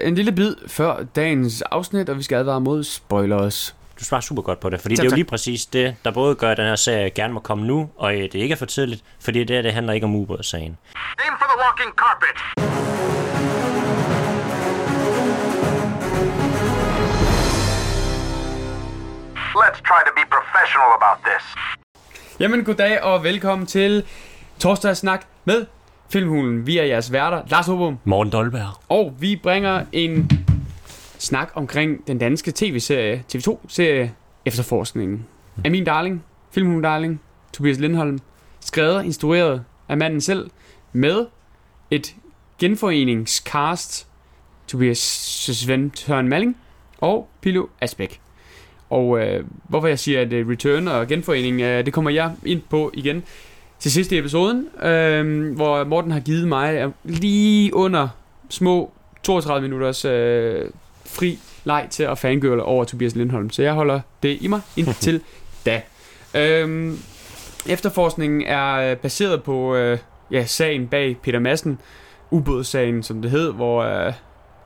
En 0.00 0.14
lille 0.14 0.32
bid 0.32 0.54
før 0.68 1.02
dagens 1.16 1.62
afsnit, 1.62 2.08
og 2.08 2.16
vi 2.18 2.22
skal 2.22 2.36
advare 2.36 2.60
mod 2.60 2.84
spoilers. 2.84 3.76
Du 4.00 4.04
svarer 4.04 4.20
super 4.20 4.42
godt 4.42 4.60
på 4.60 4.70
det, 4.70 4.80
fordi 4.80 4.96
Tak, 4.96 5.02
det 5.02 5.06
er 5.06 5.06
jo 5.06 5.10
tak. 5.10 5.16
lige 5.16 5.24
præcis 5.24 5.66
det, 5.66 5.96
der 6.04 6.10
både 6.10 6.34
gør, 6.34 6.50
at 6.50 6.56
den 6.56 6.66
her 6.66 6.76
serie 6.76 7.10
gerne 7.10 7.34
må 7.34 7.40
komme 7.40 7.66
nu, 7.66 7.90
og 7.96 8.14
øh, 8.14 8.22
det 8.22 8.34
ikke 8.34 8.52
er 8.52 8.56
for 8.56 8.66
tidligt, 8.66 9.04
fordi 9.20 9.38
det, 9.44 9.56
her, 9.56 9.62
det 9.62 9.72
handler 9.72 9.92
ikke 9.92 10.04
om 10.06 10.14
ubådssagen. 10.14 10.78
Aim 10.96 11.34
for 11.38 11.46
the 11.52 11.58
walking 11.64 11.92
carpet. 11.96 12.36
Let's 19.62 19.80
try 19.90 20.00
to 20.08 20.12
be 20.18 20.24
professional 20.36 20.90
about 21.00 21.18
this. 21.28 21.44
Jamen, 22.40 22.64
goddag 22.64 23.02
og 23.02 23.24
velkommen 23.24 23.66
til 23.66 24.04
torsdagssnak 24.58 25.24
med 25.44 25.66
Filmhulen. 26.10 26.66
Vi 26.66 26.78
er 26.78 26.84
jeres 26.84 27.12
værter, 27.12 27.42
Lars 27.48 27.66
Hobum, 27.66 27.98
Morten 28.04 28.32
Dolberg. 28.32 28.80
og 28.88 29.14
vi 29.20 29.36
bringer 29.36 29.84
en 29.92 30.30
snak 31.18 31.50
omkring 31.54 32.06
den 32.06 32.18
danske 32.18 32.52
tv-serie, 32.54 33.24
TV2-serie 33.34 34.14
Efterforskningen. 34.44 35.26
Af 35.64 35.70
min 35.70 35.84
darling, 35.84 36.24
Filmhulen 36.50 36.82
darling, 36.82 37.20
Tobias 37.52 37.78
Lindholm, 37.78 38.18
skrevet 38.60 38.96
og 38.96 39.04
instrueret 39.04 39.64
af 39.88 39.96
manden 39.96 40.20
selv, 40.20 40.50
med 40.92 41.26
et 41.90 42.14
genforeningscast, 42.58 44.06
Tobias 44.66 44.98
Svend 44.98 45.90
Tørn 45.90 46.28
Malling 46.28 46.56
og 46.98 47.28
Pilo 47.40 47.66
Asbæk. 47.80 48.20
Og 48.90 49.20
øh, 49.20 49.44
hvorfor 49.68 49.88
jeg 49.88 49.98
siger, 49.98 50.20
at 50.20 50.32
øh, 50.32 50.48
return 50.48 50.88
og 50.88 51.06
genforening, 51.06 51.60
øh, 51.60 51.86
det 51.86 51.92
kommer 51.92 52.10
jeg 52.10 52.32
ind 52.44 52.62
på 52.70 52.90
igen 52.94 53.24
til 53.78 53.92
sidste 53.92 54.16
i 54.16 54.18
episoden, 54.18 54.66
øh, 54.82 55.52
hvor 55.56 55.84
Morten 55.84 56.10
har 56.10 56.20
givet 56.20 56.48
mig 56.48 56.92
lige 57.04 57.74
under 57.74 58.08
små 58.50 58.92
32 59.22 59.68
minutters 59.68 60.04
øh, 60.04 60.70
fri 61.06 61.38
leg 61.64 61.86
til 61.90 62.02
at 62.02 62.18
fangirle 62.18 62.62
over 62.62 62.84
Tobias 62.84 63.14
Lindholm. 63.14 63.50
Så 63.50 63.62
jeg 63.62 63.72
holder 63.72 64.00
det 64.22 64.38
i 64.40 64.46
mig 64.46 64.60
indtil 64.76 65.20
da. 65.66 65.82
Øh, 66.34 66.92
efterforskningen 67.68 68.42
er 68.42 68.74
øh, 68.90 68.96
baseret 68.96 69.42
på 69.42 69.74
øh, 69.76 69.98
ja, 70.30 70.44
sagen 70.44 70.86
bag 70.88 71.16
Peter 71.22 71.38
Madsen, 71.38 71.78
ubådssagen, 72.30 73.02
som 73.02 73.22
det 73.22 73.30
hed, 73.30 73.52
hvor 73.52 73.82
øh, 73.82 74.12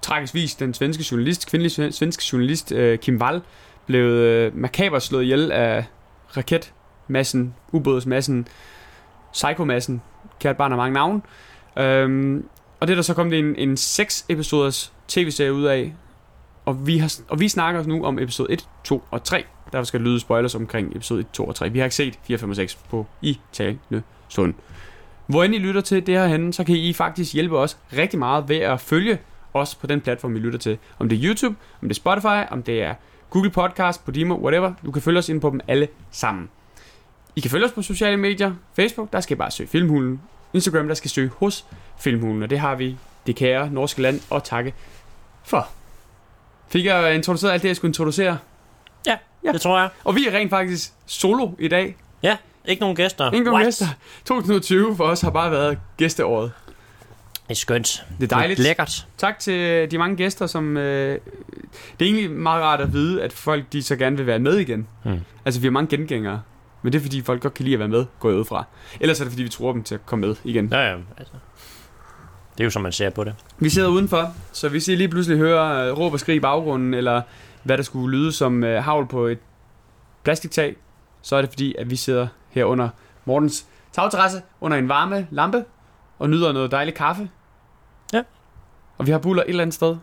tragisk 0.03 0.35
vis 0.35 0.55
den 0.55 0.75
svenske 0.75 1.05
journalist, 1.11 1.51
kvindelige 1.51 1.71
sven- 1.71 1.93
svenske 1.93 2.25
journalist 2.33 2.73
øh, 2.73 2.99
Kim 2.99 3.21
Wall, 3.21 3.41
blev 3.87 4.05
øh, 4.05 4.57
makabert 4.57 5.03
slået 5.03 5.23
ihjel 5.23 5.53
af 5.53 5.85
raketmassen, 6.37 7.55
ubådsmassen, 7.73 8.47
psykomassen, 9.33 10.03
kært 10.41 10.57
barn 10.57 10.73
af 10.73 10.79
mange 10.79 10.95
navne. 10.95 11.23
Øhm, 11.77 12.45
og 12.81 12.89
det 12.89 12.95
er 12.95 12.97
der 12.97 13.03
så 13.03 13.15
kommet 13.15 13.39
en, 13.39 13.57
en 13.57 13.77
6 13.77 14.27
episoders 14.29 14.93
tv-serie 15.09 15.53
ud 15.53 15.65
af, 15.65 15.95
og 16.65 16.87
vi, 16.87 16.99
har, 16.99 17.13
og 17.29 17.41
vi 17.41 17.49
snakker 17.49 17.83
nu 17.83 18.05
om 18.05 18.19
episode 18.19 18.53
1, 18.53 18.69
2 18.85 19.05
og 19.11 19.25
3. 19.25 19.45
Derfor 19.73 19.85
skal 19.85 20.01
lyde 20.01 20.21
spoilers 20.21 20.55
omkring 20.55 20.97
episode 20.97 21.21
1, 21.21 21.27
2 21.33 21.45
og 21.45 21.55
3. 21.55 21.69
Vi 21.73 21.79
har 21.79 21.85
ikke 21.85 21.97
set 21.97 22.19
4, 22.23 22.39
5 22.39 22.51
og 22.51 22.57
6 22.57 22.75
på 22.75 23.07
i 23.23 23.41
talende 23.53 24.03
stund. 24.29 24.55
Hvor 25.27 25.45
end 25.45 25.55
I 25.55 25.59
lytter 25.59 25.81
til 25.81 26.07
det 26.07 26.15
her 26.15 26.27
henne, 26.27 26.53
så 26.53 26.65
kan 26.65 26.77
I 26.77 26.93
faktisk 26.93 27.35
hjælpe 27.35 27.59
os 27.59 27.79
rigtig 27.93 28.19
meget 28.19 28.49
ved 28.49 28.57
at 28.57 28.81
følge 28.81 29.19
os 29.55 29.75
på 29.75 29.87
den 29.87 30.01
platform, 30.01 30.37
I 30.37 30.39
lytter 30.39 30.59
til. 30.59 30.79
Om 30.99 31.09
det 31.09 31.19
er 31.19 31.29
YouTube, 31.29 31.57
om 31.83 31.89
det 31.89 31.91
er 31.91 31.95
Spotify, 31.95 32.53
om 32.53 32.63
det 32.63 32.83
er 32.83 32.95
Google 33.31 33.51
Podcast, 33.51 34.05
Podimo, 34.05 34.35
whatever. 34.35 34.73
Du 34.85 34.91
kan 34.91 35.03
følge 35.03 35.19
os 35.19 35.29
ind 35.29 35.41
på 35.41 35.51
dem 35.51 35.61
alle 35.69 35.89
sammen. 36.11 36.49
I 37.37 37.41
kan 37.41 37.51
følge 37.51 37.67
os 37.67 37.73
på 37.73 37.83
sociale 37.83 38.17
medier. 38.17 38.53
Facebook, 38.77 39.13
der 39.13 39.21
skal 39.21 39.37
I 39.37 39.39
bare 39.39 39.51
søge 39.51 39.69
Filmhulen. 39.69 40.21
Instagram, 40.53 40.89
der 40.89 40.95
skal 40.95 41.07
I 41.07 41.09
søge 41.09 41.31
hos 41.37 41.65
Filmhulen. 41.99 42.43
Og 42.43 42.51
det 42.51 42.59
har 42.59 42.75
vi 42.75 42.97
det 43.27 43.37
kære 43.37 43.71
norske 43.71 44.03
land 44.03 44.21
at 44.35 44.43
takke 44.45 44.75
for. 45.45 45.69
Fik 46.69 46.85
jeg 46.85 47.15
introduceret 47.15 47.53
alt 47.53 47.63
det, 47.63 47.69
jeg 47.69 47.77
skulle 47.77 47.89
introducere? 47.91 48.39
Ja, 49.07 49.17
Ja. 49.45 49.53
det 49.53 49.61
tror 49.61 49.79
jeg. 49.81 49.89
Og 50.05 50.15
vi 50.17 50.27
er 50.27 50.33
rent 50.39 50.51
faktisk 50.51 50.93
solo 51.07 51.51
i 51.59 51.69
dag. 51.69 51.97
Ja, 52.23 52.37
ikke 52.65 52.81
nogen 52.81 52.97
gæster. 52.97 53.27
Ingen 53.27 53.43
nogen 53.45 53.55
What? 53.55 53.67
gæster. 53.67 53.87
2020 54.25 54.97
for 54.97 55.05
os 55.05 55.21
har 55.21 55.31
bare 55.31 55.51
været 55.51 55.79
gæsteåret. 55.97 56.53
Det 57.49 57.51
er 57.51 57.55
skønt. 57.55 58.05
Det 58.21 58.33
er 58.33 58.37
dejligt. 58.37 58.59
Lækkert. 58.61 59.07
Tak 59.19 59.39
til 59.39 59.91
de 59.91 59.99
mange 59.99 60.17
gæster, 60.17 60.47
som... 60.47 60.77
Øh, 60.77 61.19
det 62.01 62.07
er 62.09 62.11
egentlig 62.15 62.31
meget 62.31 62.63
rart 62.63 62.81
at 62.81 62.93
vide, 62.93 63.23
at 63.23 63.33
folk 63.33 63.65
de 63.73 63.83
så 63.83 63.97
gerne 63.97 64.17
vil 64.17 64.27
være 64.27 64.39
med 64.39 64.57
igen. 64.59 64.87
Hmm. 65.05 65.21
Altså, 65.45 65.61
vi 65.61 65.67
har 65.67 65.73
mange 65.73 65.97
gengængere. 65.97 66.43
Men 66.83 66.93
det 66.93 66.99
er 66.99 67.03
fordi, 67.03 67.23
folk 67.23 67.43
godt 67.43 67.55
kan 67.55 67.65
lide 67.65 67.75
at 67.75 67.79
være 67.79 67.89
med, 67.89 68.07
går 68.19 68.29
jeg 68.29 68.39
ud 68.39 68.45
fra. 68.45 68.65
Ellers 69.01 69.21
er 69.21 69.25
det 69.25 69.33
fordi, 69.33 69.43
vi 69.43 69.49
tror 69.49 69.73
dem 69.73 69.83
til 69.83 69.95
at 69.95 70.07
komme 70.07 70.27
med 70.27 70.37
igen. 70.45 70.69
Ja, 70.73 70.91
ja, 70.91 70.97
altså. 71.17 71.35
Det 72.53 72.61
er 72.61 72.65
jo 72.65 72.71
som 72.71 72.83
man 72.83 72.93
ser 72.93 73.11
på 73.11 73.25
det. 73.25 73.35
Vi 73.59 73.69
sidder 73.69 73.89
udenfor, 73.89 74.35
så 74.53 74.69
hvis 74.69 74.89
I 74.89 74.95
lige 74.95 75.09
pludselig 75.09 75.39
hører 75.39 75.89
øh, 75.89 75.99
råb 75.99 76.13
og 76.13 76.21
skrig 76.21 76.37
i 76.37 76.41
baggrunden, 76.41 76.95
eller 76.95 77.23
hvad 77.63 77.77
der 77.77 77.83
skulle 77.83 78.19
lyde 78.19 78.33
som 78.33 78.65
øh, 78.65 78.85
havl 78.85 79.07
på 79.09 79.27
et 79.27 79.39
plastiktag, 80.23 80.77
så 81.23 81.37
er 81.37 81.41
det 81.41 81.51
fordi, 81.51 81.75
at 81.79 81.91
vi 81.91 81.97
sidder 81.97 82.27
her 82.51 82.65
under 82.65 82.89
Mortens 83.25 83.67
tagterrasse, 83.93 84.43
under 84.61 84.79
en 84.79 84.89
varme 84.89 85.27
lampe, 85.31 85.65
og 86.19 86.31
nyder 86.31 86.53
noget 86.53 86.71
dejlig 86.71 86.95
kaffe. 86.95 87.31
Ja. 88.13 88.23
Og 88.99 89.07
vi 89.07 89.11
har 89.13 89.19
buller 89.19 89.43
et 89.43 89.49
eller 89.49 89.63
andet 89.63 89.75
sted. 89.75 89.97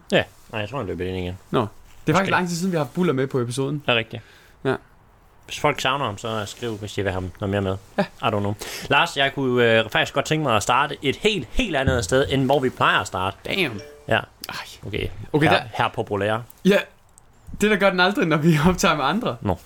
Nej, 0.51 0.61
jeg 0.61 0.69
tror, 0.69 0.77
han 0.77 0.87
løber 0.87 1.05
ind 1.05 1.17
igen. 1.17 1.35
Det 2.07 2.13
er 2.13 2.17
faktisk 2.17 2.21
Måske. 2.21 2.31
lang 2.31 2.47
tid 2.47 2.55
siden, 2.55 2.71
vi 2.71 2.77
har 2.77 2.83
haft 2.83 2.93
buller 2.93 3.13
med 3.13 3.27
på 3.27 3.39
episoden. 3.39 3.83
Det 3.85 3.91
er 3.91 3.95
rigtigt. 3.95 4.23
Ja. 4.63 4.75
Hvis 5.49 5.59
folk 5.59 5.81
savner 5.81 6.05
ham, 6.05 6.17
så 6.17 6.43
skriv, 6.45 6.77
hvis 6.77 6.97
I 6.97 7.01
vil 7.01 7.11
have 7.11 7.21
ham 7.21 7.31
noget 7.39 7.49
mere 7.51 7.61
med. 7.61 7.75
Ja. 7.97 8.01
I 8.03 8.31
don't 8.31 8.39
know. 8.39 8.53
Lars, 8.89 9.17
jeg 9.17 9.33
kunne 9.35 9.63
øh, 9.79 9.89
faktisk 9.89 10.13
godt 10.13 10.25
tænke 10.25 10.43
mig 10.43 10.55
at 10.55 10.63
starte 10.63 10.97
et 11.01 11.15
helt, 11.15 11.47
helt 11.51 11.75
andet 11.75 12.03
sted, 12.03 12.25
end 12.29 12.45
hvor 12.45 12.59
vi 12.59 12.69
plejer 12.69 12.99
at 12.99 13.07
starte. 13.07 13.37
Damn. 13.45 13.79
Ja, 14.07 14.13
Ej. 14.49 14.55
okay. 14.87 15.07
Okay, 15.33 15.47
her, 15.49 15.57
der- 15.57 15.63
her 15.73 15.87
populær. 15.87 16.37
Ja, 16.65 16.77
det 17.61 17.71
der 17.71 17.75
gør 17.77 17.89
den 17.89 17.99
aldrig, 17.99 18.27
når 18.27 18.37
vi 18.37 18.57
optager 18.69 18.95
med 18.95 19.05
andre. 19.05 19.37
Nå. 19.41 19.59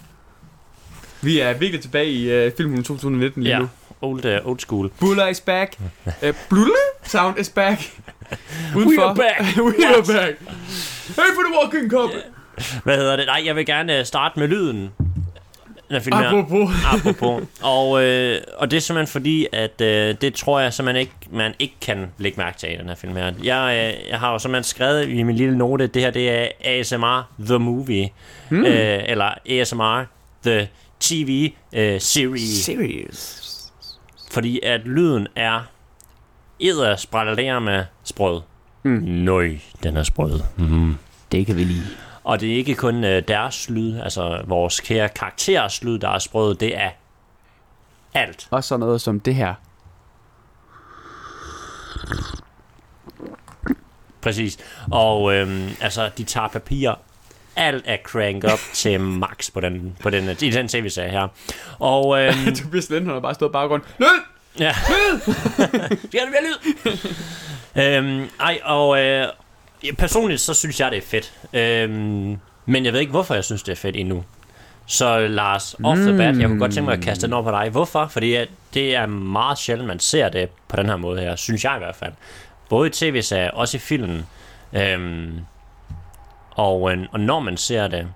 Vi 1.21 1.39
er 1.39 1.53
virkelig 1.53 1.81
tilbage 1.81 2.09
i 2.11 2.47
uh, 2.47 2.51
filmen 2.57 2.83
2019 2.83 3.43
lige 3.43 3.53
Ja, 3.53 3.59
nu. 3.59 3.69
old, 4.01 4.25
uh, 4.25 4.47
old 4.49 4.59
school. 4.59 4.89
Buller 4.99 5.27
is 5.27 5.41
back. 5.41 5.75
Uh, 6.05 6.11
Blulle 6.49 6.73
sound 7.03 7.39
is 7.39 7.49
back. 7.49 7.79
Udenfor. 8.75 9.01
We 9.01 9.09
are 9.09 9.15
back. 9.15 9.57
We 9.57 9.87
are 9.87 10.03
back. 10.19 10.39
Hey 11.07 11.15
for 11.35 11.43
the 11.43 11.53
walking 11.63 11.91
cup. 11.91 12.09
Hvad 12.83 12.97
hedder 12.97 13.15
det? 13.15 13.25
Nej, 13.25 13.41
jeg 13.45 13.55
vil 13.55 13.65
gerne 13.65 13.99
øh, 13.99 14.05
starte 14.05 14.39
med 14.39 14.47
lyden. 14.47 14.91
Den 15.93 16.01
film 16.01 16.17
her. 16.17 16.27
Apropos. 16.27 16.69
Apropos. 16.93 17.43
Og, 17.61 18.03
øh, 18.03 18.41
og 18.57 18.71
det 18.71 18.77
er 18.77 18.81
simpelthen 18.81 19.11
fordi, 19.11 19.47
at 19.53 19.81
øh, 19.81 20.15
det 20.21 20.33
tror 20.33 20.59
jeg 20.59 20.73
simpelthen 20.73 21.01
ikke, 21.01 21.13
man 21.31 21.53
ikke 21.59 21.75
kan 21.81 22.11
lægge 22.17 22.37
mærke 22.37 22.57
til 22.57 22.73
i 22.73 22.77
den 22.77 22.87
her 22.87 22.95
film 22.95 23.15
her. 23.15 23.31
Jeg, 23.43 23.93
øh, 24.03 24.09
jeg 24.09 24.19
har 24.19 24.31
jo 24.31 24.39
simpelthen 24.39 24.63
skrevet 24.63 25.09
i 25.09 25.23
min 25.23 25.35
lille 25.35 25.57
note, 25.57 25.83
at 25.83 25.93
det 25.93 26.01
her 26.01 26.11
det 26.11 26.29
er 26.29 26.47
ASMR 26.65 27.45
The 27.45 27.57
Movie. 27.57 28.09
Hmm. 28.49 28.65
Øh, 28.65 29.03
eller 29.05 29.33
ASMR 29.49 30.05
The 30.45 30.67
TV 30.99 31.51
øh, 31.73 32.01
Series. 32.01 32.65
Serious. 32.65 33.39
Fordi 34.31 34.59
at 34.63 34.81
lyden 34.85 35.27
er 35.35 35.61
eddersprællerende 36.59 37.85
sprød. 38.03 38.41
Mm. 38.83 39.03
Nøj, 39.05 39.49
den 39.83 39.97
er 39.97 40.03
sprød. 40.03 40.39
Mm. 40.57 40.95
Det 41.31 41.45
kan 41.45 41.55
vi 41.55 41.63
lide. 41.63 41.87
Og 42.23 42.39
det 42.39 42.51
er 42.51 42.55
ikke 42.55 42.75
kun 42.75 43.03
øh, 43.03 43.23
deres 43.27 43.69
lyd, 43.69 43.99
altså 43.99 44.41
vores 44.47 44.79
kære 44.79 45.09
karakterers 45.09 45.83
lyd, 45.83 45.99
der 45.99 46.09
er 46.09 46.19
sprød. 46.19 46.55
Det 46.55 46.77
er 46.77 46.89
alt. 48.13 48.47
Også 48.51 48.67
sådan 48.67 48.79
noget 48.79 49.01
som 49.01 49.19
det 49.19 49.35
her. 49.35 49.53
Præcis. 54.21 54.57
Og 54.91 55.33
øhm, 55.33 55.69
altså, 55.81 56.09
de 56.17 56.23
tager 56.23 56.47
papir. 56.47 56.91
Alt 57.55 57.83
er 57.87 57.97
crank 58.03 58.43
up 58.43 58.59
til 58.73 58.99
max 58.99 59.51
på 59.51 59.59
den, 59.59 59.97
på 60.01 60.09
den, 60.09 60.29
i 60.41 60.49
den 60.49 60.67
tv-serie 60.67 61.09
her. 61.09 61.27
Og 61.79 62.19
øhm, 62.19 62.55
Tobias 62.55 62.89
Lindholm 62.89 63.13
har 63.13 63.19
bare 63.19 63.33
stået 63.33 63.51
baggrunden. 63.51 63.87
Lyd! 63.99 64.21
ja. 64.59 64.73
Skal 64.73 66.11
der 66.19 66.29
mere 66.29 66.43
lyd? 66.43 66.97
øhm, 67.83 68.29
ej, 68.39 68.59
og 68.63 68.99
øh, 68.99 69.27
personligt 69.97 70.41
så 70.41 70.53
synes 70.53 70.79
jeg, 70.79 70.91
det 70.91 70.97
er 70.97 71.01
fedt. 71.01 71.33
Øhm, 71.53 72.37
men 72.65 72.85
jeg 72.85 72.93
ved 72.93 72.99
ikke, 72.99 73.11
hvorfor 73.11 73.33
jeg 73.33 73.43
synes, 73.43 73.63
det 73.63 73.71
er 73.71 73.75
fedt 73.75 73.95
endnu. 73.95 74.23
Så 74.85 75.27
Lars, 75.27 75.75
off 75.83 75.99
the 75.99 76.17
bat, 76.17 76.37
jeg 76.37 76.47
kunne 76.47 76.59
godt 76.59 76.73
tænke 76.73 76.85
mig 76.85 76.97
at 76.97 77.03
kaste 77.03 77.25
den 77.25 77.33
over 77.33 77.43
på 77.43 77.51
dig. 77.51 77.69
Hvorfor? 77.69 78.07
Fordi 78.07 78.33
at 78.33 78.49
det 78.73 78.95
er 78.95 79.05
meget 79.05 79.57
sjældent, 79.57 79.87
man 79.87 79.99
ser 79.99 80.29
det 80.29 80.49
på 80.67 80.75
den 80.75 80.85
her 80.85 80.95
måde 80.95 81.21
her, 81.21 81.35
synes 81.35 81.63
jeg 81.63 81.75
i 81.75 81.79
hvert 81.79 81.95
fald. 81.95 82.13
Både 82.69 82.87
i 82.87 82.91
tv-serier, 82.91 83.51
også 83.51 83.77
i 83.77 83.79
filmen. 83.79 84.25
Øhm, 84.73 85.39
og, 86.51 86.91
øh, 86.91 86.97
og 87.11 87.19
når 87.19 87.39
man 87.39 87.57
ser 87.57 87.87
det, 87.87 88.07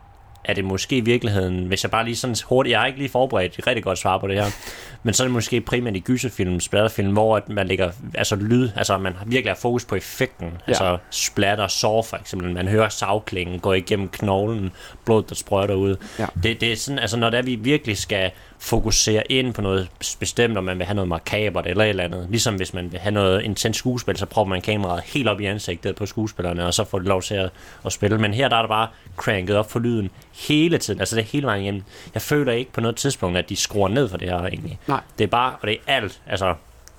er 0.48 0.54
det 0.54 0.66
måske 0.66 0.98
i 0.98 1.02
virkeligheden, 1.02 1.66
hvis 1.66 1.84
jeg 1.84 1.92
bare 1.92 2.06
lige 2.06 2.16
sådan 2.16 2.36
hurtigt, 2.46 2.72
jeg 2.72 2.80
har 2.80 2.88
ikke 2.88 3.00
lige 3.00 3.10
forberedt 3.10 3.60
et 3.60 3.68
rigtig 3.68 3.84
godt 3.84 4.00
svar 4.00 4.18
på 4.18 4.28
det 4.28 4.36
her, 4.36 4.46
men 5.04 5.14
så 5.14 5.24
er 5.24 5.28
det 5.28 5.34
måske 5.34 5.62
primært 5.62 5.96
i 5.96 6.00
gyserfilm, 6.00 6.60
splatterfilm, 6.60 7.14
hvor 7.14 7.38
at 7.38 7.50
man 7.50 7.68
lægger 7.68 7.92
altså 8.14 8.36
lyd, 8.36 8.70
altså 8.76 8.98
man 8.98 9.14
virkelig 9.26 9.52
har 9.52 9.60
fokus 9.62 9.86
på 9.86 9.96
effekten, 9.96 10.48
ja. 10.48 10.62
altså 10.68 10.98
splatter, 11.10 11.68
sår 11.68 12.02
for 12.02 12.18
eksempel, 12.18 12.54
man 12.54 12.68
hører 12.68 12.90
savklingen 12.90 13.60
gå 13.60 13.74
igennem 13.74 14.08
knoglen, 14.08 14.72
blod 15.06 15.24
der 15.24 15.36
sprøjter 15.36 15.76
ud. 15.76 15.96
Ja. 16.20 16.26
Det, 16.44 16.62
det 16.62 16.72
er 16.72 16.76
sådan, 16.76 17.00
altså 17.00 17.18
når 17.18 17.30
det 17.30 17.38
er, 17.38 17.44
vi 17.44 17.56
virkelig 17.56 17.98
skal 17.98 18.32
fokusere 18.60 19.32
ind 19.32 19.54
på 19.54 19.62
noget 19.62 19.90
bestemt, 20.20 20.58
om 20.58 20.64
man 20.64 20.78
vil 20.78 20.86
have 20.86 20.96
noget 20.96 21.10
makabert 21.10 21.68
eller 21.68 21.84
et 21.84 21.90
eller 21.90 22.04
andet. 22.04 22.28
Ligesom 22.30 22.56
hvis 22.56 22.74
man 22.74 22.92
vil 22.92 23.00
have 23.00 23.14
noget 23.14 23.42
intens 23.42 23.78
skuespil, 23.78 24.18
så 24.18 24.26
prøver 24.26 24.48
man 24.48 24.62
kameraet 24.62 25.04
helt 25.04 25.28
op 25.28 25.42
i 25.42 25.46
ansigtet 25.46 25.96
på 25.96 26.06
skuespillerne, 26.06 26.66
og 26.66 26.74
så 26.74 26.84
får 26.84 27.00
de 27.00 27.06
lov 27.06 27.22
til 27.22 27.36
at, 27.36 27.50
at 27.86 27.94
spille. 27.94 28.18
Men 28.18 28.34
her 28.34 28.50
der 28.50 28.56
er 28.56 28.62
det 28.62 28.70
bare 28.70 28.88
cranket 29.18 29.56
op 29.56 29.72
for 29.72 29.80
lyden 29.80 30.10
hele 30.34 30.78
tiden. 30.78 31.00
Altså 31.00 31.16
det 31.16 31.22
er 31.22 31.26
hele 31.26 31.46
vejen 31.46 31.62
igennem. 31.62 31.84
Jeg 32.14 32.22
føler 32.22 32.54
ikke 32.54 32.72
på 32.72 32.82
noget 32.82 32.96
tidspunkt, 32.96 33.38
at 33.38 33.50
de 33.50 33.56
skruer 33.56 33.88
ned 33.88 34.10
for 34.10 34.18
det 34.18 34.30
her 34.30 34.40
egentlig. 34.40 34.80
Nej. 34.88 35.02
Det 35.18 35.24
er 35.24 35.28
bare, 35.28 35.54
og 35.62 35.68
det 35.68 35.78
er 35.88 35.96
alt. 35.96 36.22
Altså 36.28 36.54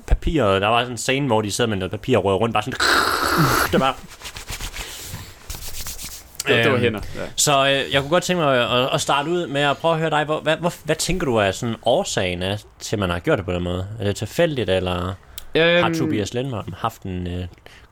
papiret, 0.06 0.62
der 0.62 0.68
var 0.68 0.80
sådan 0.80 0.92
en 0.92 0.98
scene, 0.98 1.26
hvor 1.26 1.42
de 1.42 1.50
sidder 1.50 1.68
med 1.68 1.76
noget 1.76 1.90
papir 1.90 2.18
og 2.18 2.24
rører 2.24 2.36
rundt, 2.36 2.52
bare 2.52 2.62
sådan, 2.62 2.78
det 3.72 3.80
var 3.80 3.98
Det, 6.48 6.64
det 6.64 6.66
var 6.66 6.72
Øhm, 6.76 6.82
hænder. 6.84 7.00
Ja. 7.16 7.20
så 7.36 7.66
øh, 7.66 7.92
jeg 7.92 8.00
kunne 8.00 8.10
godt 8.10 8.24
tænke 8.24 8.42
mig 8.42 8.70
at, 8.82 8.88
at 8.94 9.00
starte 9.00 9.30
ud 9.30 9.46
med 9.46 9.60
at 9.60 9.76
prøve 9.76 9.94
at 9.94 10.00
høre 10.00 10.10
dig. 10.10 10.24
Hvor, 10.24 10.40
hvad, 10.40 10.56
hvor, 10.56 10.72
hvad 10.84 10.96
tænker 10.96 11.24
du 11.26 11.36
er 11.36 11.50
sådan 11.50 11.74
årsagen 11.84 12.42
af, 12.42 12.58
til, 12.80 12.96
at 12.96 13.00
man 13.00 13.10
har 13.10 13.18
gjort 13.18 13.38
det 13.38 13.44
på 13.46 13.52
den 13.52 13.62
måde? 13.62 13.86
Er 14.00 14.04
det 14.04 14.16
tilfældigt, 14.16 14.70
eller 14.70 15.14
Øhm, 15.54 15.82
har 15.82 15.94
Tobias 15.98 16.34
Lindholm 16.34 16.72
haft 16.76 17.02
en 17.02 17.26
øh, 17.26 17.44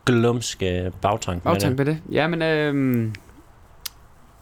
glumsk 0.07 0.63
øh, 0.63 0.91
bagtank 1.03 1.45
med 1.45 1.53
Bagtank 1.53 1.79
det? 1.79 1.87
med 1.87 1.95
det. 1.95 2.03
Ja, 2.13 2.27
men 2.27 2.43
øhm, 2.43 3.15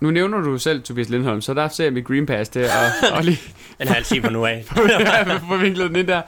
nu 0.00 0.11
nævner 0.11 0.38
du 0.40 0.58
selv 0.58 0.82
Tobias 0.82 1.08
Lindholm, 1.08 1.40
så 1.40 1.55
der 1.55 1.69
ser 1.69 1.84
jeg 1.84 1.93
mit 1.93 2.05
Green 2.05 2.26
Pass 2.26 2.50
til 2.50 2.61
at, 2.61 2.70
og 3.12 3.25
lige 3.25 3.38
jeg 3.78 3.96
sige 4.02 4.20
på 4.22 4.31
nu 4.31 4.44
af. 4.46 4.64
få 5.49 5.56
vinklet 5.56 5.88
den 5.88 5.96
ind 5.96 6.06
der. 6.06 6.22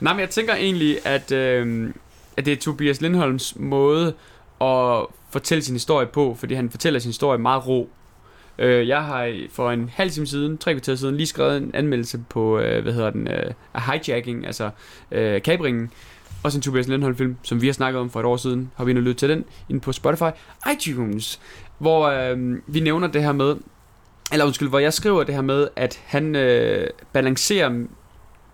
Nej, 0.00 0.12
men 0.12 0.20
jeg 0.20 0.30
tænker 0.30 0.54
egentlig, 0.54 0.98
at, 1.04 1.32
øhm, 1.32 1.94
at 2.36 2.44
det 2.46 2.52
er 2.52 2.56
Tobias 2.56 3.00
Lindholms 3.00 3.54
måde 3.56 4.14
at 4.60 5.06
fortælle 5.30 5.62
sin 5.62 5.74
historie 5.74 6.06
på, 6.06 6.36
fordi 6.38 6.54
han 6.54 6.70
fortæller 6.70 7.00
sin 7.00 7.08
historie 7.08 7.38
meget 7.38 7.66
ro. 7.66 7.90
Øh, 8.58 8.88
jeg 8.88 9.04
har 9.04 9.36
for 9.50 9.70
en 9.70 9.90
halv 9.94 10.10
time 10.10 10.26
siden, 10.26 10.58
tre 10.58 10.74
kvarter 10.74 10.94
siden, 10.94 11.16
lige 11.16 11.26
skrevet 11.26 11.56
en 11.56 11.70
anmeldelse 11.74 12.20
på, 12.28 12.58
øh, 12.58 12.82
hvad 12.82 12.92
hedder 12.92 13.10
den, 13.10 13.28
øh, 13.28 13.52
hijacking, 13.74 14.46
altså 14.46 14.70
øh, 15.12 15.42
kabringen. 15.42 15.90
Også 16.42 16.58
en 16.58 16.62
Tobias 16.62 16.88
Lindholm 16.88 17.16
film, 17.16 17.36
som 17.42 17.62
vi 17.62 17.66
har 17.66 17.72
snakket 17.72 18.00
om 18.00 18.10
for 18.10 18.20
et 18.20 18.26
år 18.26 18.36
siden. 18.36 18.70
Har 18.76 18.84
vi 18.84 18.92
nu 18.92 19.00
lyttet 19.00 19.16
til 19.16 19.28
den 19.28 19.44
inde 19.68 19.80
på 19.80 19.92
Spotify, 19.92 20.30
iTunes, 20.72 21.40
hvor 21.78 22.06
øh, 22.06 22.56
vi 22.66 22.80
nævner 22.80 23.08
det 23.08 23.22
her 23.22 23.32
med, 23.32 23.56
eller 24.32 24.44
undskyld, 24.44 24.68
hvor 24.68 24.78
jeg 24.78 24.92
skriver 24.92 25.24
det 25.24 25.34
her 25.34 25.42
med, 25.42 25.68
at 25.76 26.02
han 26.04 26.36
øh, 26.36 26.86
balancerer 27.12 27.84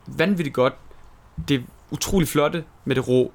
vanvittigt 0.07 0.55
godt 0.55 0.75
det 1.49 1.65
utrolig 1.91 2.29
flotte 2.29 2.65
med 2.85 2.97
det 2.97 3.09
rå, 3.09 3.33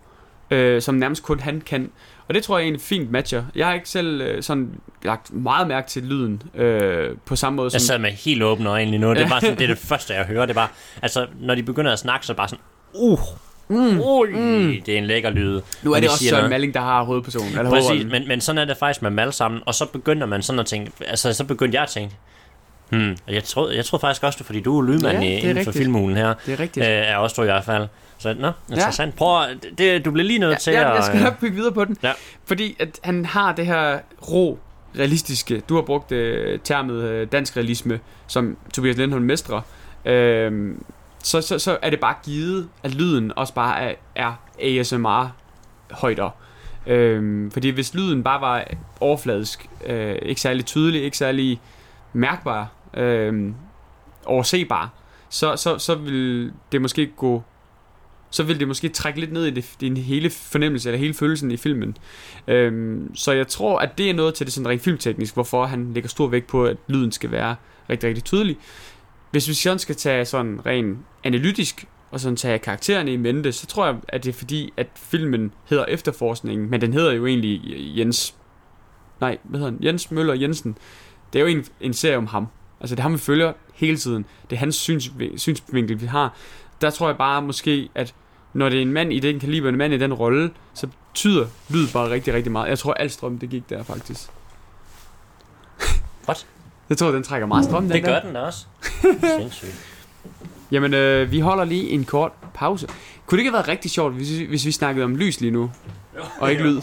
øh, 0.52 0.82
som 0.82 0.96
nærmest 0.96 1.24
kun 1.24 1.40
han 1.40 1.62
kan. 1.62 1.92
Og 2.28 2.34
det 2.34 2.44
tror 2.44 2.58
jeg 2.58 2.64
egentlig 2.66 2.82
fint 2.82 3.12
matcher. 3.12 3.44
Jeg 3.56 3.68
har 3.68 3.74
ikke 3.74 3.90
selv 3.90 4.22
øh, 4.22 4.44
sådan 4.44 4.70
lagt 5.04 5.34
meget 5.34 5.68
mærke 5.68 5.88
til 5.90 6.04
lyden 6.04 6.44
øh, 6.56 7.16
på 7.26 7.36
samme 7.36 7.58
måde 7.58 7.70
Jeg 7.74 7.82
som... 7.82 7.86
sad 7.88 8.00
med 8.00 8.12
helt 8.12 8.44
åbne 8.44 8.70
øjne 8.70 8.92
lige 8.92 9.00
nu. 9.00 9.14
Det 9.14 9.22
er 9.22 9.30
bare 9.30 9.42
sådan, 9.42 9.58
det 9.58 9.64
er 9.64 9.68
det 9.68 9.78
første, 9.92 10.14
jeg 10.14 10.26
hører. 10.26 10.42
Det 10.46 10.50
er 10.50 10.56
bare, 10.56 10.68
altså, 11.02 11.28
når 11.40 11.56
de 11.56 11.64
begynder 11.64 11.92
at 11.94 12.00
snakke, 12.00 12.26
så 12.26 12.34
er 12.34 12.38
bare 12.38 12.48
sådan, 12.48 12.64
uh, 12.94 13.20
Mm, 13.70 14.00
ui, 14.02 14.80
det 14.86 14.94
er 14.94 14.98
en 14.98 15.06
lækker 15.06 15.30
lyd. 15.30 15.62
nu 15.84 15.92
er 15.92 15.96
de 15.96 16.02
det 16.02 16.10
også 16.10 16.24
Søren 16.26 16.40
noget. 16.40 16.50
Malling, 16.50 16.74
der 16.74 16.80
har 16.80 17.04
hovedpersonen. 17.04 17.58
Eller 17.58 17.70
Præcis, 17.70 18.06
men, 18.12 18.28
men 18.28 18.42
sådan 18.42 18.58
er 18.60 18.66
det 18.66 18.78
faktisk 18.78 19.02
med 19.02 19.20
alle 19.20 19.32
sammen. 19.34 19.62
Og 19.66 19.76
så 19.76 19.86
begynder 19.86 20.28
man 20.28 20.42
sådan 20.42 20.60
at 20.60 20.66
tænke, 20.66 20.92
altså 21.08 21.34
så 21.34 21.44
begyndte 21.44 21.76
jeg 21.76 21.84
at 21.84 21.90
tænke, 21.90 22.16
hmm, 22.90 23.18
og 23.28 23.34
jeg 23.34 23.44
troede, 23.44 23.76
jeg 23.76 23.86
troede 23.86 24.02
faktisk 24.02 24.24
også, 24.24 24.38
det 24.38 24.46
fordi 24.46 24.60
du 24.60 24.80
er 24.80 24.84
lydmand 24.84 25.18
Ja, 25.18 25.24
ja, 25.24 25.46
er 25.46 25.50
inden 25.50 25.66
for 25.66 25.72
filmulen 25.72 26.18
her. 26.18 26.34
Det 26.46 26.54
er 26.54 26.60
rigtigt. 26.60 26.86
Øh, 26.86 26.92
er 26.92 27.18
også 27.18 27.34
du 27.38 27.42
i 27.42 27.46
hvert 27.46 27.66
fald. 27.66 27.88
Så 28.18 28.36
nå, 28.40 28.52
interessant. 28.70 29.16
Prøv 29.16 29.44
at, 29.44 29.58
det, 29.78 30.06
du 30.06 30.12
bliver 30.12 30.28
lige 30.28 30.40
nødt 30.40 30.60
til 30.60 30.74
ja, 30.74 30.82
ja, 30.82 30.90
at... 30.90 30.96
jeg 30.96 31.04
skal 31.04 31.22
nok 31.22 31.40
bygge 31.40 31.56
videre 31.56 31.74
på 31.74 31.86
den. 31.86 31.98
Ja. 32.04 32.12
Fordi 32.46 32.76
at 32.80 33.00
han 33.04 33.26
har 33.26 33.56
det 33.56 33.66
her 33.66 34.00
ro, 34.30 34.60
realistiske. 35.00 35.60
Du 35.70 35.76
har 35.76 35.82
brugt 35.82 36.12
øh, 36.12 36.60
termet 36.64 37.04
øh, 37.04 37.28
dansk 37.32 37.58
realisme, 37.58 38.00
som 38.28 38.58
Tobias 38.74 38.98
Lindholm 38.98 39.26
mestrer. 39.26 39.62
Øhm, 40.06 40.84
så, 41.24 41.42
så, 41.42 41.60
så 41.60 41.78
er 41.82 41.90
det 41.90 42.00
bare 42.00 42.16
givet, 42.24 42.70
at 42.84 42.96
lyden 42.96 43.32
også 43.36 43.54
bare 43.54 43.82
er, 43.82 43.94
er 44.16 44.34
ASMR 44.62 45.36
højder. 45.92 46.30
Øhm, 46.88 47.52
fordi 47.52 47.70
hvis 47.70 47.94
lyden 47.94 48.24
bare 48.24 48.42
var 48.42 48.64
overfladisk, 49.00 49.70
øh, 49.86 50.16
ikke 50.22 50.42
særlig 50.42 50.66
tydelig, 50.66 51.04
ikke 51.04 51.18
særlig 51.18 51.60
mærkbar, 52.14 52.68
øh, 52.98 53.52
oversebar, 54.26 54.94
så, 55.30 55.56
så, 55.56 55.78
så 55.78 55.96
vil 55.96 56.52
det 56.72 56.82
måske 56.82 57.12
gå 57.18 57.44
så 58.30 58.44
vil 58.44 58.60
det 58.60 58.68
måske 58.68 58.90
trække 58.90 59.20
lidt 59.20 59.32
ned 59.32 59.46
i 59.46 59.50
det, 59.50 59.76
din 59.82 59.98
hele 59.98 60.30
fornemmelse, 60.30 60.90
eller 60.90 61.00
hele 61.00 61.14
følelsen 61.14 61.52
i 61.52 61.58
filmen. 61.58 61.98
Øhm, 62.48 63.16
så 63.16 63.32
jeg 63.32 63.48
tror, 63.48 63.80
at 63.80 63.98
det 63.98 64.10
er 64.10 64.14
noget 64.14 64.34
til 64.34 64.46
det 64.46 64.54
sådan 64.54 64.68
rent 64.68 64.82
filmteknisk, 64.82 65.34
hvorfor 65.34 65.66
han 65.66 65.94
lægger 65.94 66.10
stor 66.10 66.28
vægt 66.28 66.48
på, 66.48 66.66
at 66.66 66.78
lyden 66.88 67.12
skal 67.12 67.32
være 67.32 67.56
rigtig, 67.90 68.08
rigtig 68.08 68.24
tydelig. 68.24 68.58
Hvis 69.32 69.48
vi 69.48 69.54
sådan 69.54 69.80
skal 69.80 69.96
tage 69.96 70.26
sådan 70.26 70.66
rent 70.66 70.98
analytisk, 71.24 71.88
og 72.12 72.20
sådan 72.20 72.36
tage 72.36 72.60
karaktererne 72.60 73.14
i 73.14 73.18
mente, 73.18 73.52
så 73.52 73.68
tror 73.68 73.86
jeg, 73.86 73.96
at 74.08 74.24
det 74.24 74.30
er 74.30 74.34
fordi, 74.34 74.74
at 74.78 74.88
filmen 74.96 75.54
hedder 75.70 75.86
Efterforskningen, 75.86 76.70
men 76.70 76.82
den 76.82 76.94
hedder 76.94 77.12
jo 77.14 77.26
egentlig 77.26 77.62
Jens... 77.98 78.36
Nej, 79.22 79.38
hvad 79.44 79.60
hedder 79.60 79.72
han? 79.72 79.84
Jens 79.84 80.12
Møller 80.12 80.34
Jensen. 80.34 80.78
Det 81.34 81.40
er 81.40 81.44
jo 81.44 81.58
en, 81.58 81.66
en 81.82 81.94
serie 81.94 82.18
om 82.18 82.28
ham. 82.28 82.48
Altså 82.82 82.96
det 82.96 83.00
er 83.00 83.04
ham, 83.04 83.14
vi 83.14 83.18
følger 83.18 83.54
hele 83.74 83.98
tiden. 83.98 84.26
Det 84.50 84.56
er 84.56 84.60
hans 84.60 84.76
syns, 84.76 85.12
synsvinkel, 85.38 86.02
vi 86.02 86.06
har. 86.06 86.34
Der 86.82 86.90
tror 86.90 87.08
jeg 87.08 87.18
bare 87.18 87.42
måske, 87.42 87.90
at 87.96 88.14
når 88.54 88.70
det 88.70 88.78
er 88.78 88.82
en 88.82 88.92
mand 88.94 89.14
i 89.14 89.20
den 89.20 89.40
kaliber, 89.40 89.70
en 89.70 89.78
mand 89.78 89.94
i 89.94 89.98
den 89.98 90.14
rolle, 90.14 90.52
så 90.74 90.88
betyder 91.14 91.48
lyd 91.70 91.88
bare 91.94 92.10
rigtig, 92.10 92.34
rigtig 92.34 92.52
meget. 92.52 92.70
Jeg 92.70 92.80
tror, 92.80 92.94
alt 92.94 93.12
strøm, 93.12 93.40
det 93.40 93.50
gik 93.50 93.70
der 93.70 93.84
faktisk. 93.84 94.30
What? 96.28 96.46
Jeg 96.90 96.98
tror, 96.98 97.12
den 97.12 97.24
trækker 97.24 97.48
meget 97.48 97.66
strøm, 97.66 97.84
den 97.84 97.92
Det 97.92 98.04
der. 98.04 98.10
gør 98.14 98.20
den 98.20 98.34
da 98.34 98.40
også. 98.40 98.66
Sindssygt. 99.40 99.86
Jamen, 100.72 100.94
øh, 100.94 101.32
vi 101.32 101.40
holder 101.40 101.64
lige 101.64 101.90
en 101.90 102.06
kort 102.06 102.32
pause. 102.54 102.88
Kunne 103.26 103.38
det 103.38 103.42
ikke 103.42 103.50
have 103.52 103.54
været 103.58 103.68
rigtig 103.68 103.92
sjovt, 103.92 104.14
hvis, 104.14 104.40
vi- 104.40 104.46
hvis 104.46 104.66
vi 104.66 104.72
snakkede 104.72 105.06
om 105.06 105.16
lys 105.16 105.40
lige 105.42 105.52
nu, 105.52 105.72
og 106.40 106.52
ikke 106.52 106.64
lyd? 106.64 106.82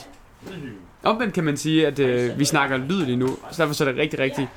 Omvendt 1.02 1.34
kan 1.34 1.44
man 1.44 1.56
sige, 1.56 1.86
at 1.86 1.98
øh, 1.98 2.38
vi 2.38 2.44
snakker 2.44 2.76
lyd 2.76 3.04
lige 3.04 3.16
nu, 3.16 3.26
så 3.50 3.62
derfor 3.62 3.74
så 3.74 3.84
er 3.84 3.88
det 3.92 4.00
rigtig, 4.00 4.18
rigtig, 4.18 4.48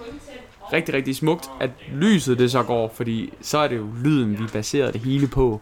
rigtig, 0.74 0.96
rigtig 0.96 1.16
smukt, 1.16 1.50
at 1.60 1.70
lyset 1.92 2.40
det 2.40 2.52
så 2.52 2.64
går, 2.64 2.94
fordi 2.96 3.34
så 3.42 3.58
er 3.58 3.68
det 3.68 3.78
jo 3.78 3.88
lyden, 4.04 4.40
vi 4.40 4.48
baserer 4.54 4.92
det 4.92 5.02
hele 5.02 5.28
på. 5.28 5.62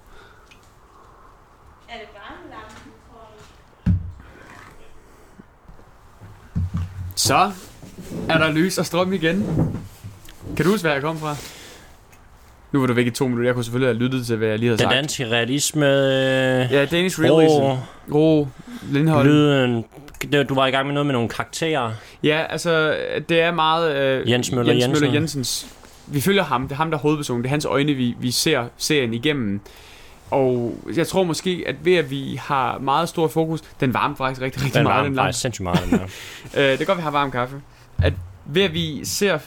Så 7.16 7.52
er 8.30 8.38
der 8.38 8.52
lys 8.52 8.78
og 8.78 8.86
strøm 8.86 9.14
igen. 9.14 9.46
Kan 10.56 10.66
du 10.66 10.72
huske, 10.72 10.84
hvad 10.84 10.92
jeg 10.92 11.02
kom 11.02 11.18
fra? 11.18 11.36
Nu 12.76 12.80
var 12.80 12.88
du 12.88 12.94
væk 12.94 13.08
i 13.08 13.10
to 13.10 13.28
minutter. 13.28 13.48
Jeg 13.48 13.54
kunne 13.56 13.64
selvfølgelig 13.64 13.88
have 13.96 13.98
lyttet 14.04 14.26
til, 14.26 14.36
hvad 14.36 14.48
jeg 14.48 14.60
lige 14.60 14.70
havde 14.70 14.78
Den 14.78 14.84
sagt. 14.84 14.96
danske 14.96 15.26
realisme... 15.32 15.86
Øh, 15.86 16.72
Ja, 16.72 16.86
Danish 16.86 17.20
Realism. 17.22 17.62
ro, 17.62 17.78
Ro, 18.14 18.48
Lindholm. 18.92 19.28
lyden... 19.28 19.86
Du 20.50 20.56
var 20.56 20.68
i 20.68 20.72
gang 20.72 20.86
med 20.86 20.94
noget 20.94 21.06
med 21.06 21.14
nogle 21.14 21.30
karakterer. 21.30 21.92
Ja, 22.24 22.44
altså, 22.50 22.96
det 23.30 23.42
er 23.42 23.52
meget... 23.52 23.96
Øh, 23.96 24.30
Jens 24.30 24.52
Møller 24.52 24.74
Jens 24.74 24.84
Jensen. 24.88 25.04
Møller 25.06 25.20
Jensens... 25.20 25.68
Vi 26.08 26.22
følger 26.22 26.44
ham. 26.44 26.64
Det 26.64 26.72
er 26.72 26.76
ham, 26.76 26.92
der 26.92 26.98
er 26.98 27.02
hovedpersonen. 27.02 27.44
Det 27.44 27.48
er 27.48 27.52
hans 27.52 27.66
øjne, 27.66 27.94
vi, 27.94 28.16
vi 28.20 28.32
ser 28.32 28.66
serien 28.78 29.14
igennem. 29.14 29.60
Og 30.32 30.78
jeg 30.96 31.08
tror 31.08 31.24
måske, 31.24 31.64
at 31.68 31.76
ved 31.84 31.96
at 31.96 32.12
vi 32.12 32.40
har 32.44 32.78
meget 32.80 33.10
stor 33.10 33.28
fokus... 33.28 33.60
Den 33.80 33.94
varmer 33.94 34.16
faktisk 34.16 34.42
rigtig, 34.42 34.62
rigtig 34.62 34.74
Den 34.78 34.84
meget, 34.84 34.98
var 34.98 35.04
den 35.04 35.14
lampe. 35.16 35.28
faktisk 35.28 35.42
sindssygt 35.42 35.64
meget. 35.64 35.80
Den 35.92 36.00
der. 36.00 36.06
Øh, 36.74 36.80
det 36.80 36.88
godt, 36.88 36.98
vi 36.98 37.04
har 37.04 37.12
varm 37.12 37.32
kaffe. 37.32 37.56
At 38.04 38.14
ved 38.46 38.64
at 38.64 38.74
vi 38.74 39.06
ser 39.06 39.38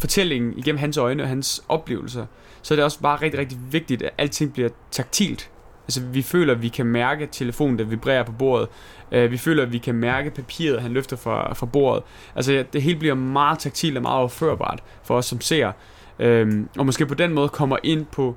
fortællingen 0.00 0.54
igennem 0.58 0.78
hans 0.78 0.96
øjne 0.96 1.22
og 1.22 1.28
hans 1.28 1.62
oplevelser, 1.68 2.26
så 2.66 2.74
er 2.74 2.76
det 2.76 2.84
også 2.84 3.00
bare 3.00 3.22
rigtig, 3.22 3.40
rigtig 3.40 3.58
vigtigt, 3.70 4.02
at 4.02 4.10
alting 4.18 4.52
bliver 4.52 4.68
taktilt. 4.90 5.50
Altså, 5.84 6.00
vi 6.00 6.22
føler, 6.22 6.54
at 6.54 6.62
vi 6.62 6.68
kan 6.68 6.86
mærke 6.86 7.28
telefonen, 7.32 7.78
der 7.78 7.84
vibrerer 7.84 8.22
på 8.22 8.32
bordet. 8.32 8.68
Uh, 9.16 9.30
vi 9.30 9.36
føler, 9.36 9.62
at 9.62 9.72
vi 9.72 9.78
kan 9.78 9.94
mærke 9.94 10.30
papiret, 10.30 10.82
han 10.82 10.92
løfter 10.92 11.16
fra, 11.16 11.54
fra 11.54 11.66
bordet. 11.66 12.02
Altså, 12.36 12.64
det 12.72 12.82
hele 12.82 12.98
bliver 12.98 13.14
meget 13.14 13.58
taktilt 13.58 13.96
og 13.96 14.02
meget 14.02 14.18
overførbart 14.18 14.82
for 15.02 15.16
os 15.16 15.26
som 15.26 15.40
ser. 15.40 15.72
Um, 16.18 16.68
og 16.78 16.86
måske 16.86 17.06
på 17.06 17.14
den 17.14 17.32
måde 17.32 17.48
kommer 17.48 17.76
ind 17.82 18.06
på, 18.06 18.36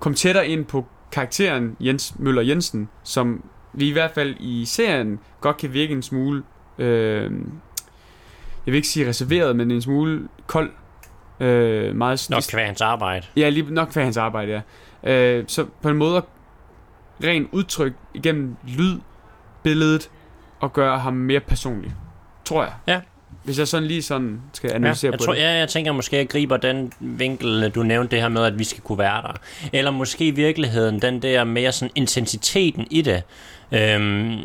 kom 0.00 0.14
tættere 0.14 0.48
ind 0.48 0.64
på 0.64 0.86
karakteren 1.12 1.76
Jens 1.80 2.14
Møller 2.18 2.42
Jensen, 2.42 2.88
som 3.04 3.44
vi 3.72 3.88
i 3.88 3.92
hvert 3.92 4.10
fald 4.10 4.34
i 4.40 4.64
serien 4.64 5.20
godt 5.40 5.56
kan 5.56 5.72
virke 5.72 5.92
en 5.92 6.02
smule 6.02 6.42
øh, 6.78 7.30
jeg 8.66 8.72
vil 8.72 8.74
ikke 8.74 8.88
sige 8.88 9.08
reserveret, 9.08 9.56
men 9.56 9.70
en 9.70 9.82
smule 9.82 10.28
kold. 10.46 10.70
Øh, 11.42 11.96
meget 11.96 12.26
Nok 12.30 12.42
være 12.54 12.66
hans 12.66 12.80
arbejde. 12.80 13.26
Ja, 13.36 13.48
lige 13.48 13.74
nok 13.74 13.92
for 13.92 14.00
hans 14.00 14.16
arbejde, 14.16 14.62
ja. 15.04 15.12
Øh, 15.12 15.44
så 15.48 15.66
på 15.82 15.88
en 15.88 15.96
måde 15.96 16.22
ren 17.24 17.48
udtryk 17.52 17.92
igennem 18.14 18.56
lyd, 18.68 18.98
billedet, 19.62 20.10
og 20.60 20.72
gøre 20.72 20.98
ham 20.98 21.14
mere 21.14 21.40
personlig. 21.40 21.92
Tror 22.44 22.62
jeg. 22.62 22.72
Ja. 22.86 23.00
Hvis 23.44 23.58
jeg 23.58 23.68
sådan 23.68 23.88
lige 23.88 24.02
sådan 24.02 24.40
skal 24.52 24.68
Ja, 24.70 24.74
analysere 24.74 25.10
jeg, 25.10 25.18
på 25.18 25.24
tror, 25.24 25.32
det. 25.32 25.40
ja, 25.40 25.50
jeg 25.50 25.68
tænker 25.68 25.92
måske, 25.92 26.16
at 26.16 26.18
jeg 26.20 26.28
griber 26.28 26.56
den 26.56 26.92
vinkel, 27.00 27.70
du 27.70 27.82
nævnte 27.82 28.10
det 28.10 28.20
her 28.22 28.28
med, 28.28 28.44
at 28.44 28.58
vi 28.58 28.64
skal 28.64 28.82
kunne 28.82 28.98
være 28.98 29.22
der. 29.22 29.32
Eller 29.72 29.90
måske 29.90 30.26
i 30.26 30.30
virkeligheden 30.30 31.02
den 31.02 31.22
der 31.22 31.44
mere 31.44 31.72
sådan 31.72 31.92
intensiteten 31.94 32.86
i 32.90 33.02
det. 33.02 33.22
Øhm, 33.72 34.38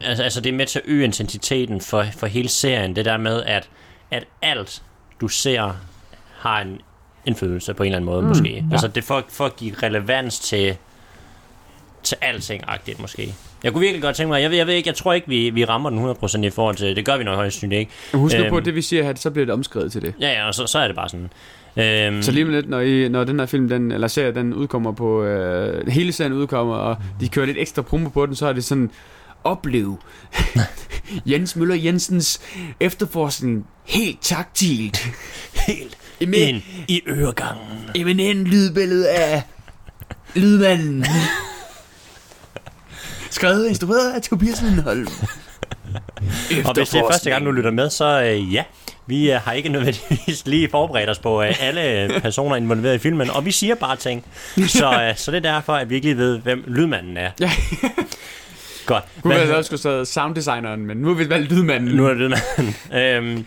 altså, 0.00 0.22
altså 0.22 0.40
det 0.40 0.50
er 0.52 0.56
med 0.56 0.66
til 0.66 0.78
at 0.78 0.84
øge 0.88 1.04
intensiteten 1.04 1.80
for, 1.80 2.04
for 2.16 2.26
hele 2.26 2.48
serien. 2.48 2.96
Det 2.96 3.04
der 3.04 3.16
med, 3.16 3.42
at, 3.42 3.68
at 4.10 4.24
alt 4.42 4.82
du 5.20 5.28
ser 5.28 5.76
har 6.40 6.60
en 6.60 6.80
indflydelse 7.26 7.74
på 7.74 7.82
en 7.82 7.86
eller 7.86 7.96
anden 7.96 8.06
måde, 8.10 8.22
Mm, 8.22 8.28
måske. 8.28 8.54
ja. 8.54 8.62
Altså, 8.72 8.88
det 8.88 9.04
for, 9.04 9.24
for 9.28 9.46
at 9.46 9.56
give 9.56 9.74
relevans 9.82 10.38
til, 10.38 10.76
til 12.02 12.16
alting-agtigt, 12.22 13.00
måske. 13.00 13.34
Jeg 13.64 13.72
kunne 13.72 13.80
virkelig 13.80 14.02
godt 14.02 14.16
tænke 14.16 14.28
mig, 14.28 14.42
jeg 14.42 14.50
ved, 14.50 14.56
jeg 14.56 14.66
ved 14.66 14.74
ikke, 14.74 14.88
jeg 14.88 14.94
tror 14.96 15.12
ikke, 15.12 15.28
vi, 15.28 15.50
vi 15.50 15.64
rammer 15.64 15.90
den 15.90 16.10
100% 16.42 16.42
i 16.46 16.50
forhold 16.50 16.76
til, 16.76 16.96
det 16.96 17.04
gør 17.04 17.16
vi 17.16 17.24
nok 17.24 17.36
højst 17.36 17.54
sandsynligt 17.56 17.78
ikke. 17.80 17.92
Husk 18.14 18.36
Øhm. 18.36 18.48
på, 18.50 18.56
at 18.56 18.64
det 18.64 18.74
vi 18.74 18.82
siger 18.82 19.02
her, 19.02 19.14
så 19.16 19.30
bliver 19.30 19.46
det 19.46 19.52
omskrevet 19.52 19.92
til 19.92 20.02
det. 20.02 20.14
Ja, 20.20 20.28
ja, 20.32 20.46
og 20.46 20.54
så, 20.54 20.66
så 20.66 20.78
er 20.78 20.86
det 20.86 20.96
bare 20.96 21.08
sådan. 21.08 21.30
Øhm, 21.76 22.22
Så 22.22 22.32
lige 22.32 22.44
om 22.44 22.50
lidt, 22.50 22.68
når, 22.68 22.80
I, 22.80 23.08
når 23.08 23.24
den 23.24 23.38
her 23.38 23.46
film, 23.46 23.68
den, 23.68 23.92
eller 23.92 24.08
serie, 24.08 24.34
den 24.34 24.54
udkommer 24.54 24.92
på, 24.92 25.22
øh, 25.24 25.88
hele 25.88 26.12
serien 26.12 26.32
udkommer, 26.32 26.74
og 26.74 26.96
de 27.20 27.28
kører 27.28 27.46
lidt 27.46 27.58
ekstra 27.58 27.82
promo 27.82 28.08
på 28.08 28.26
den, 28.26 28.34
så 28.34 28.46
er 28.46 28.52
det 28.52 28.64
sådan, 28.64 28.90
oplev 29.44 29.98
Jens 31.30 31.56
Møller 31.56 31.74
Jensens 31.74 32.40
efterforskning 32.80 33.66
helt 33.84 34.18
taktilt. 34.22 34.98
helt 35.66 35.96
Ind 36.20 36.62
i 36.88 37.02
øregangen. 37.08 37.62
eminent 37.94 38.46
lydbillede 38.46 39.08
af 39.10 39.42
lydmanden. 40.34 41.04
Skrevet 43.30 43.62
og 43.64 43.68
instrueret 43.68 44.12
af 44.12 44.22
Tobias 44.22 44.62
Lindholm. 44.62 45.06
Og 46.64 46.74
hvis 46.74 46.88
det 46.88 46.98
er 47.00 47.08
første 47.10 47.30
gang, 47.30 47.46
du 47.46 47.50
lytter 47.50 47.70
med, 47.70 47.90
så 47.90 48.22
øh, 48.22 48.54
ja, 48.54 48.64
vi 49.06 49.32
øh, 49.32 49.40
har 49.40 49.52
ikke 49.52 49.68
nødvendigvis 49.68 50.46
lige 50.46 50.68
forberedt 50.70 51.10
os 51.10 51.18
på 51.18 51.42
øh, 51.42 51.54
alle 51.60 52.08
personer 52.20 52.56
involveret 52.56 52.94
i 52.94 52.98
filmen, 52.98 53.30
og 53.30 53.44
vi 53.44 53.52
siger 53.52 53.74
bare 53.74 53.96
ting. 53.96 54.24
Så, 54.66 54.92
øh, 55.08 55.16
så 55.16 55.30
det 55.30 55.46
er 55.46 55.52
derfor, 55.52 55.72
at 55.74 55.90
vi 55.90 55.94
ikke 55.94 56.06
lige 56.06 56.16
ved, 56.16 56.38
hvem 56.38 56.64
lydmanden 56.66 57.16
er. 57.16 57.30
Ja. 57.40 57.50
Godt. 58.86 59.04
Kunne 59.22 59.34
Hvad- 59.34 59.46
være 59.46 59.56
også 59.56 59.76
skulle 59.76 59.94
have 59.94 60.06
sounddesigneren, 60.06 60.86
men 60.86 60.96
nu 60.96 61.08
har 61.08 61.14
vi 61.14 61.28
valgt 61.28 61.52
lydmanden. 61.52 61.96
Nu 61.96 62.06
er 62.06 62.14
det 62.14 62.18
lydmanden. 62.18 62.74
øhm, 62.94 63.44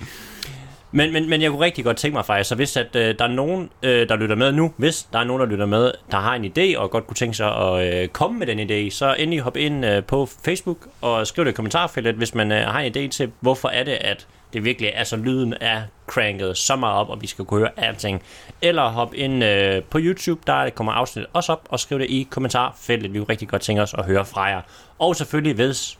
men, 0.96 1.14
men, 1.14 1.30
men 1.30 1.42
jeg 1.42 1.52
kunne 1.52 1.66
rigtig 1.66 1.86
godt 1.86 1.98
tænke 1.98 2.16
mig 2.16 2.26
faktisk, 2.26 2.50
så 2.50 2.56
hvis 2.56 2.78
at, 2.78 2.96
øh, 2.96 3.16
der 3.20 3.26
er 3.26 3.30
nogen, 3.30 3.70
øh, 3.84 4.10
der 4.10 4.16
lytter 4.16 4.36
med 4.36 4.52
nu, 4.52 4.74
hvis 4.78 5.04
der 5.14 5.20
er 5.20 5.24
nogen, 5.24 5.40
der 5.40 5.46
lytter 5.46 5.66
med, 5.66 5.92
der 6.12 6.18
har 6.18 6.36
en 6.36 6.46
idé 6.46 6.78
og 6.78 6.92
godt 6.92 7.08
kunne 7.08 7.16
tænke 7.16 7.38
sig 7.38 7.56
at 7.56 7.94
øh, 7.94 8.08
komme 8.08 8.40
med 8.40 8.48
den 8.48 8.60
idé, 8.60 8.90
så 8.90 9.16
endelig 9.20 9.42
hop 9.42 9.58
ind 9.58 9.86
øh, 9.86 10.04
på 10.04 10.30
Facebook 10.46 10.78
og 11.02 11.28
skriv 11.28 11.46
det 11.46 11.52
i 11.52 11.54
kommentarfeltet, 11.54 12.16
hvis 12.16 12.36
man 12.36 12.52
øh, 12.52 12.68
har 12.68 12.80
en 12.80 12.98
idé 12.98 13.10
til, 13.10 13.32
hvorfor 13.40 13.70
er 13.70 13.84
det, 13.84 13.92
at 13.92 14.28
det 14.54 14.66
virkelig 14.66 14.92
er 14.94 15.04
så 15.04 15.16
lyden 15.16 15.54
er 15.62 15.82
cranket 16.08 16.58
så 16.58 16.76
meget 16.76 16.96
op, 16.96 17.10
og 17.10 17.22
vi 17.22 17.28
skal 17.28 17.46
kunne 17.46 17.60
høre 17.60 17.72
alting. 17.78 18.22
Eller 18.62 18.90
hop 18.90 19.14
ind 19.14 19.44
øh, 19.44 19.84
på 19.84 20.00
YouTube, 20.02 20.42
der 20.48 20.70
kommer 20.70 20.94
afsnit 20.94 21.26
også 21.34 21.52
op, 21.52 21.68
og 21.70 21.80
skriv 21.80 22.00
det 22.00 22.10
i 22.10 22.28
kommentarfeltet. 22.30 23.14
Vi 23.14 23.20
vil 23.20 23.26
rigtig 23.26 23.48
godt 23.48 23.62
tænke 23.62 23.82
os 23.82 23.94
at 23.94 24.06
høre 24.06 24.26
fra 24.26 24.44
jer. 24.44 24.62
Og 25.00 25.16
selvfølgelig, 25.16 25.56
hvis, 25.56 25.98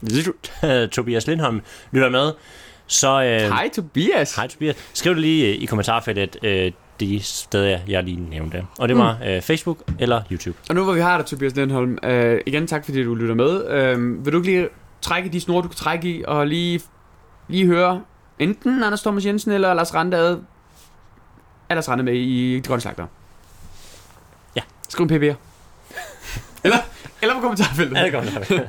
hvis 0.00 0.28
Tobias 0.92 1.26
Lindholm 1.26 1.62
lytter 1.92 2.08
med, 2.08 2.32
så... 2.86 3.22
Øh, 3.22 3.40
Hej 3.40 3.70
Tobias. 3.74 4.36
Hej 4.36 4.46
Tobias. 4.48 4.76
Skriv 4.94 5.12
det 5.12 5.20
lige 5.20 5.48
øh, 5.56 5.62
i 5.62 5.64
kommentarfeltet 5.64 6.36
øh, 6.42 6.72
de 7.00 7.20
steder, 7.22 7.78
jeg 7.88 8.02
lige 8.04 8.20
nævnte. 8.30 8.66
Og 8.78 8.88
det 8.88 8.96
var 8.98 9.18
øh, 9.26 9.42
Facebook 9.42 9.78
eller 9.98 10.22
YouTube. 10.32 10.58
Og 10.68 10.74
nu 10.74 10.84
hvor 10.84 10.92
vi 10.92 11.00
har 11.00 11.16
dig, 11.16 11.26
Tobias 11.26 11.56
Lindholm, 11.56 11.98
øh, 12.02 12.40
igen 12.46 12.66
tak 12.66 12.84
fordi 12.84 13.04
du 13.04 13.14
lytter 13.14 13.34
med. 13.34 13.66
Øh, 13.70 14.24
vil 14.24 14.32
du 14.32 14.38
ikke 14.38 14.50
lige 14.50 14.68
trække 15.00 15.28
de 15.28 15.40
snore, 15.40 15.62
du 15.62 15.68
kan 15.68 15.76
trække 15.76 16.08
i, 16.08 16.24
og 16.26 16.46
lige, 16.46 16.80
lige 17.48 17.66
høre 17.66 18.02
enten 18.38 18.82
Anders 18.82 19.02
Thomas 19.02 19.26
Jensen 19.26 19.52
eller 19.52 19.74
Lars 19.74 19.94
Randade, 19.94 20.42
er 21.68 21.74
Lars 21.74 21.88
Rande 21.88 22.04
med 22.04 22.14
i 22.14 22.56
De 22.56 22.68
Grønne 22.68 22.80
Slagter? 22.80 23.06
Ja. 24.56 24.60
Skriv 24.88 25.06
en 25.06 25.10
PB'er. 25.10 25.34
eller, 26.64 26.76
eller 27.22 27.34
på 27.34 27.40
kommentarfeltet. 27.40 27.96
Ja, 27.96 28.04
det 28.04 28.12
godt. 28.12 28.50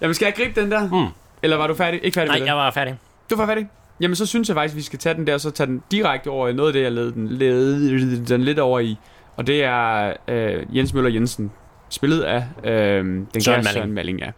Jamen 0.00 0.14
skal 0.14 0.26
jeg 0.26 0.34
gribe 0.34 0.60
den 0.60 0.70
der? 0.70 1.04
Mm. 1.04 1.12
Eller 1.42 1.56
var 1.56 1.66
du 1.66 1.74
færdig? 1.74 2.04
Ikke 2.04 2.14
færdig 2.14 2.28
Nej, 2.28 2.34
med 2.34 2.40
det? 2.40 2.46
jeg 2.46 2.56
var 2.56 2.70
færdig. 2.70 2.98
Du 3.30 3.36
var 3.36 3.46
færdig? 3.46 3.68
Jamen 4.00 4.16
så 4.16 4.26
synes 4.26 4.48
jeg 4.48 4.54
faktisk, 4.54 4.76
vi 4.76 4.82
skal 4.82 4.98
tage 4.98 5.14
den 5.14 5.26
der, 5.26 5.34
og 5.34 5.40
så 5.40 5.50
tage 5.50 5.66
den 5.66 5.82
direkte 5.90 6.28
over 6.28 6.48
i 6.48 6.52
noget 6.52 6.68
af 6.68 6.72
det, 6.72 6.82
jeg 6.82 6.92
ledte 6.92 7.12
den, 7.12 7.28
ledede 7.28 8.26
den 8.26 8.42
lidt 8.42 8.58
over 8.58 8.80
i. 8.80 8.96
Og 9.36 9.46
det 9.46 9.64
er 9.64 10.12
øh, 10.28 10.76
Jens 10.76 10.94
Møller 10.94 11.10
Jensen, 11.10 11.52
spillet 11.88 12.22
af 12.22 12.44
øh, 12.64 13.04
den 13.04 13.26
kære 13.44 13.56
Malling. 13.56 13.66
Søren 13.66 13.92
Malling. 13.92 14.20
Ja. 14.20 14.30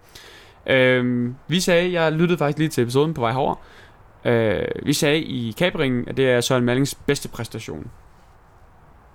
Øh, 0.76 1.31
vi 1.49 1.61
sagde, 1.61 1.93
jeg 1.93 2.12
lyttede 2.12 2.38
faktisk 2.38 2.59
lige 2.59 2.69
til 2.69 2.83
episoden 2.83 3.14
på 3.14 3.21
vej 3.21 3.33
herover. 3.33 3.55
Øh, 4.25 4.62
vi 4.83 4.93
sagde 4.93 5.19
i 5.19 5.55
Kabringen, 5.59 6.09
at 6.09 6.16
det 6.16 6.31
er 6.31 6.40
Søren 6.40 6.64
Mallings 6.64 6.95
bedste 6.95 7.28
præstation. 7.28 7.90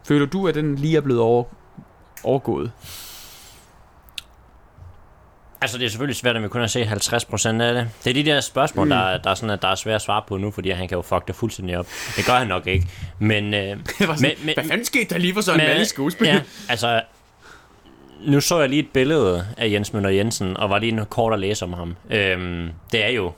Føler 0.07 0.25
du, 0.25 0.47
at 0.47 0.55
den 0.55 0.75
lige 0.75 0.97
er 0.97 1.01
blevet 1.01 1.21
over, 1.21 1.43
overgået? 2.23 2.71
Altså, 5.61 5.77
det 5.77 5.85
er 5.85 5.89
selvfølgelig 5.89 6.15
svært, 6.15 6.35
at 6.35 6.43
vi 6.43 6.47
kun 6.47 6.61
har 6.61 6.67
set 6.67 6.85
50% 6.85 7.61
af 7.61 7.73
det. 7.73 7.89
Det 8.03 8.09
er 8.09 8.13
de 8.13 8.25
der 8.25 8.41
spørgsmål, 8.41 8.85
Mm. 8.85 8.89
der, 8.89 9.17
der, 9.17 9.29
er 9.29 9.35
sådan, 9.35 9.49
at 9.49 9.61
der 9.61 9.67
er 9.67 9.75
svært 9.75 9.95
at 9.95 10.01
svare 10.01 10.21
på 10.27 10.37
nu, 10.37 10.51
fordi 10.51 10.69
han 10.69 10.87
kan 10.87 10.95
jo 10.95 11.01
fuck 11.01 11.27
det 11.27 11.35
fuldstændig 11.35 11.77
op. 11.77 11.87
Det 12.17 12.25
gør 12.25 12.33
han 12.33 12.47
nok 12.47 12.67
ikke. 12.67 12.87
Men, 13.19 13.53
øh, 13.53 13.77
sådan, 13.99 14.15
Men- 14.21 14.31
men- 14.45 14.53
hvad 14.53 14.63
fanden 14.63 14.85
skete 14.85 15.05
der 15.05 15.17
lige 15.17 15.33
for 15.33 15.41
Søren 15.41 15.57
Men- 15.57 15.67
Mallings 15.67 15.89
skuespil? 15.89 16.27
ja, 16.27 16.41
altså, 16.69 17.01
nu 18.25 18.41
så 18.41 18.59
jeg 18.59 18.69
lige 18.69 18.79
et 18.79 18.89
billede 18.93 19.45
af 19.57 19.71
Jens 19.71 19.93
Møller 19.93 20.09
Jensen, 20.09 20.57
og 20.57 20.69
var 20.69 20.79
lige 20.79 20.91
en 20.91 21.05
kort 21.05 21.33
at 21.33 21.39
læse 21.39 21.65
om 21.65 21.73
ham. 21.73 21.95
Øhm, 22.09 22.69
det 22.91 23.05
er 23.05 23.09
jo 23.09 23.31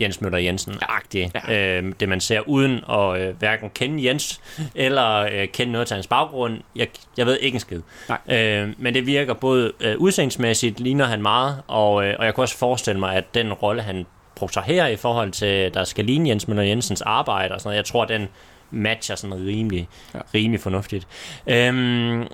Jens 0.00 0.20
Møller 0.20 0.38
Jensen-agtigt, 0.38 1.30
Ja. 1.48 1.76
øhm, 1.78 1.92
det 1.92 2.08
man 2.08 2.20
ser 2.20 2.40
uden 2.48 2.80
at 2.90 3.20
øh, 3.20 3.36
hverken 3.38 3.70
kende 3.70 4.06
Jens, 4.08 4.40
eller 4.74 5.16
øh, 5.32 5.48
kende 5.48 5.72
noget 5.72 5.86
til 5.86 5.94
hans 5.94 6.06
baggrund. 6.06 6.60
Jeg, 6.76 6.88
jeg 7.16 7.26
ved 7.26 7.38
ikke 7.40 7.56
en 7.56 7.60
skid. 7.60 7.80
Nej. 8.08 8.38
Øh, 8.38 8.68
men 8.78 8.94
det 8.94 9.06
virker 9.06 9.34
både 9.34 9.72
øh, 9.80 9.96
udseendsmæssigt, 9.98 10.80
ligner 10.80 11.04
han 11.04 11.22
meget, 11.22 11.62
og, 11.68 12.06
øh, 12.06 12.14
og 12.18 12.24
jeg 12.24 12.34
kunne 12.34 12.44
også 12.44 12.58
forestille 12.58 13.00
mig, 13.00 13.14
at 13.16 13.34
den 13.34 13.52
rolle, 13.52 13.82
han 13.82 14.06
brugte 14.36 14.60
her 14.60 14.86
i 14.86 14.96
forhold 14.96 15.32
til, 15.32 15.74
der 15.74 15.84
skal 15.84 16.04
ligne 16.04 16.28
Jens 16.28 16.48
Møller 16.48 16.62
Jensens 16.64 17.02
arbejde 17.02 17.54
og 17.54 17.60
sådan 17.60 17.68
noget, 17.68 17.76
jeg 17.76 17.84
tror, 17.84 18.04
den 18.04 18.28
matcher 18.70 19.14
sådan 19.16 19.36
rimelig, 19.36 19.88
ja. 20.14 20.18
rimelig 20.34 20.60
fornuftigt. 20.60 21.06
Øhm, 21.46 22.26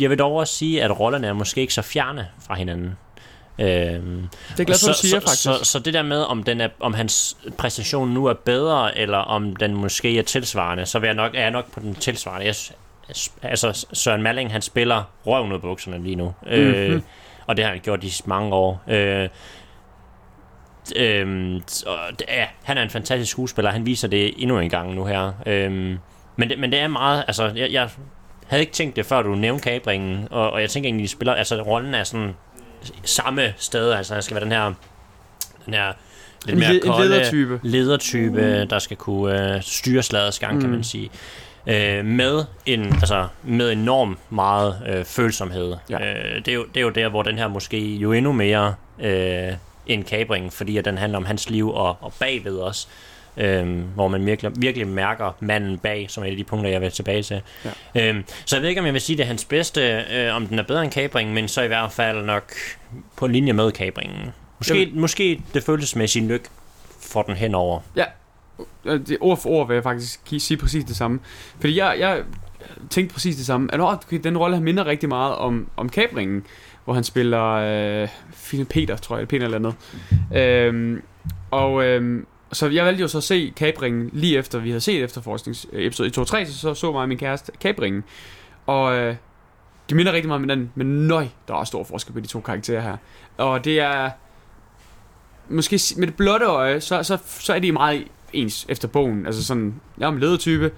jeg 0.00 0.10
vil 0.10 0.18
dog 0.18 0.32
også 0.36 0.54
sige, 0.54 0.82
at 0.82 1.00
rollerne 1.00 1.26
er 1.26 1.32
måske 1.32 1.60
ikke 1.60 1.74
så 1.74 1.82
fjerne 1.82 2.28
fra 2.46 2.54
hinanden. 2.54 2.96
Øhm, 3.58 4.28
Det 4.50 4.60
er 4.60 4.64
glad 4.64 4.66
for, 4.66 4.74
så, 4.74 4.86
du 4.86 4.94
siger, 4.94 5.20
så, 5.20 5.26
faktisk. 5.26 5.42
Så, 5.42 5.58
så 5.62 5.78
det 5.78 5.94
der 5.94 6.02
med, 6.02 6.22
om, 6.22 6.42
den 6.42 6.60
er, 6.60 6.68
om 6.80 6.94
hans 6.94 7.36
præstation 7.58 8.08
nu 8.08 8.26
er 8.26 8.34
bedre, 8.34 8.98
eller 8.98 9.18
om 9.18 9.56
den 9.56 9.74
måske 9.74 10.18
er 10.18 10.22
tilsvarende, 10.22 10.86
så 10.86 10.98
vil 10.98 11.06
jeg 11.06 11.14
nok, 11.14 11.34
er 11.34 11.40
jeg 11.40 11.50
nok 11.50 11.72
på 11.72 11.80
den 11.80 11.94
tilsvarende. 11.94 12.46
Jeg, 12.46 12.54
altså, 13.42 13.86
Søren 13.92 14.22
Malling, 14.22 14.52
han 14.52 14.62
spiller 14.62 15.02
røven 15.26 15.52
ud 15.52 15.58
bukserne 15.58 16.02
lige 16.02 16.16
nu. 16.16 16.34
Mm-hmm. 16.42 16.56
Øh, 16.56 17.02
og 17.46 17.56
det 17.56 17.64
har 17.64 17.72
han 17.72 17.80
gjort 17.80 18.04
i 18.04 18.12
mange 18.26 18.54
år. 18.54 18.82
Øh, 18.88 19.28
Øhm, 20.96 21.56
er, 22.28 22.46
han 22.62 22.78
er 22.78 22.82
en 22.82 22.90
fantastisk 22.90 23.30
skuespiller. 23.30 23.70
Han 23.70 23.86
viser 23.86 24.08
det 24.08 24.42
endnu 24.42 24.58
en 24.58 24.70
gang 24.70 24.94
nu 24.94 25.04
her. 25.04 25.32
Øhm, 25.46 25.98
men, 26.36 26.50
det, 26.50 26.58
men 26.58 26.72
det 26.72 26.80
er 26.80 26.88
meget... 26.88 27.24
Altså, 27.26 27.52
jeg, 27.56 27.72
jeg 27.72 27.88
havde 28.46 28.60
ikke 28.60 28.72
tænkt 28.72 28.96
det, 28.96 29.06
før 29.06 29.22
du 29.22 29.34
nævnte 29.34 29.70
kabringen. 29.70 30.28
Og, 30.30 30.50
og 30.50 30.60
jeg 30.60 30.70
tænker 30.70 30.88
egentlig, 30.88 31.04
de 31.04 31.08
spiller... 31.08 31.34
Altså, 31.34 31.62
rollen 31.62 31.94
er 31.94 32.04
sådan 32.04 32.36
samme 33.04 33.54
sted. 33.56 33.92
Altså, 33.92 34.14
han 34.14 34.22
skal 34.22 34.34
være 34.34 34.44
den 34.44 34.52
her... 34.52 34.72
Den 35.66 35.74
her 35.74 35.92
lidt 36.46 36.58
mere 36.58 36.80
kolde 36.80 37.08
ledertype. 37.08 37.60
ledertype, 37.62 38.64
der 38.64 38.78
skal 38.78 38.96
kunne 38.96 39.54
øh, 39.54 39.62
styre 39.62 40.02
slagets 40.02 40.38
gang, 40.38 40.54
mm. 40.54 40.60
kan 40.60 40.70
Mm. 40.70 40.74
man 40.74 40.84
sige. 40.84 41.10
Øh, 41.66 42.04
med 42.04 42.44
en 42.66 42.84
altså 42.92 43.26
med 43.42 43.72
enorm 43.72 44.18
meget 44.30 44.82
øh, 44.88 45.04
følsomhed. 45.04 45.76
Ja. 45.90 45.98
Øh, 45.98 46.36
det, 46.36 46.48
er 46.48 46.54
jo, 46.54 46.64
det 46.64 46.76
er 46.76 46.80
jo 46.84 46.90
der, 46.90 47.08
hvor 47.08 47.22
den 47.22 47.38
her 47.38 47.48
måske 47.48 47.94
jo 47.96 48.12
endnu 48.12 48.32
mere 48.32 48.74
øh, 49.00 49.52
end 49.86 50.04
kabringen, 50.04 50.50
fordi 50.50 50.76
at 50.76 50.84
den 50.84 50.98
handler 50.98 51.18
om 51.18 51.24
hans 51.24 51.50
liv 51.50 51.70
og, 51.70 51.96
og 52.00 52.12
bagved 52.20 52.60
os. 52.60 52.88
Øhm, 53.38 53.82
hvor 53.94 54.08
man 54.08 54.26
virkelig, 54.26 54.52
virkelig 54.56 54.88
mærker 54.88 55.36
manden 55.40 55.78
bag, 55.78 56.06
som 56.08 56.22
er 56.22 56.26
et 56.26 56.30
af 56.30 56.36
de 56.36 56.44
punkter, 56.44 56.70
jeg 56.70 56.80
vil 56.80 56.90
tilbage 56.90 57.22
til. 57.22 57.40
Ja. 57.94 58.08
Øhm, 58.08 58.24
så 58.44 58.56
jeg 58.56 58.62
ved 58.62 58.68
ikke, 58.68 58.80
om 58.80 58.84
jeg 58.86 58.94
vil 58.94 59.00
sige, 59.00 59.16
det 59.16 59.22
er 59.22 59.26
hans 59.26 59.44
bedste, 59.44 60.04
øh, 60.12 60.34
om 60.34 60.46
den 60.46 60.58
er 60.58 60.62
bedre 60.62 60.82
end 60.84 60.90
kabringen, 60.90 61.34
men 61.34 61.48
så 61.48 61.62
i 61.62 61.66
hvert 61.66 61.92
fald 61.92 62.24
nok 62.24 62.52
på 63.16 63.26
linje 63.26 63.52
med 63.52 63.72
kabringen. 63.72 64.32
Måske, 64.58 64.78
Jamen. 64.78 65.00
måske 65.00 65.42
det 65.54 65.62
følelsesmæssige 65.62 66.28
lyk 66.28 66.48
får 67.00 67.22
den 67.22 67.34
henover. 67.34 67.80
Øh, 68.84 69.00
det, 69.06 69.18
ord 69.20 69.38
for 69.38 69.50
ord 69.50 69.66
vil 69.66 69.74
jeg 69.74 69.82
faktisk 69.82 70.20
sige 70.38 70.56
præcis 70.56 70.84
det 70.84 70.96
samme. 70.96 71.20
Fordi 71.60 71.78
jeg, 71.78 71.96
jeg 71.98 72.22
tænkte 72.90 73.14
præcis 73.14 73.36
det 73.36 73.46
samme. 73.46 73.74
At, 73.74 73.80
okay, 73.80 74.20
den 74.24 74.38
rolle 74.38 74.56
han 74.56 74.64
minder 74.64 74.86
rigtig 74.86 75.08
meget 75.08 75.34
om, 75.34 75.68
om 75.76 75.88
kabringen, 75.88 76.44
hvor 76.84 76.94
han 76.94 77.04
spiller 77.04 77.44
øh, 77.44 78.08
Fine 78.32 78.64
Peter, 78.64 78.96
tror 78.96 79.16
jeg, 79.16 79.20
eller 79.20 79.28
Peter 79.28 79.44
eller 79.44 79.58
andet. 79.58 79.74
Øhm, 80.36 81.02
og 81.50 81.84
øhm, 81.84 82.26
så 82.52 82.68
jeg 82.68 82.84
valgte 82.84 83.02
jo 83.02 83.08
så 83.08 83.18
at 83.18 83.24
se 83.24 83.52
kabringen 83.56 84.10
lige 84.12 84.38
efter 84.38 84.58
vi 84.58 84.68
havde 84.70 84.80
set 84.80 85.04
efterforskningsepisode 85.04 86.08
i 86.08 86.10
2 86.10 86.24
3, 86.24 86.46
så 86.46 86.74
så 86.74 86.92
mig 86.92 87.02
og 87.02 87.08
min 87.08 87.18
kæreste 87.18 87.52
kabringen. 87.60 88.04
Og 88.66 88.96
øh, 88.96 89.16
de 89.90 89.94
minder 89.94 90.12
rigtig 90.12 90.28
meget 90.28 90.36
om 90.36 90.42
hinanden, 90.42 90.72
men 90.74 91.08
nøj, 91.08 91.26
der 91.48 91.54
er 91.54 91.64
stor 91.64 91.84
forskel 91.84 92.12
på 92.12 92.20
de 92.20 92.26
to 92.26 92.40
karakterer 92.40 92.80
her. 92.80 92.96
Og 93.36 93.64
det 93.64 93.80
er 93.80 94.10
måske 95.48 95.80
med 95.96 96.06
det 96.06 96.16
blotte 96.16 96.46
øje, 96.46 96.80
så, 96.80 97.02
så, 97.02 97.18
så 97.26 97.54
er 97.54 97.58
de 97.58 97.72
meget 97.72 98.04
ens 98.32 98.66
efter 98.68 98.88
bogen. 98.88 99.26
Altså 99.26 99.44
sådan, 99.44 99.80
jeg 99.98 100.06
er 100.06 100.12
en 100.12 100.18
ledertype, 100.18 100.72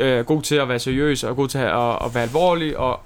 øh, 0.00 0.24
god 0.24 0.42
til 0.42 0.54
at 0.54 0.68
være 0.68 0.78
seriøs, 0.78 1.24
og 1.24 1.36
god 1.36 1.48
til 1.48 1.58
at, 1.58 1.74
at, 1.74 1.98
at 2.04 2.14
være 2.14 2.22
alvorlig, 2.22 2.78
og 2.78 3.00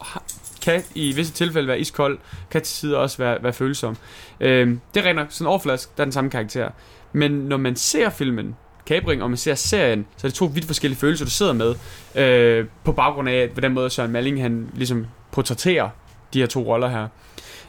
kan 0.63 0.83
i 0.95 1.13
visse 1.13 1.33
tilfælde 1.33 1.69
være 1.69 1.81
iskold, 1.81 2.19
kan 2.51 2.63
til 2.63 2.75
tider 2.75 2.99
også 2.99 3.19
være, 3.19 3.43
være 3.43 3.53
følsom. 3.53 3.97
Øh, 4.41 4.77
det 4.95 5.07
er 5.07 5.27
sådan 5.29 5.47
overflask, 5.47 5.97
der 5.97 6.03
er 6.03 6.05
den 6.05 6.13
samme 6.13 6.31
karakter. 6.31 6.71
Men 7.13 7.31
når 7.31 7.57
man 7.57 7.77
ser 7.77 8.11
filmen, 8.11 8.57
Kabring, 8.87 9.23
og 9.23 9.31
man 9.31 9.37
ser 9.37 9.55
serien, 9.55 10.07
så 10.17 10.27
er 10.27 10.29
det 10.29 10.35
to 10.35 10.45
vidt 10.45 10.65
forskellige 10.65 10.99
følelser, 10.99 11.25
du 11.25 11.31
sidder 11.31 11.53
med, 11.53 11.75
øh, 12.15 12.67
på 12.85 12.93
baggrund 12.93 13.29
af, 13.29 13.49
hvordan 13.49 13.73
måde 13.73 13.91
Søren 13.91 14.11
Malling, 14.11 14.43
han 14.43 14.71
ligesom 14.75 15.07
portrætterer 15.33 15.89
de 16.35 16.39
her 16.39 16.47
to 16.47 16.63
roller 16.63 16.89
her. 16.89 17.09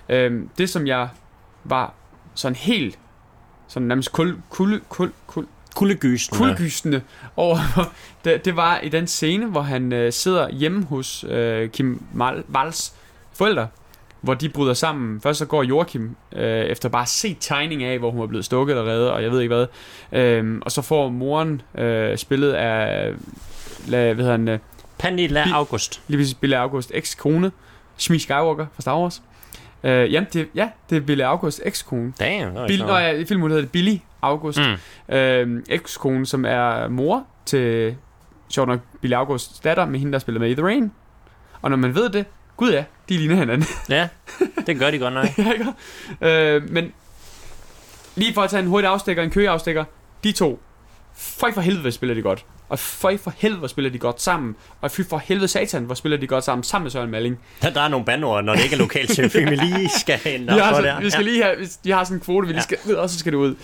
Øh, 0.10 0.42
det, 0.58 0.70
som 0.70 0.88
jeg 0.88 1.10
var 1.64 1.94
sådan 2.36 2.56
helt, 2.56 3.00
sådan 3.68 3.88
nærmest 3.88 4.12
kul, 4.12 4.38
kul, 4.50 4.82
kul, 4.90 5.12
kul, 5.28 5.46
Kuldegysende. 5.76 6.38
kuldegysende 6.38 7.02
over, 7.36 7.58
det, 8.26 8.46
det 8.46 8.56
var 8.56 8.80
i 8.80 8.90
den 8.90 9.08
scene, 9.08 9.46
hvor 9.46 9.62
han 9.62 9.94
øh, 9.94 10.14
sidder 10.14 10.50
hjemme 10.50 10.84
hos 10.86 11.26
øh, 11.30 11.70
Kim 11.70 12.04
Mal- 12.14 12.44
Vals 12.48 12.94
forældre, 13.34 13.68
hvor 14.22 14.34
de 14.34 14.50
bryder 14.50 14.74
sammen. 14.74 15.22
Først 15.22 15.40
så 15.40 15.46
går 15.46 15.64
Joachim 15.64 16.16
øh, 16.36 16.62
efter 16.66 16.90
bare 16.90 17.02
at 17.02 17.10
se 17.10 17.38
tegning 17.40 17.84
af, 17.84 18.00
hvor 18.00 18.12
hun 18.12 18.22
er 18.22 18.28
blevet 18.28 18.46
stukket 18.46 18.78
eller 18.78 18.92
reddet, 18.92 19.10
og 19.12 19.24
jeg 19.24 19.32
ved 19.32 19.42
ikke 19.42 19.56
hvad. 19.56 19.66
Øh, 20.20 20.58
og 20.62 20.72
så 20.72 20.82
får 20.82 21.10
moren 21.10 21.62
øh, 21.78 22.18
spillet 22.18 22.54
af, 22.54 23.12
la, 23.88 24.14
hvad 24.14 24.24
hedder 24.26 24.32
han, 24.38 24.48
øh, 24.48 24.60
Pernilla 25.00 25.44
Bi- 25.44 25.52
August. 25.54 26.02
lige 26.08 26.18
præcis 26.20 26.34
Billy 26.34 26.54
August 26.54 26.92
eks-kone, 26.94 27.52
Shmi 27.98 28.20
Skywalker 28.20 28.66
fra 28.74 28.82
Star 28.82 28.98
Wars. 29.00 29.22
Øh, 29.84 30.14
jamen, 30.14 30.28
det, 30.34 30.48
ja, 30.56 30.70
det 30.90 30.96
er 30.98 31.02
Billy 31.02 31.22
August 31.22 31.62
eks-kone. 31.66 32.14
Damn, 32.20 32.46
det 32.52 32.56
var 32.62 32.68
Bill, 32.68 32.86
nå, 32.86 32.98
ja, 32.98 33.12
i 33.12 33.26
filmen 33.26 33.50
hedder 33.50 33.62
det 33.64 33.72
Billy 33.72 33.98
August. 34.22 34.60
Mm. 35.10 35.16
Øh, 35.16 35.64
ekskone, 35.70 36.26
som 36.26 36.46
er 36.46 36.88
mor 36.88 37.24
til, 37.46 37.96
sjovt 38.50 38.68
nok, 38.68 38.80
Billy 39.02 39.14
Augusts 39.14 39.60
datter, 39.60 39.86
med 39.86 40.00
hende, 40.00 40.14
der 40.14 40.20
spiller 40.20 40.40
med 40.40 40.50
i 40.50 40.56
The 40.56 40.64
Rain. 40.66 40.92
Og 41.62 41.70
når 41.70 41.78
man 41.78 41.96
ved 41.96 42.10
det, 42.10 42.26
gud 42.58 42.72
ja, 42.72 42.84
de 43.10 43.18
ligner 43.18 43.36
hinanden. 43.36 43.68
Ja, 43.90 44.08
det 44.68 44.80
gør 44.80 44.92
de 44.92 45.00
godt 45.00 45.14
nok. 45.14 45.26
Ja, 45.38 45.52
ikke? 45.52 46.56
øh, 46.56 46.70
men 46.70 46.94
lige 48.16 48.34
for 48.34 48.42
at 48.42 48.50
tage 48.50 48.64
en 48.64 48.70
hurtig 48.70 48.90
afstikker, 48.90 49.24
en 49.24 49.30
køgeafstikker, 49.32 49.84
de 50.24 50.32
to, 50.32 50.62
føj 51.16 51.54
for 51.54 51.62
helvede, 51.62 51.82
hvor 51.82 51.90
spiller 51.90 52.14
de 52.16 52.22
godt. 52.22 52.46
Og 52.70 52.80
føj 52.80 53.18
for 53.18 53.34
helvede, 53.38 53.60
hvor 53.60 53.68
spiller 53.68 53.92
de 53.92 54.00
godt 54.00 54.22
sammen. 54.22 54.56
Og 54.82 54.92
fy 54.92 55.02
for 55.10 55.18
helvede 55.18 55.48
satan, 55.48 55.84
hvor 55.84 55.96
spiller 55.96 56.18
de 56.18 56.28
godt 56.28 56.44
sammen, 56.44 56.64
sammen 56.64 56.84
med 56.84 56.92
Søren 56.92 57.12
Malling. 57.12 57.40
Der, 57.62 57.70
der 57.70 57.82
er 57.82 57.88
nogle 57.88 58.06
bandord, 58.06 58.44
når 58.44 58.56
det 58.56 58.64
ikke 58.64 58.76
er 58.76 58.80
lokalt 58.80 59.10
til 59.16 59.30
film, 59.30 59.50
vi 59.50 59.56
lige 59.56 59.90
skal 60.00 60.20
ind 60.26 60.52
Vi, 60.52 60.60
har 60.60 60.76
for 60.76 60.82
så, 60.82 60.98
vi 61.02 61.10
skal 61.10 61.26
lige 61.26 61.44
have, 61.44 61.56
de 61.84 61.92
har 61.92 62.04
sådan 62.04 62.18
en 62.18 62.22
kvote, 62.22 62.48
vi 62.48 62.54
lige 62.54 62.64
skal, 62.64 62.98
og 62.98 63.10
så 63.10 63.20
skal 63.20 63.32
det 63.32 63.38
ud. 63.38 63.56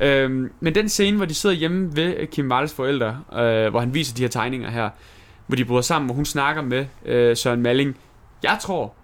Øhm, 0.00 0.52
men 0.60 0.74
den 0.74 0.88
scene, 0.88 1.16
hvor 1.16 1.26
de 1.26 1.34
sidder 1.34 1.56
hjemme 1.56 1.96
ved 1.96 2.26
Kim 2.26 2.44
Marles 2.44 2.74
forældre, 2.74 3.08
øh, 3.32 3.70
hvor 3.70 3.80
han 3.80 3.94
viser 3.94 4.14
de 4.14 4.22
her 4.22 4.28
tegninger 4.28 4.70
her, 4.70 4.90
hvor 5.46 5.56
de 5.56 5.64
bryder 5.64 5.82
sammen, 5.82 6.06
hvor 6.06 6.14
hun 6.14 6.24
snakker 6.24 6.62
med 6.62 6.86
øh, 7.04 7.36
Søren 7.36 7.62
Malling. 7.62 7.96
Jeg 8.42 8.58
tror, 8.60 8.94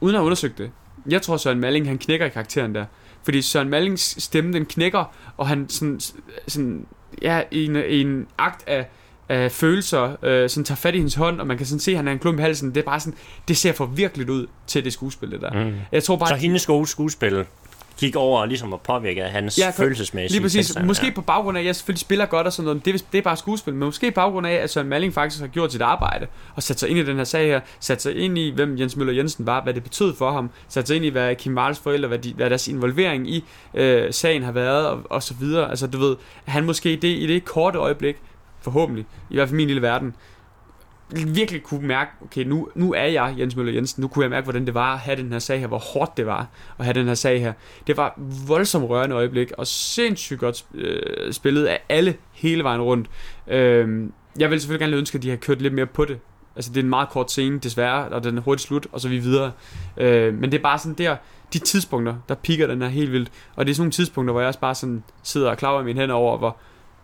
uden 0.00 0.14
at 0.14 0.18
have 0.18 0.26
undersøgt 0.26 0.58
det, 0.58 0.70
jeg 1.10 1.22
tror 1.22 1.36
Søren 1.36 1.60
Malling, 1.60 1.86
han 1.86 1.98
knækker 1.98 2.26
i 2.26 2.28
karakteren 2.28 2.74
der. 2.74 2.84
Fordi 3.22 3.42
Søren 3.42 3.68
Mallings 3.68 4.22
stemme, 4.22 4.52
den 4.52 4.66
knækker, 4.66 5.14
og 5.36 5.48
han 5.48 5.68
sådan, 5.68 6.00
sådan 6.48 6.86
ja, 7.22 7.42
i 7.50 7.64
en, 7.64 7.76
i 7.76 8.00
en 8.00 8.26
akt 8.38 8.64
af, 8.68 8.86
af 9.28 9.52
følelser, 9.52 10.16
øh, 10.24 10.50
sådan 10.50 10.64
tager 10.64 10.76
fat 10.76 10.94
i 10.94 10.96
hendes 10.96 11.14
hånd, 11.14 11.40
og 11.40 11.46
man 11.46 11.56
kan 11.56 11.66
sådan 11.66 11.80
se, 11.80 11.90
at 11.90 11.96
han 11.96 12.08
er 12.08 12.12
en 12.12 12.18
klump 12.18 12.38
i 12.38 12.42
halsen. 12.42 12.68
Det 12.68 12.76
er 12.76 12.84
bare 12.84 13.00
sådan, 13.00 13.18
det 13.48 13.56
ser 13.56 13.72
for 13.72 13.86
virkeligt 13.86 14.30
ud 14.30 14.46
til 14.66 14.84
det 14.84 14.92
skuespil, 14.92 15.30
det 15.30 15.40
der. 15.40 15.64
Mm. 15.64 15.74
Jeg 15.92 16.02
tror 16.02 16.16
bare, 16.16 16.28
Så 16.28 16.34
hendes 16.34 16.66
gode 16.66 16.86
skuespil 16.86 17.44
gik 17.98 18.16
over 18.16 18.46
ligesom 18.46 18.72
at 18.72 18.80
påvirke 18.80 19.22
hans 19.22 19.58
Ja, 19.58 19.70
følelsesmæssige 19.70 20.32
Lige 20.38 20.42
præcis. 20.42 20.66
tilstand, 20.66 20.86
Måske 20.86 21.06
ja. 21.06 21.12
på 21.14 21.20
baggrund 21.20 21.56
af, 21.58 21.60
at 21.62 21.66
jeg 21.66 21.76
selvfølgelig 21.76 22.00
spiller 22.00 22.26
godt 22.26 22.46
og 22.46 22.52
sådan 22.52 22.64
noget, 22.66 22.84
det, 22.84 22.94
er- 22.94 23.04
det 23.12 23.18
er 23.18 23.22
bare 23.22 23.36
skuespil, 23.36 23.74
men 23.74 23.80
måske 23.84 24.10
på 24.10 24.14
baggrund 24.14 24.46
af, 24.46 24.52
at 24.52 24.70
Søren 24.70 24.88
Malling 24.88 25.14
faktisk 25.14 25.40
har 25.40 25.48
gjort 25.48 25.72
sit 25.72 25.82
arbejde, 25.82 26.26
og 26.54 26.62
sat 26.62 26.80
sig 26.80 26.88
ind 26.88 26.98
i 26.98 27.04
den 27.04 27.16
her 27.16 27.24
sag 27.24 27.46
her, 27.46 27.60
sat 27.80 28.02
sig 28.02 28.16
ind 28.16 28.38
i, 28.38 28.50
hvem 28.54 28.78
Jens 28.78 28.96
Møller 28.96 29.12
Jensen 29.14 29.46
var, 29.46 29.62
hvad 29.62 29.74
det 29.74 29.82
betød 29.82 30.14
for 30.16 30.32
ham, 30.32 30.50
sat 30.68 30.86
sig 30.88 30.96
ind 30.96 31.04
i, 31.04 31.08
hvad 31.08 31.34
Kim 31.36 31.52
Marles 31.52 31.78
forældre, 31.78 32.08
hvad, 32.08 32.18
de, 32.18 32.32
hvad 32.34 32.50
deres 32.50 32.68
involvering 32.68 33.30
i 33.30 33.44
øh, 33.74 34.12
sagen 34.12 34.42
har 34.42 34.52
været, 34.52 34.86
og, 34.86 35.00
og 35.10 35.22
så 35.22 35.34
videre. 35.40 35.70
Altså, 35.70 35.86
du 35.86 35.98
ved, 35.98 36.16
han 36.44 36.64
måske 36.64 36.92
i 36.92 36.96
det, 36.96 37.08
i 37.08 37.26
det 37.26 37.44
korte 37.44 37.78
øjeblik, 37.78 38.16
forhåbentlig, 38.62 39.06
i 39.30 39.34
hvert 39.34 39.48
fald 39.48 39.56
min 39.56 39.66
lille 39.66 39.82
verden, 39.82 40.14
virkelig 41.16 41.62
kunne 41.62 41.86
mærke, 41.86 42.10
okay, 42.22 42.44
nu, 42.44 42.68
nu 42.74 42.92
er 42.92 43.04
jeg 43.04 43.34
Jens 43.38 43.56
Møller 43.56 43.72
Jensen, 43.72 44.00
nu 44.00 44.08
kunne 44.08 44.22
jeg 44.22 44.30
mærke, 44.30 44.44
hvordan 44.44 44.66
det 44.66 44.74
var 44.74 44.92
at 44.92 44.98
have 44.98 45.16
den 45.16 45.32
her 45.32 45.38
sag 45.38 45.60
her, 45.60 45.66
hvor 45.66 45.78
hårdt 45.78 46.16
det 46.16 46.26
var 46.26 46.48
at 46.78 46.84
have 46.84 46.94
den 46.94 47.06
her 47.06 47.14
sag 47.14 47.40
her. 47.40 47.52
Det 47.86 47.96
var 47.96 48.20
voldsomt 48.46 48.88
rørende 48.88 49.16
øjeblik, 49.16 49.52
og 49.58 49.66
sindssygt 49.66 50.40
godt 50.40 50.64
øh, 50.74 51.32
spillet 51.32 51.66
af 51.66 51.80
alle 51.88 52.16
hele 52.32 52.64
vejen 52.64 52.80
rundt. 52.80 53.10
Øh, 53.48 54.08
jeg 54.38 54.50
vil 54.50 54.60
selvfølgelig 54.60 54.84
gerne 54.84 54.96
ønske, 54.96 55.16
at 55.16 55.22
de 55.22 55.30
har 55.30 55.36
kørt 55.36 55.62
lidt 55.62 55.74
mere 55.74 55.86
på 55.86 56.04
det. 56.04 56.18
Altså, 56.56 56.70
det 56.70 56.76
er 56.76 56.82
en 56.82 56.90
meget 56.90 57.08
kort 57.08 57.30
scene, 57.30 57.58
desværre, 57.58 58.08
og 58.08 58.24
den 58.24 58.38
er 58.38 58.42
hurtigt 58.42 58.66
slut, 58.66 58.86
og 58.92 59.00
så 59.00 59.08
vi 59.08 59.18
videre. 59.18 59.52
Øh, 59.96 60.34
men 60.34 60.52
det 60.52 60.58
er 60.58 60.62
bare 60.62 60.78
sådan 60.78 60.94
der, 60.94 61.16
de 61.52 61.58
tidspunkter, 61.58 62.14
der 62.28 62.34
piker 62.34 62.66
den 62.66 62.82
her 62.82 62.88
helt 62.88 63.12
vildt. 63.12 63.30
Og 63.56 63.66
det 63.66 63.70
er 63.70 63.74
sådan 63.74 63.82
nogle 63.82 63.92
tidspunkter, 63.92 64.32
hvor 64.32 64.40
jeg 64.40 64.48
også 64.48 64.60
bare 64.60 64.74
sådan 64.74 65.02
sidder 65.22 65.50
og 65.50 65.56
klager 65.56 65.82
mine 65.82 66.00
hænder 66.00 66.14
over, 66.14 66.38
hvor 66.38 66.56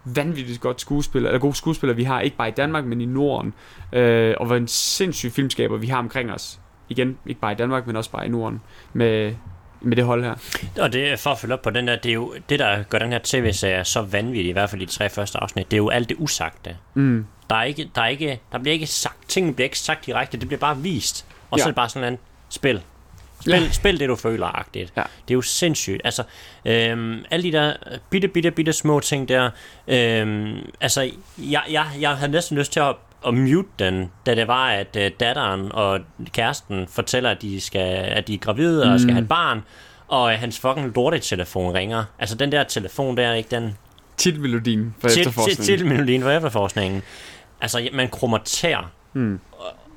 vanvittigt 0.04 0.60
godt 0.60 0.80
skuespiller, 0.80 1.28
eller 1.28 1.40
gode 1.40 1.54
skuespillere 1.54 1.96
vi 1.96 2.04
har, 2.04 2.20
ikke 2.20 2.36
bare 2.36 2.48
i 2.48 2.52
Danmark, 2.52 2.84
men 2.84 3.00
i 3.00 3.04
Norden. 3.06 3.54
Øh, 3.92 4.34
og 4.40 4.46
hvor 4.46 4.56
en 4.56 4.68
sindssyg 4.68 5.32
filmskaber 5.32 5.76
vi 5.76 5.86
har 5.86 5.98
omkring 5.98 6.32
os. 6.32 6.58
Igen, 6.88 7.18
ikke 7.26 7.40
bare 7.40 7.52
i 7.52 7.54
Danmark, 7.54 7.86
men 7.86 7.96
også 7.96 8.10
bare 8.10 8.26
i 8.26 8.28
Norden. 8.28 8.60
Med, 8.92 9.34
med 9.80 9.96
det 9.96 10.04
hold 10.04 10.24
her. 10.24 10.34
Og 10.80 10.92
det 10.92 11.08
er 11.12 11.16
for 11.16 11.30
at 11.30 11.38
følge 11.38 11.54
op 11.54 11.62
på 11.62 11.70
den 11.70 11.88
der, 11.88 11.96
det 11.96 12.08
er 12.10 12.14
jo 12.14 12.34
det, 12.48 12.58
der 12.58 12.82
gør 12.82 12.98
den 12.98 13.12
her 13.12 13.20
tv-serie 13.24 13.84
så 13.84 14.02
vanvittig, 14.02 14.48
i 14.48 14.52
hvert 14.52 14.70
fald 14.70 14.82
i 14.82 14.84
de 14.84 14.90
tre 14.90 15.08
første 15.10 15.38
afsnit, 15.38 15.70
det 15.70 15.76
er 15.76 15.78
jo 15.78 15.88
alt 15.88 16.08
det 16.08 16.16
usagte. 16.18 16.76
Mm. 16.94 17.26
Der, 17.50 17.56
er 17.56 17.62
ikke, 17.62 17.90
der, 17.94 18.02
er 18.02 18.06
ikke, 18.08 18.40
der 18.52 18.58
bliver 18.58 18.72
ikke 18.72 18.86
sagt, 18.86 19.28
tingene 19.28 19.54
bliver 19.54 19.64
ikke 19.66 19.78
sagt 19.78 20.06
direkte, 20.06 20.38
det 20.38 20.48
bliver 20.48 20.60
bare 20.60 20.78
vist. 20.78 21.26
Og 21.50 21.58
så 21.58 21.62
Ja. 21.62 21.66
er 21.66 21.70
det 21.70 21.76
bare 21.76 21.88
sådan 21.88 22.12
en 22.12 22.18
spil. 22.48 22.82
Spil, 23.40 23.72
spil 23.74 24.00
det, 24.00 24.08
du 24.08 24.16
føler 24.16 24.58
agtigt. 24.58 24.92
Ja. 24.96 25.02
Det 25.02 25.30
er 25.30 25.34
jo 25.34 25.42
sindssygt. 25.42 26.00
Altså, 26.04 26.22
øhm, 26.64 27.24
alle 27.30 27.42
de 27.42 27.52
der 27.52 27.72
bitte, 28.10 28.28
bitte, 28.28 28.50
bitte 28.50 28.72
små 28.72 29.00
ting 29.00 29.28
der. 29.28 29.50
Øhm, 29.88 30.56
altså, 30.80 31.10
jeg, 31.38 31.62
jeg, 31.70 31.86
jeg 32.00 32.10
havde 32.16 32.32
næsten 32.32 32.58
lyst 32.58 32.72
til 32.72 32.80
at, 32.80 32.96
at 33.26 33.34
mute 33.34 33.68
den, 33.78 34.10
da 34.26 34.34
det 34.34 34.48
var, 34.48 34.68
at 34.70 34.96
uh, 34.96 35.02
datteren 35.20 35.72
og 35.72 36.00
kæresten 36.32 36.86
fortæller, 36.88 37.30
at 37.30 37.42
de, 37.42 37.60
skal, 37.60 37.80
at 37.96 38.26
de 38.28 38.34
er 38.34 38.38
gravide 38.38 38.82
og 38.84 38.92
Mm. 38.92 38.98
skal 38.98 39.12
have 39.12 39.22
et 39.22 39.28
barn. 39.28 39.62
Og 40.08 40.32
øh, 40.32 40.38
hans 40.38 40.58
fucking 40.58 40.92
lortet-telefon 40.94 41.74
ringer. 41.74 42.04
Altså, 42.18 42.34
den 42.36 42.52
der 42.52 42.64
telefon 42.64 43.16
der, 43.16 43.32
ikke? 43.34 43.56
Den, 43.56 43.76
Titelmelodien 44.16 44.94
for 45.00 45.08
efterforskningen. 45.08 45.64
til 45.78 45.86
melodien 45.86 46.22
for 46.22 46.30
efterforskningen. 46.30 47.02
Altså, 47.60 47.88
man 47.92 48.08
kromaterer. 48.08 48.90
Mm. 49.12 49.40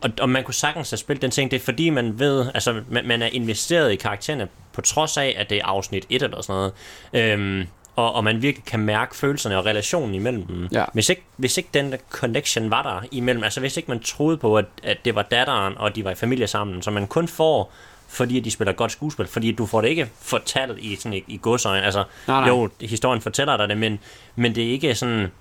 Og, 0.04 0.10
og 0.22 0.30
man 0.30 0.44
kunne 0.44 0.54
sagtens 0.54 0.90
have 0.90 0.98
spillet 0.98 1.22
den 1.22 1.32
ting. 1.32 1.52
Det 1.52 1.58
er 1.62 1.64
fordi, 1.66 1.90
man 1.90 2.20
ved, 2.20 2.46
altså, 2.54 2.82
man, 2.90 3.08
man 3.08 3.22
er 3.22 3.28
investeret 3.32 3.92
i 3.92 3.96
karaktererne, 3.96 4.48
på 4.74 4.82
trods 4.82 5.18
af, 5.18 5.36
at 5.38 5.50
det 5.50 5.58
er 5.58 5.66
afsnit 5.66 6.06
1 6.10 6.24
eller 6.24 6.42
sådan 6.42 6.72
noget. 7.14 7.32
Øhm, 7.32 7.68
og, 7.96 8.14
og 8.16 8.24
man 8.24 8.42
virkelig 8.42 8.66
kan 8.66 8.80
mærke 8.80 9.16
følelserne 9.16 9.58
og 9.58 9.66
relationen 9.66 10.16
imellem 10.16 10.44
dem. 10.48 10.68
Ja. 10.72 10.86
Hvis, 10.94 11.10
ikke, 11.10 11.22
hvis 11.38 11.58
ikke 11.58 11.70
den 11.74 11.92
der 11.92 11.98
connection 12.10 12.72
var 12.72 12.84
der 12.84 13.08
imellem, 13.12 13.44
altså 13.44 13.60
hvis 13.60 13.78
ikke 13.78 13.90
man 13.92 14.00
troede 14.00 14.38
på, 14.38 14.58
at, 14.58 14.66
at 14.84 14.98
det 15.06 15.16
var 15.16 15.22
datteren, 15.22 15.74
og 15.78 15.96
de 15.96 16.04
var 16.04 16.12
i 16.12 16.16
familie 16.16 16.48
sammen, 16.48 16.82
så 16.82 16.92
man 16.92 17.08
kun 17.08 17.28
får 17.28 17.72
fordi 18.08 18.40
de 18.40 18.52
spiller 18.52 18.74
godt 18.74 18.92
skuespil, 18.92 19.28
fordi 19.28 19.52
du 19.52 19.66
får 19.66 19.82
det 19.82 19.88
ikke 19.88 20.10
fortalt 20.22 20.80
i, 20.80 20.96
sådan, 20.96 21.14
i, 21.14 21.24
i 21.28 21.40
godsøjne. 21.42 21.86
Altså, 21.86 22.04
Nej, 22.28 22.40
nej. 22.40 22.50
jo, 22.50 22.70
historien 22.82 23.22
fortæller 23.22 23.58
dig 23.58 23.70
det, 23.70 23.78
men, 23.78 24.00
men 24.36 24.56
det 24.56 24.64
er 24.64 24.70
ikke 24.72 24.96
sådan, 24.96 25.32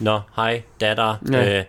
nå, 0.00 0.20
hej, 0.36 0.62
datter, 0.80 1.16
Ja. 1.32 1.58
øh, 1.58 1.64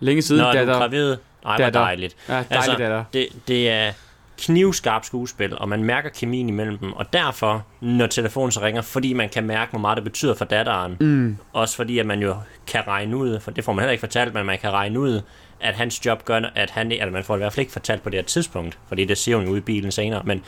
Længe 0.00 0.22
siden, 0.22 0.42
nå, 0.42 0.48
er 0.48 0.52
du 0.52 0.58
datter. 0.58 0.78
gravid? 0.78 1.16
Ej, 1.46 1.56
hvor 1.56 1.70
dejligt. 1.70 2.16
Ja, 2.28 2.32
dejligt 2.34 2.52
Altså, 2.52 2.74
datter. 2.76 3.04
Det, 3.12 3.28
det 3.48 3.70
er 3.70 3.92
knivskarpt 4.38 5.06
skuespil, 5.06 5.58
og 5.58 5.68
man 5.68 5.84
mærker 5.84 6.08
kemien 6.08 6.48
imellem 6.48 6.78
dem, 6.78 6.92
og 6.92 7.12
derfor, 7.12 7.64
når 7.80 8.06
telefonen 8.06 8.52
så 8.52 8.60
ringer, 8.60 8.82
fordi 8.82 9.12
man 9.12 9.28
kan 9.28 9.44
mærke, 9.44 9.70
hvor 9.70 9.78
meget 9.80 9.96
det 9.96 10.04
betyder 10.04 10.34
for 10.34 10.44
datteren, 10.44 10.96
Mm. 11.00 11.36
også 11.52 11.76
fordi, 11.76 11.98
at 11.98 12.06
man 12.06 12.20
jo 12.22 12.36
kan 12.66 12.82
regne 12.88 13.16
ud, 13.16 13.40
for 13.40 13.50
det 13.50 13.64
får 13.64 13.72
man 13.72 13.82
heller 13.82 13.92
ikke 13.92 14.00
fortalt, 14.00 14.34
men 14.34 14.46
man 14.46 14.58
kan 14.58 14.70
regne 14.72 15.00
ud, 15.00 15.20
at 15.60 15.74
hans 15.74 16.06
job 16.06 16.24
gør, 16.24 16.40
at 16.54 16.70
han, 16.70 16.92
eller 16.92 17.10
man 17.10 17.24
får 17.24 17.34
det 17.34 17.40
i 17.40 17.42
hvert 17.42 17.52
fald 17.52 17.60
ikke 17.60 17.72
fortalt 17.72 18.02
på 18.02 18.10
det 18.10 18.18
her 18.18 18.24
tidspunkt, 18.24 18.78
fordi 18.88 19.04
det 19.04 19.18
siger 19.18 19.36
hun 19.36 19.44
jo 19.46 19.50
ude 19.52 19.58
i 19.58 19.62
bilen 19.62 19.92
senere, 19.92 20.22
men 20.24 20.42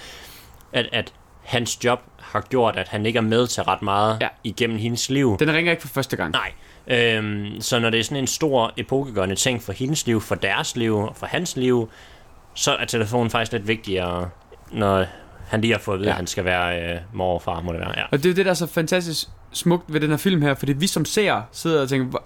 at, 0.73 0.89
at 0.93 1.13
hans 1.43 1.85
job 1.85 2.01
har 2.19 2.41
gjort, 2.41 2.77
at 2.77 2.89
han 2.89 3.07
ikke 3.07 3.17
er 3.17 3.21
med 3.23 3.47
til 3.47 3.63
ret 3.63 3.83
meget 3.83 4.19
ja. 4.21 4.29
igennem 4.45 4.79
hendes 4.79 5.11
liv. 5.11 5.37
Den 5.39 5.53
ringer 5.53 5.71
ikke 5.73 5.83
for 5.83 5.89
første 5.89 6.17
gang. 6.17 6.33
Nej. 6.33 6.53
Øhm, 6.87 7.61
så 7.61 7.79
når 7.79 7.91
det 7.91 8.01
er 8.01 8.05
sådan 8.05 8.17
en 8.17 8.27
stor 8.27 8.73
epokegørende 8.77 9.35
ting 9.35 9.63
for 9.63 9.73
hendes 9.73 10.07
liv, 10.07 10.21
for 10.21 10.35
deres 10.35 10.77
liv 10.77 10.97
og 10.97 11.17
for 11.17 11.27
hans 11.27 11.57
liv, 11.57 11.89
så 12.55 12.75
er 12.77 12.85
telefonen 12.85 13.31
faktisk 13.31 13.53
lidt 13.53 13.69
vigtigere, 13.69 14.29
når 14.73 15.05
han 15.49 15.61
lige 15.61 15.73
har 15.73 15.79
fået 15.81 15.95
at 15.95 16.01
vide, 16.01 16.09
Ja. 16.09 16.11
ja. 16.11 16.15
at 16.15 16.17
han 16.17 16.27
skal 16.27 16.45
være 16.45 16.93
øh, 16.95 16.99
mor 17.13 17.35
og 17.35 17.43
far, 17.43 17.61
må 17.61 17.73
det 17.73 17.81
være. 17.81 17.93
Ja. 17.97 18.03
Og 18.11 18.19
det 18.19 18.27
er 18.27 18.31
jo 18.31 18.35
det, 18.37 18.45
der 18.45 18.51
er 18.51 18.55
så 18.55 18.67
fantastisk 18.67 19.29
smukt 19.53 19.93
ved 19.93 20.01
den 20.01 20.11
her 20.11 20.17
film 20.17 20.43
her, 20.43 20.55
fordi 20.55 20.73
vi 20.73 20.87
som 20.87 21.05
ser 21.05 21.43
sidder 21.53 21.83
og 21.83 21.89
tænker, 21.89 22.19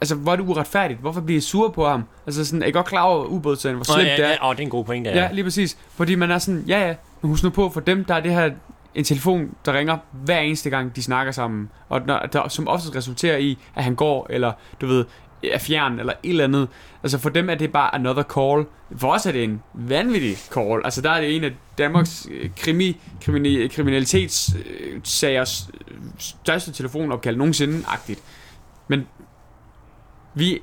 altså, 0.00 0.14
hvor 0.14 0.32
er 0.32 0.36
det 0.36 0.44
uretfærdigt? 0.48 1.00
Hvorfor 1.00 1.20
bliver 1.20 1.38
I 1.38 1.40
sure 1.40 1.72
på 1.72 1.88
ham? 1.88 2.04
Altså 2.26 2.44
sådan, 2.44 2.62
er 2.62 2.66
I 2.66 2.70
godt 2.70 2.86
klar 2.86 3.02
over 3.02 3.24
ubådssagen, 3.24 3.76
hvor 3.76 3.84
slemt 3.84 4.08
ja, 4.08 4.16
det 4.16 4.24
er? 4.24 4.28
ja, 4.28 4.48
åh, 4.48 4.54
det 4.56 4.60
er 4.60 4.64
en 4.64 4.70
god 4.70 4.84
pointe. 4.84 5.10
Ja, 5.10 5.28
lige 5.32 5.44
præcis. 5.44 5.76
Fordi 5.96 6.14
man 6.14 6.30
er 6.30 6.38
sådan, 6.38 6.64
ja 6.68 6.86
ja, 6.86 6.94
men 7.22 7.28
husk 7.30 7.42
nu 7.42 7.50
på, 7.50 7.70
for 7.70 7.80
dem, 7.80 8.04
der 8.04 8.14
er 8.14 8.20
det 8.20 8.32
her 8.34 8.50
en 8.94 9.04
telefon, 9.04 9.54
der 9.64 9.72
ringer 9.72 9.98
hver 10.12 10.38
eneste 10.38 10.70
gang, 10.70 10.96
de 10.96 11.02
snakker 11.02 11.32
sammen. 11.32 11.70
Og 11.88 12.00
når, 12.06 12.18
der, 12.18 12.48
som 12.48 12.68
oftest 12.68 12.96
resulterer 12.96 13.36
i, 13.36 13.58
at 13.74 13.84
han 13.84 13.94
går, 13.94 14.26
eller 14.30 14.52
du 14.80 14.86
ved, 14.86 15.04
er 15.44 15.58
fjern, 15.58 16.00
eller 16.00 16.12
et 16.22 16.30
eller 16.30 16.44
andet. 16.44 16.68
Altså 17.02 17.18
for 17.18 17.30
dem 17.30 17.50
er 17.50 17.54
det 17.54 17.72
bare 17.72 17.94
another 17.94 18.22
call. 18.22 18.66
For 18.96 19.12
os 19.12 19.26
er 19.26 19.32
det 19.32 19.44
en 19.44 19.62
vanvittig 19.74 20.36
call. 20.36 20.80
Altså 20.84 21.00
der 21.00 21.10
er 21.10 21.20
det 21.20 21.36
en 21.36 21.44
af 21.44 21.52
Danmarks 21.78 22.28
øh, 22.30 22.50
krimi, 22.56 23.00
krimini, 23.24 23.68
kriminalitetssagers 23.68 25.70
øh, 25.90 25.96
største 26.18 26.72
telefonopkald 26.72 27.36
nogensinde-agtigt. 27.36 28.22
Men 28.88 29.06
vi, 30.34 30.62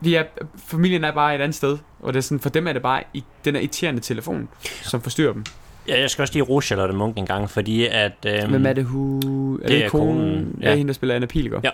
vi 0.00 0.14
er, 0.14 0.24
familien 0.56 1.04
er 1.04 1.12
bare 1.12 1.34
et 1.34 1.40
andet 1.40 1.54
sted, 1.54 1.78
og 2.00 2.12
det 2.12 2.18
er 2.18 2.22
sådan, 2.22 2.40
for 2.40 2.48
dem 2.48 2.66
er 2.66 2.72
det 2.72 2.82
bare 2.82 3.02
i, 3.14 3.24
den 3.44 3.56
er 3.56 3.60
irriterende 3.60 4.00
telefon, 4.00 4.48
som 4.82 5.00
forstyrrer 5.00 5.32
dem. 5.32 5.44
Ja, 5.88 6.00
jeg 6.00 6.10
skal 6.10 6.22
også 6.22 6.34
lige 6.34 6.42
rose 6.42 6.66
Charlotte 6.66 6.94
Munch 6.94 7.18
en 7.18 7.26
gang, 7.26 7.50
fordi 7.50 7.86
at... 7.86 8.12
Øhm, 8.26 8.50
Hvem 8.50 8.66
er 8.66 8.72
det, 8.72 8.84
hu... 8.84 9.16
Er 9.54 9.58
det, 9.60 9.68
det 9.68 9.84
er 9.84 9.88
konen? 9.88 10.14
konen, 10.16 10.58
Ja. 10.62 10.70
ja. 10.70 10.76
hende, 10.76 10.88
der 10.88 10.94
spiller 10.94 11.14
Anna 11.14 11.26
Pilgaard. 11.26 11.64
Ja. 11.64 11.70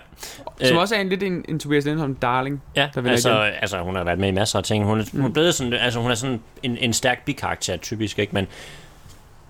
Som 0.67 0.75
Øh, 0.75 0.81
også 0.81 0.95
er 0.95 0.99
en 0.99 1.09
lidt 1.09 1.23
en, 1.23 1.45
en 1.49 1.59
Tobias 1.59 1.85
Lindholm 1.85 2.15
darling. 2.15 2.61
Ja, 2.75 2.89
der 2.95 3.09
altså, 3.09 3.43
igen. 3.43 3.53
altså 3.61 3.79
hun 3.79 3.95
har 3.95 4.03
været 4.03 4.19
med 4.19 4.27
i 4.27 4.31
masser 4.31 4.57
af 4.59 4.63
ting. 4.63 4.85
Hun, 4.85 4.99
er- 4.99 5.03
hun 5.11 5.21
er 5.21 5.27
Mm. 5.27 5.33
blevet 5.33 5.53
sådan, 5.55 5.73
altså 5.73 5.99
hun 5.99 6.11
er 6.11 6.15
sådan 6.15 6.39
en, 6.63 6.77
en 6.77 6.93
stærk 6.93 7.25
bikarakter, 7.25 7.77
typisk, 7.77 8.19
ikke? 8.19 8.33
Men 8.35 8.47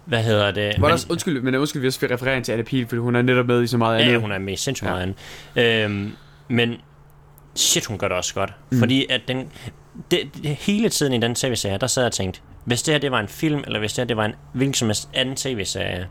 hvad 0.05 0.23
hedder 0.23 0.51
det? 0.51 0.75
Hvor 0.77 0.87
men, 0.87 0.93
også, 0.93 1.07
undskyld, 1.09 1.41
men 1.41 1.55
undskyld, 1.55 1.81
vi 1.81 1.87
også 1.87 1.99
vil 1.99 2.09
referere 2.09 2.41
til 2.41 2.51
Anna 2.51 2.63
Pihl, 2.63 2.87
fordi 2.87 2.99
hun 2.99 3.15
er 3.15 3.21
netop 3.21 3.45
med 3.45 3.63
i 3.63 3.67
så 3.67 3.77
meget 3.77 3.97
andet. 3.99 4.13
ja, 4.13 4.17
hun 4.17 4.31
er 4.31 4.37
med 4.39 4.53
i 4.53 4.55
sindssygt 4.55 4.87
Ja. 4.87 4.93
meget 4.93 5.15
andet. 5.55 5.85
Øhm, 5.85 6.11
men 6.47 6.73
shit, 7.55 7.85
hun 7.85 7.97
gør 7.97 8.07
det 8.07 8.17
også 8.17 8.33
godt. 8.33 8.53
Mm. 8.69 8.75
Mm. 8.75 8.79
Fordi 8.79 9.05
at 9.09 9.21
den, 9.27 9.47
det, 10.11 10.19
det, 10.43 10.55
hele 10.55 10.89
tiden 10.89 11.13
i 11.13 11.17
den 11.19 11.35
tv-serie, 11.35 11.77
der 11.77 11.87
sad 11.87 12.03
jeg 12.03 12.07
og 12.07 12.13
tænkte, 12.13 12.39
hvis 12.65 12.83
det 12.83 12.93
her 12.93 12.99
det 12.99 13.11
var 13.11 13.19
en 13.19 13.27
film, 13.27 13.63
eller 13.65 13.79
hvis 13.79 13.93
det 13.93 14.01
her 14.01 14.07
det 14.07 14.17
var 14.17 14.25
en 14.25 14.33
hvilken 14.53 14.73
som 14.73 14.87
helst 14.87 15.09
anden 15.13 15.35
tv-serie, 15.35 16.07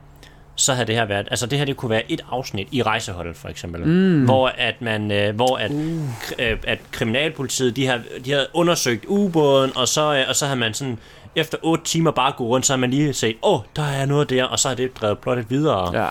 så 0.57 0.73
havde 0.75 0.87
det 0.87 0.95
her 0.95 1.05
været, 1.05 1.29
altså 1.31 1.47
det 1.47 1.59
her 1.59 1.65
det 1.65 1.77
kunne 1.77 1.91
være 1.91 2.13
et 2.13 2.21
afsnit 2.31 2.69
i 2.73 2.83
rejseholdet 2.83 3.37
for 3.37 3.49
eksempel, 3.49 3.87
Mm. 3.87 4.25
hvor 4.25 4.49
at 4.59 4.75
man, 4.83 5.11
øh, 5.11 5.35
hvor 5.35 5.57
at, 5.57 5.71
Uh. 5.71 6.09
øh, 6.39 6.57
at 6.67 6.79
kriminalpolitiet, 6.93 7.77
de 7.77 7.87
har, 7.87 8.01
de 8.25 8.33
har 8.33 8.47
undersøgt 8.55 9.05
ubåden, 9.09 9.77
og 9.77 9.89
så, 9.89 10.15
øh, 10.15 10.25
og 10.29 10.37
så 10.37 10.47
har 10.47 10.55
man 10.55 10.75
sådan, 10.75 10.99
efter 11.37 11.59
8 11.63 11.85
timer 11.85 12.11
bare 12.11 12.33
gået 12.37 12.51
rundt, 12.51 12.67
så 12.67 12.73
har 12.73 12.79
man 12.79 12.91
lige 12.91 13.13
set, 13.13 13.37
åh, 13.43 13.55
oh, 13.55 13.61
der 13.77 13.83
er 13.83 14.07
noget 14.07 14.31
der, 14.31 14.45
og 14.45 14.59
så 14.59 14.69
har 14.69 14.75
det 14.75 14.97
drevet 15.01 15.19
plottet 15.19 15.51
videre. 15.51 16.03
Ja. 16.03 16.09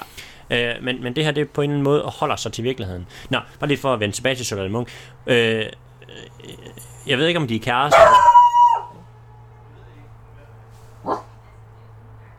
Øh, 0.76 0.84
men, 0.84 1.04
men 1.04 1.16
det 1.16 1.26
her, 1.26 1.32
det 1.32 1.50
på 1.50 1.62
en 1.62 1.70
eller 1.70 1.74
anden 1.74 1.84
måde 1.84 2.02
holder 2.20 2.36
sig 2.36 2.52
til 2.54 2.64
virkeligheden. 2.64 3.06
Nå, 3.30 3.40
bare 3.60 3.68
lige 3.68 3.78
for 3.80 3.94
at 3.94 4.00
vende 4.00 4.16
tilbage 4.16 4.36
til 4.36 4.46
Charlotte 4.46 4.72
Munch. 4.72 4.94
Øh, 5.28 5.60
øh, 5.60 5.66
jeg 7.08 7.18
ved 7.18 7.28
ikke, 7.28 7.40
om 7.40 7.48
de 7.48 7.56
er 7.56 7.60
kærester. 7.60 8.33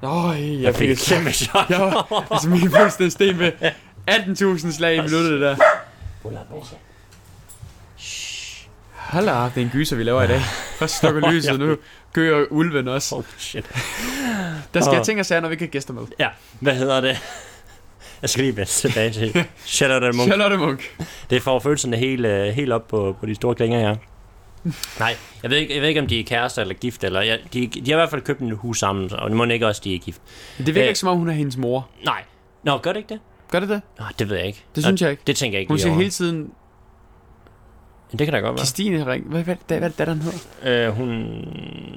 Øj, 0.05 0.35
jeg, 0.35 0.63
Jeg 0.63 0.75
fik 0.75 0.91
et 0.91 0.99
kæmpe 0.99 1.31
chok. 1.33 1.71
Ja, 1.71 1.91
altså 2.31 2.49
min 2.49 2.71
den 2.99 3.11
steg 3.11 3.37
med 3.37 3.53
18.000 4.11 4.73
slag 4.73 4.95
i 4.97 5.01
minuttet 5.01 5.41
der. 5.41 5.57
Hold 8.93 9.27
da, 9.27 9.33
det 9.55 9.61
er 9.61 9.65
en 9.65 9.71
gyser, 9.73 9.97
vi 9.97 10.03
laver 10.03 10.23
i 10.23 10.27
dag. 10.27 10.41
Først 10.79 10.99
slukker 11.01 11.31
lyset, 11.33 11.61
nu 11.61 11.77
gør 12.13 12.45
ulven 12.51 12.89
også. 12.89 13.15
Oh, 13.17 13.25
shit. 13.39 13.65
Der 14.75 14.81
skal 14.81 14.91
jeg 14.93 15.01
Åh. 15.01 15.05
tænke 15.05 15.21
os 15.21 15.31
når 15.31 15.49
vi 15.49 15.57
kan 15.57 15.69
gæster 15.69 15.95
med. 15.95 16.03
Ja, 16.19 16.29
hvad 16.61 16.75
hedder 16.75 17.01
det? 17.01 17.19
Jeg 18.23 18.31
skal 18.31 18.45
lige 18.45 18.57
vende 18.57 18.71
tilbage 18.71 19.11
til 19.13 19.45
Charlotte 19.67 20.13
Munch. 20.13 20.27
Charlotte 20.27 20.57
Munch. 20.57 20.91
Det 21.31 21.43
får 21.43 21.59
følelserne 21.61 21.97
helt, 21.97 22.27
øh, 22.27 22.47
helt 22.47 22.73
op 22.73 22.89
på, 22.89 23.17
på 23.21 23.27
de 23.27 23.35
store 23.35 23.55
klinger, 23.55 23.81
ja. 23.89 23.95
Nej, 24.99 25.17
jeg 25.43 25.51
ved, 25.51 25.59
ikke, 25.59 25.75
jeg 25.75 25.81
ved 25.83 25.89
ikke, 25.89 26.01
om 26.01 26.07
de 26.07 26.21
er 26.21 26.25
kærester 26.25 26.63
eller 26.63 26.75
gift, 26.75 27.05
eller 27.05 27.21
ja, 27.23 27.37
de, 27.53 27.67
de 27.67 27.81
har 27.91 27.93
i 27.93 28.01
hvert 28.01 28.11
fald 28.11 28.23
købt 28.23 28.41
en 28.41 28.51
hus 28.51 28.79
sammen, 28.79 29.13
og 29.13 29.31
det 29.31 29.37
må 29.37 29.45
ikke 29.45 29.67
også, 29.67 29.81
de 29.85 29.95
er 29.95 29.99
gift. 29.99 30.21
Det 30.59 30.67
virker 30.67 30.83
Øh. 30.83 30.89
ikke 30.89 30.99
som 31.01 31.09
om, 31.09 31.19
hun 31.19 31.29
er 31.29 31.33
hendes 31.33 31.57
mor. 31.57 31.89
Nej. 32.05 32.25
Nå, 32.63 32.79
gør 32.79 32.93
det 32.93 32.99
ikke 33.01 33.09
det? 33.15 33.21
Gør 33.51 33.61
det 33.61 33.69
det? 33.69 33.83
Nå, 33.99 34.05
det 34.19 34.29
ved 34.29 34.37
jeg 34.37 34.47
ikke. 34.47 34.65
Det 34.75 34.85
synes 34.85 35.03
jeg 35.03 35.11
ikke. 35.11 35.23
Det 35.27 35.37
tænker 35.37 35.57
jeg 35.59 35.61
ikke 35.61 35.71
Hun 35.71 35.79
siger 35.79 35.91
over. 35.93 35.99
hele 35.99 36.11
tiden, 36.11 36.51
Det 38.13 38.19
kan 38.27 38.33
da 38.33 38.39
godt 38.39 38.51
være. 38.55 38.59
Christine 38.59 39.07
ring. 39.13 39.25
Hvad, 39.29 39.43
hvad, 39.43 39.57
hvad, 39.69 39.79
hvad 39.79 39.83
er 39.85 39.89
det, 39.89 39.99
datteren 39.99 40.23
hedder? 40.23 40.89
Øh, 40.89 40.95
hun... 40.95 41.11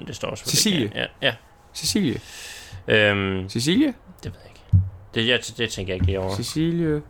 Det 0.08 0.16
står 0.16 0.28
også. 0.28 0.44
Cecilie. 0.46 0.92
Ja, 0.96 1.06
ja. 1.22 1.34
Cecilie. 1.76 2.20
Øhm, 2.88 3.50
Cecilie? 3.50 3.94
det 4.24 4.34
ved 4.34 4.40
jeg 4.44 4.52
ikke. 4.52 4.86
Det, 5.14 5.28
jeg, 5.28 5.40
det 5.58 5.70
tænker 5.70 5.94
jeg 5.94 5.96
ikke 5.96 6.06
lige 6.06 6.20
over. 6.20 6.36
Cecilie. 6.36 7.02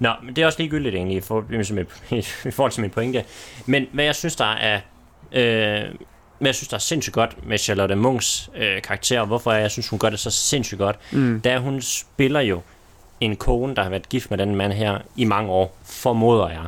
Nå, 0.00 0.12
men 0.22 0.36
det 0.36 0.42
er 0.42 0.46
også 0.46 0.58
ligegyldigt 0.58 0.94
egentlig 0.94 1.16
i, 1.16 1.20
for, 1.20 1.44
i, 1.52 2.14
i, 2.16 2.18
i 2.48 2.50
forhold 2.50 2.72
til 2.72 2.80
min 2.80 2.90
pointe. 2.90 3.24
Men 3.66 3.86
hvad 3.92 4.04
jeg 4.04 4.14
synes, 4.14 4.36
der 4.36 4.52
er... 4.52 4.80
Øh, 5.32 5.94
hvad 6.38 6.48
jeg 6.48 6.54
synes, 6.54 6.68
der 6.68 6.74
er 6.76 6.80
sindssygt 6.80 7.14
godt 7.14 7.46
med 7.46 7.58
Charlotte 7.58 7.94
Munchs 7.94 8.50
øh, 8.56 8.82
karakter, 8.82 9.20
og 9.20 9.26
hvorfor 9.26 9.52
jeg 9.52 9.70
synes, 9.70 9.88
hun 9.88 9.98
gør 9.98 10.10
det 10.10 10.18
så 10.18 10.30
sindssygt 10.30 10.78
godt, 10.78 10.96
Mm. 11.12 11.40
da 11.40 11.58
hun 11.58 11.80
spiller 11.82 12.40
jo 12.40 12.60
en 13.20 13.36
kone, 13.36 13.74
der 13.76 13.82
har 13.82 13.90
været 13.90 14.08
gift 14.08 14.30
med 14.30 14.38
den 14.38 14.54
mand 14.54 14.72
her 14.72 14.98
i 15.16 15.24
mange 15.24 15.50
år, 15.50 15.76
formoder 15.84 16.48
jeg. 16.48 16.66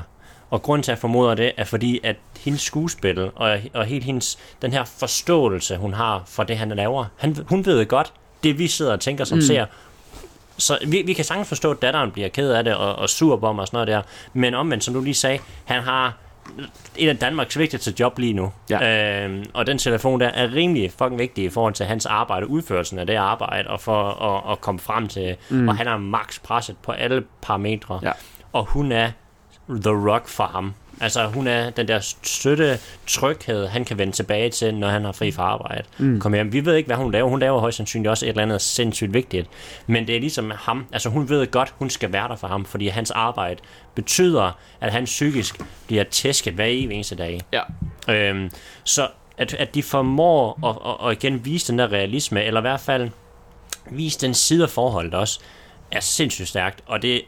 Og 0.50 0.62
grunden 0.62 0.82
til, 0.82 0.90
at 0.92 0.96
jeg 0.96 1.00
formoder 1.00 1.34
det, 1.34 1.52
er 1.56 1.64
fordi, 1.64 2.00
at 2.02 2.16
hendes 2.40 2.62
skuespil 2.62 3.30
og, 3.34 3.58
og 3.72 3.84
helt 3.84 4.04
hendes, 4.04 4.38
den 4.62 4.72
her 4.72 4.84
forståelse, 4.84 5.76
hun 5.76 5.92
har 5.94 6.22
for 6.26 6.42
det, 6.42 6.58
han 6.58 6.68
laver, 6.68 7.04
han, 7.16 7.36
hun 7.48 7.66
ved 7.66 7.86
godt, 7.86 8.12
det 8.42 8.58
vi 8.58 8.68
sidder 8.68 8.92
og 8.92 9.00
tænker 9.00 9.24
som 9.24 9.38
mm. 9.38 9.42
ser. 9.42 9.66
Så 10.62 10.78
vi, 10.86 11.02
vi 11.06 11.12
kan 11.12 11.24
sagtens 11.24 11.48
forstå, 11.48 11.70
at 11.70 11.82
datteren 11.82 12.10
bliver 12.10 12.28
ked 12.28 12.50
af 12.50 12.64
det 12.64 12.74
og, 12.74 12.96
og 12.96 13.08
sur 13.08 13.36
på 13.36 13.46
ham 13.46 13.58
og 13.58 13.66
sådan 13.66 13.76
noget 13.76 13.88
der. 13.88 14.02
Men 14.32 14.54
omvendt, 14.54 14.84
som 14.84 14.94
du 14.94 15.00
lige 15.00 15.14
sagde, 15.14 15.38
han 15.64 15.82
har 15.82 16.14
et 16.96 17.08
af 17.08 17.18
Danmarks 17.18 17.58
vigtigste 17.58 17.94
job 18.00 18.18
lige 18.18 18.32
nu. 18.32 18.52
Ja. 18.70 19.24
Øhm, 19.24 19.44
og 19.54 19.66
den 19.66 19.78
telefon 19.78 20.20
der 20.20 20.28
er 20.28 20.54
rimelig 20.54 20.90
fucking 20.90 21.18
vigtig 21.18 21.44
i 21.44 21.48
forhold 21.48 21.74
til 21.74 21.86
hans 21.86 22.06
arbejde, 22.06 22.46
udførelsen 22.46 22.98
af 22.98 23.06
det 23.06 23.14
arbejde, 23.14 23.68
og 23.68 23.80
for 23.80 24.10
at, 24.10 24.52
at 24.52 24.60
komme 24.60 24.80
frem 24.80 25.08
til. 25.08 25.36
Mm. 25.50 25.68
Og 25.68 25.76
han 25.76 25.86
er 25.86 25.96
max 25.96 26.40
presset 26.42 26.76
på 26.82 26.92
alle 26.92 27.24
parametre. 27.42 28.00
Ja. 28.02 28.12
Og 28.52 28.64
hun 28.64 28.92
er 28.92 29.10
the 29.68 30.10
rock 30.10 30.28
for 30.28 30.44
ham. 30.44 30.74
Altså 31.00 31.26
hun 31.26 31.46
er 31.46 31.70
den 31.70 31.88
der 31.88 32.00
støtte, 32.00 32.78
tryghed, 33.06 33.66
han 33.66 33.84
kan 33.84 33.98
vende 33.98 34.12
tilbage 34.12 34.50
til, 34.50 34.74
når 34.74 34.88
han 34.88 35.04
har 35.04 35.12
fri 35.12 35.30
fra 35.30 35.42
arbejde. 35.42 35.84
Mm. 35.98 36.20
Kom 36.20 36.34
hjem. 36.34 36.52
Vi 36.52 36.64
ved 36.64 36.74
ikke, 36.74 36.86
hvad 36.86 36.96
hun 36.96 37.12
laver. 37.12 37.28
Hun 37.28 37.40
laver 37.40 37.60
højst 37.60 37.76
sandsynligt 37.76 38.10
også 38.10 38.26
et 38.26 38.28
eller 38.28 38.42
andet 38.42 38.60
sindssygt 38.60 39.14
vigtigt. 39.14 39.48
Men 39.86 40.06
det 40.06 40.16
er 40.16 40.20
ligesom 40.20 40.52
ham. 40.56 40.86
Altså 40.92 41.08
hun 41.08 41.28
ved 41.28 41.50
godt, 41.50 41.74
hun 41.78 41.90
skal 41.90 42.12
være 42.12 42.28
der 42.28 42.36
for 42.36 42.46
ham, 42.46 42.64
fordi 42.64 42.88
hans 42.88 43.10
arbejde 43.10 43.60
betyder, 43.94 44.58
at 44.80 44.92
han 44.92 45.04
psykisk 45.04 45.60
bliver 45.86 46.04
tæsket 46.04 46.54
hver 46.54 46.64
eneste 46.64 47.16
dag. 47.16 47.40
Ja. 47.52 47.62
Øhm, 48.14 48.50
så 48.84 49.08
at, 49.38 49.54
at 49.54 49.74
de 49.74 49.82
formår 49.82 50.68
at, 50.68 51.06
at, 51.06 51.10
at 51.10 51.24
igen 51.24 51.44
vise 51.44 51.72
den 51.72 51.78
der 51.78 51.92
realisme, 51.92 52.44
eller 52.44 52.60
i 52.60 52.62
hvert 52.62 52.80
fald 52.80 53.10
vise 53.90 54.20
den 54.20 54.34
side 54.34 54.62
af 54.62 54.70
forholdet 54.70 55.14
også, 55.14 55.40
er 55.90 56.00
sindssygt 56.00 56.48
stærkt, 56.48 56.80
og 56.86 57.02
det 57.02 57.22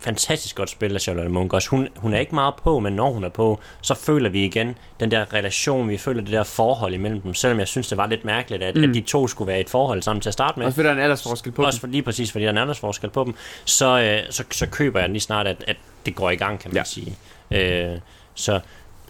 fantastisk 0.00 0.56
godt 0.56 0.70
spil 0.70 0.94
af 0.94 1.00
Charlotte 1.00 1.30
Munch 1.30 1.54
også. 1.54 1.68
Hun, 1.70 1.88
hun 1.96 2.14
er 2.14 2.18
ikke 2.18 2.34
meget 2.34 2.54
på, 2.62 2.78
men 2.80 2.92
når 2.92 3.10
hun 3.10 3.24
er 3.24 3.28
på, 3.28 3.60
så 3.80 3.94
føler 3.94 4.28
vi 4.30 4.44
igen 4.44 4.76
den 5.00 5.10
der 5.10 5.32
relation, 5.34 5.88
vi 5.88 5.96
føler 5.98 6.20
det 6.22 6.32
der 6.32 6.44
forhold 6.44 6.94
imellem 6.94 7.20
dem, 7.20 7.34
selvom 7.34 7.58
jeg 7.58 7.68
synes, 7.68 7.88
det 7.88 7.98
var 7.98 8.06
lidt 8.06 8.24
mærkeligt, 8.24 8.62
at, 8.62 8.76
Mm. 8.76 8.82
at 8.84 8.94
de 8.94 9.00
to 9.00 9.26
skulle 9.26 9.48
være 9.48 9.58
i 9.58 9.60
et 9.60 9.70
forhold 9.70 10.02
sammen 10.02 10.20
til 10.20 10.28
at 10.30 10.32
starte 10.32 10.58
med. 10.58 10.66
Også 10.66 10.74
fordi 10.76 10.84
der 10.84 10.90
er 10.92 10.96
en 10.96 11.02
aldersforskel 11.02 11.52
på 11.52 11.64
Også 11.64 11.80
for, 11.80 11.86
lige 11.86 12.02
præcis, 12.02 12.32
fordi 12.32 12.42
der 12.44 12.48
er 12.48 12.52
en 12.52 12.58
aldersforskel 12.58 13.10
på 13.10 13.24
dem, 13.24 13.34
så, 13.64 14.00
øh, 14.00 14.32
så, 14.32 14.44
så 14.50 14.66
køber 14.66 14.98
jeg 15.00 15.08
den 15.08 15.12
lige 15.12 15.20
snart, 15.20 15.46
at, 15.46 15.64
at 15.66 15.76
det 16.06 16.14
går 16.14 16.30
i 16.30 16.36
gang, 16.36 16.60
kan 16.60 16.70
man 16.70 16.76
Ja. 16.76 16.84
sige. 16.84 17.16
Øh, 17.50 17.98
så 18.34 18.60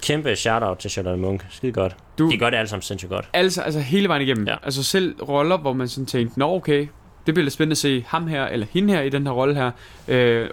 kæmpe 0.02 0.36
shout-out 0.36 0.78
til 0.78 0.90
Charlotte 0.90 1.20
Munch. 1.22 1.44
Skide 1.50 1.72
godt. 1.72 1.96
Du- 2.18 2.30
De 2.30 2.38
gør 2.38 2.50
det 2.50 2.56
alle 2.56 2.68
sammen 2.68 2.82
sindssygt 2.82 3.10
godt. 3.10 3.28
Altså, 3.32 3.62
altså 3.62 3.80
hele 3.80 4.08
vejen 4.08 4.22
igennem. 4.22 4.46
Ja. 4.48 4.56
Altså 4.62 4.82
selv 4.82 5.22
roller, 5.22 5.56
hvor 5.58 5.72
man 5.72 5.88
sådan 5.88 6.06
tænkte, 6.06 6.38
nå 6.38 6.54
okay, 6.54 6.88
det 7.28 7.34
bliver 7.34 7.44
lidt 7.44 7.54
spændende 7.54 7.72
at 7.72 7.78
se 7.78 8.04
ham 8.08 8.26
her, 8.26 8.46
eller 8.46 8.66
hende 8.70 8.94
her 8.94 9.02
i 9.02 9.08
den 9.08 9.26
her 9.26 9.32
rolle 9.32 9.54
her. 9.54 9.70
Øh, 10.08 10.50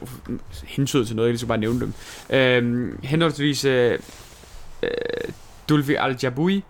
hentyder 0.64 1.06
til 1.06 1.16
noget, 1.16 1.30
jeg 1.30 1.40
skal 1.40 1.48
bare 1.48 1.58
nævne 1.58 1.80
dem. 1.80 1.94
Øh, 2.30 2.94
henholdsvis 3.04 3.66
øh, 3.66 4.00
øh, 4.84 4.90
Dulfi 5.70 5.96
Al-Jaboui, 5.96 6.64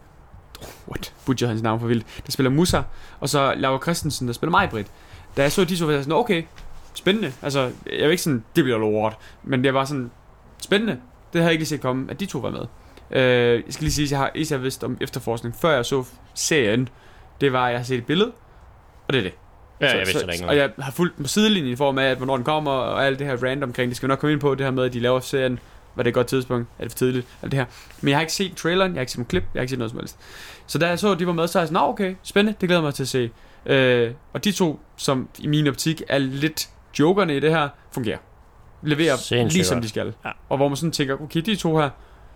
what, 0.87 1.13
butcher 1.25 1.47
hans 1.47 1.61
navn 1.61 1.79
for 1.79 1.87
vildt, 1.87 2.05
der 2.25 2.31
spiller 2.31 2.49
Musa, 2.49 2.81
og 3.19 3.29
så 3.29 3.53
Laura 3.57 3.79
Christensen, 3.81 4.27
der 4.27 4.33
spiller 4.33 4.51
mig, 4.51 4.69
Britt. 4.69 4.87
Da 5.37 5.41
jeg 5.41 5.51
så 5.51 5.63
de 5.63 5.77
så, 5.77 5.85
var 5.85 5.93
jeg 5.93 6.03
sådan, 6.03 6.17
okay, 6.17 6.43
spændende. 6.93 7.33
Altså, 7.41 7.59
jeg 7.99 8.03
var 8.03 8.11
ikke 8.11 8.23
sådan, 8.23 8.43
det 8.55 8.63
bliver 8.63 8.77
lort, 8.77 9.17
men 9.43 9.63
det 9.63 9.73
var 9.73 9.85
sådan, 9.85 10.11
spændende. 10.61 10.93
Det 11.33 11.41
havde 11.41 11.45
jeg 11.45 11.51
ikke 11.51 11.61
lige 11.61 11.69
set 11.69 11.81
komme, 11.81 12.11
at 12.11 12.19
de 12.19 12.25
to 12.25 12.39
var 12.39 12.49
med. 12.49 12.65
Øh, 13.11 13.63
jeg 13.65 13.73
skal 13.73 13.83
lige 13.83 13.93
sige, 13.93 14.05
at 14.05 14.11
jeg 14.11 14.19
har 14.19 14.31
især 14.35 14.57
vidst 14.57 14.83
om 14.83 14.97
efterforskning, 15.01 15.55
før 15.55 15.75
jeg 15.75 15.85
så 15.85 16.03
serien. 16.33 16.89
Det 17.41 17.53
var, 17.53 17.65
at 17.65 17.71
jeg 17.71 17.79
har 17.79 17.85
set 17.85 17.97
et 17.97 18.05
billede, 18.05 18.31
og 19.07 19.13
det 19.13 19.19
er 19.19 19.23
det. 19.23 19.33
Ja, 19.81 19.89
så, 19.89 19.97
jeg 19.97 20.07
vidste 20.07 20.19
så, 20.19 20.31
ikke 20.31 20.47
Og 20.47 20.57
jeg 20.57 20.69
har 20.79 20.91
fulgt 20.91 21.17
på 21.17 21.27
sidelinjen 21.27 21.73
i 21.73 21.75
form 21.75 21.97
af, 21.97 22.05
at 22.05 22.17
hvornår 22.17 22.35
den 22.35 22.45
kommer, 22.45 22.71
og 22.71 23.05
alt 23.05 23.19
det 23.19 23.27
her 23.27 23.43
random 23.43 23.69
omkring. 23.69 23.89
Det 23.89 23.97
skal 23.97 24.07
vi 24.07 24.11
nok 24.11 24.19
komme 24.19 24.31
ind 24.31 24.41
på, 24.41 24.55
det 24.55 24.65
her 24.65 24.71
med, 24.71 24.83
at 24.83 24.93
de 24.93 24.99
laver 24.99 25.19
serien. 25.19 25.59
Var 25.95 26.03
det 26.03 26.07
et 26.07 26.13
godt 26.13 26.27
tidspunkt? 26.27 26.67
Er 26.79 26.83
det 26.83 26.91
for 26.91 26.97
tidligt? 26.97 27.27
Alt 27.41 27.51
det 27.51 27.59
her. 27.59 27.65
Men 28.01 28.09
jeg 28.09 28.17
har 28.17 28.21
ikke 28.21 28.33
set 28.33 28.55
traileren, 28.55 28.91
jeg 28.91 28.97
har 28.97 29.01
ikke 29.01 29.11
set 29.11 29.17
nogen 29.17 29.27
klip, 29.27 29.43
jeg 29.53 29.59
har 29.59 29.61
ikke 29.61 29.69
set 29.69 29.79
noget 29.79 29.91
som 29.91 29.99
helst. 29.99 30.17
Så 30.67 30.77
da 30.77 30.87
jeg 30.87 30.99
så, 30.99 31.11
at 31.11 31.19
de 31.19 31.27
var 31.27 31.33
med, 31.33 31.47
så 31.47 31.59
er 31.59 31.61
jeg 31.61 31.67
sådan, 31.67 31.81
Nå, 31.81 31.87
okay, 31.87 32.15
spændende, 32.23 32.57
det 32.61 32.69
glæder 32.69 32.81
mig 32.81 32.93
til 32.93 33.03
at 33.03 33.07
se. 33.07 33.29
Øh, 33.65 34.11
og 34.33 34.43
de 34.43 34.51
to, 34.51 34.79
som 34.97 35.29
i 35.39 35.47
min 35.47 35.67
optik 35.67 36.01
er 36.09 36.17
lidt 36.17 36.69
jokerne 36.99 37.37
i 37.37 37.39
det 37.39 37.51
her, 37.51 37.69
fungerer. 37.91 38.17
Leverer 38.81 39.17
Sindssygt 39.17 39.53
lige 39.53 39.65
som 39.65 39.81
de 39.81 39.89
skal. 39.89 40.13
Ja. 40.25 40.29
Og 40.49 40.57
hvor 40.57 40.67
man 40.67 40.75
sådan 40.75 40.91
tænker, 40.91 41.21
okay, 41.21 41.41
de 41.41 41.55
to 41.55 41.77
her, 41.77 41.89